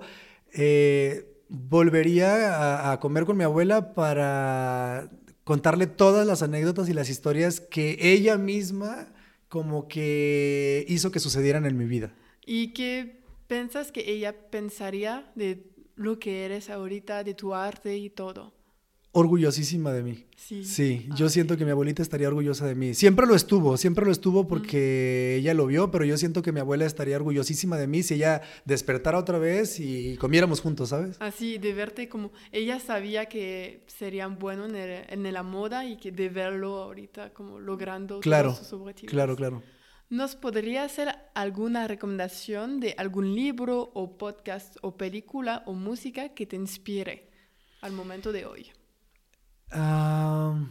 [0.54, 5.10] eh, volvería a, comer con mi abuela para
[5.44, 9.08] contarle todas las anécdotas y las historias que ella misma
[9.48, 12.14] como que hizo que sucedieran en mi vida.
[12.46, 13.17] ¿Y qué
[13.48, 18.54] ¿Piensas que ella pensaría de lo que eres ahorita, de tu arte y todo?
[19.14, 20.26] Orgullosísima de mí.
[20.36, 20.64] Sí.
[20.64, 22.94] Sí, yo siento que mi abuelita estaría orgullosa de mí.
[22.94, 26.60] Siempre lo estuvo, siempre lo estuvo porque ella lo vio, pero yo siento que mi
[26.60, 31.16] abuela estaría orgullosísima de mí si ella despertara otra vez y comiéramos juntos, ¿sabes?
[31.20, 36.12] Así, de verte como ella sabía que serían buenos en, en la moda y que
[36.12, 39.12] de verlo ahorita como logrando claro, todos sus objetivos.
[39.12, 39.64] Claro, claro.
[40.10, 46.46] ¿Nos podría hacer alguna recomendación de algún libro o podcast o película o música que
[46.46, 47.30] te inspire
[47.82, 48.68] al momento de hoy?
[49.70, 50.66] Ah,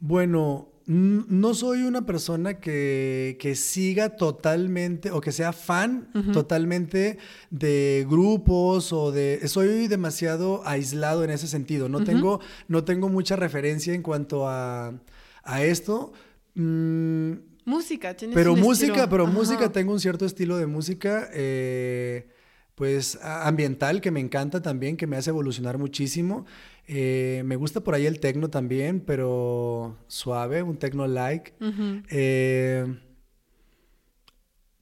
[0.00, 7.18] bueno, no soy una persona que, que siga totalmente o que sea fan totalmente
[7.50, 9.46] de grupos o de...
[9.46, 11.88] Soy demasiado aislado en ese sentido.
[11.88, 15.00] No, tengo, no tengo mucha referencia en cuanto a,
[15.44, 16.12] a esto.
[16.56, 19.08] Mm, Música, tienes pero un música, estilo.
[19.10, 19.32] pero Ajá.
[19.32, 22.28] música, tengo un cierto estilo de música, eh,
[22.74, 26.46] pues ambiental, que me encanta también, que me hace evolucionar muchísimo.
[26.86, 31.52] Eh, me gusta por ahí el tecno también, pero suave, un tecno like.
[31.60, 32.02] Ujú.
[32.08, 32.86] Eh,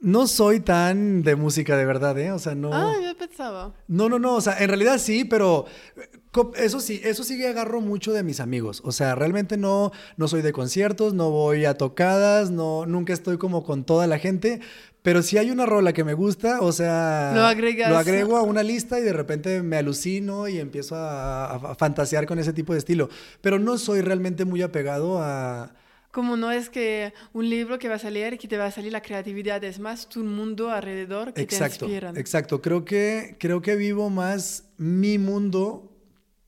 [0.01, 2.31] no soy tan de música de verdad, ¿eh?
[2.33, 2.71] O sea, no.
[2.73, 3.75] Ah, yo pensaba.
[3.89, 5.65] No, no, no, o sea, en realidad sí, pero
[5.97, 6.09] eh,
[6.57, 8.81] eso sí, eso sí que agarro mucho de mis amigos.
[8.85, 13.39] O sea, realmente no, no soy de conciertos, no voy a tocadas, no, nunca estoy
[13.39, 14.61] como con toda la gente,
[15.03, 17.91] pero si hay una rola que me gusta, o sea, Lo agregas.
[17.91, 22.27] lo agrego a una lista y de repente me alucino y empiezo a- a fantasear
[22.27, 23.09] con ese tipo de estilo.
[23.41, 25.73] Pero no soy realmente muy apegado a...
[26.11, 28.71] Como no es que un libro que vas a leer y que te va a
[28.71, 32.17] salir la creatividad, es más tu mundo alrededor que Exacto, te inspiran.
[32.17, 32.63] exacto.
[32.63, 35.93] Creo que, creo que vivo más mi mundo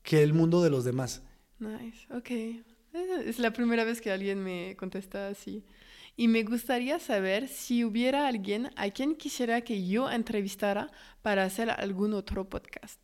[0.03, 1.21] que el mundo de los demás.
[1.59, 2.31] Nice, ok.
[2.31, 2.63] Eh,
[3.25, 5.63] Es la primera vez que alguien me contesta así.
[6.17, 11.69] Y me gustaría saber si hubiera alguien a quien quisiera que yo entrevistara para hacer
[11.69, 12.99] algún otro podcast.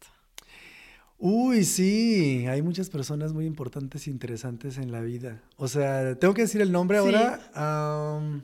[1.19, 5.41] Uy, sí, hay muchas personas muy importantes e interesantes en la vida.
[5.56, 7.03] O sea, tengo que decir el nombre Sí.
[7.15, 8.41] ahora.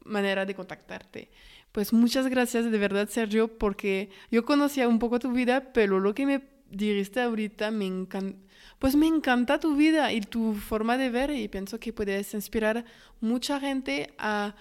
[0.04, 1.30] manera de contactarte.
[1.72, 6.14] Pues muchas gracias de verdad, Sergio, porque yo conocía un poco tu vida, pero lo
[6.14, 8.38] que me dijiste ahorita me encanta.
[8.80, 12.86] Pues me encanta tu vida y tu forma de ver y pienso que puedes inspirar
[13.20, 14.56] mucha gente a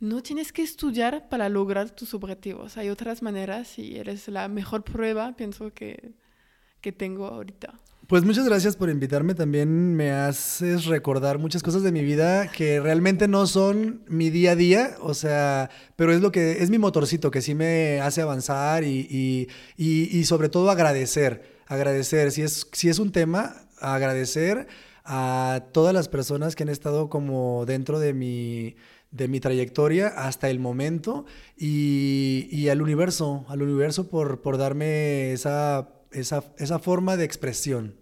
[0.00, 2.76] no tienes que estudiar para lograr tus objetivos.
[2.76, 6.12] Hay otras maneras y eres la mejor prueba, pienso que,
[6.80, 7.80] que tengo ahorita.
[8.06, 9.34] Pues muchas gracias por invitarme.
[9.34, 14.52] También me haces recordar muchas cosas de mi vida que realmente no son mi día
[14.52, 18.20] a día, o sea, pero es lo que es mi motorcito que sí me hace
[18.20, 19.48] avanzar y,
[19.78, 22.30] y, y- sobre todo agradecer, agradecer.
[22.30, 23.62] Si es, si es un tema,
[23.92, 24.66] agradecer
[25.04, 28.76] a todas las personas que han estado como dentro de mi
[29.10, 31.24] de mi trayectoria hasta el momento
[31.56, 37.94] y, y al universo, al universo por, por darme esa, esa, esa forma de expresión.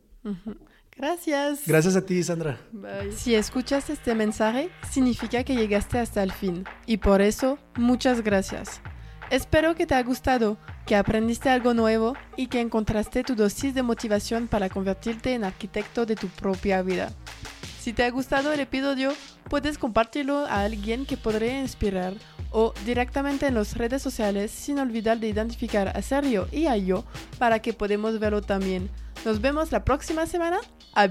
[0.97, 1.67] Gracias.
[1.67, 2.59] Gracias a ti, Sandra.
[2.73, 3.13] Bye.
[3.13, 6.65] Si escuchas este mensaje, significa que llegaste hasta el fin.
[6.87, 8.81] Y por eso, muchas gracias.
[9.33, 13.83] Espero que te haya gustado, que aprendiste algo nuevo y que encontraste tu dosis de
[13.83, 17.11] motivación para convertirte en arquitecto de tu propia vida.
[17.81, 19.15] Si te ha gustado el episodio,
[19.49, 22.13] puedes compartirlo a alguien que podría inspirar
[22.51, 27.03] o directamente en las redes sociales sin olvidar de identificar a Sergio y a yo
[27.39, 28.91] para que podamos verlo también.
[29.25, 30.59] Nos vemos la próxima semana.
[30.93, 31.09] A.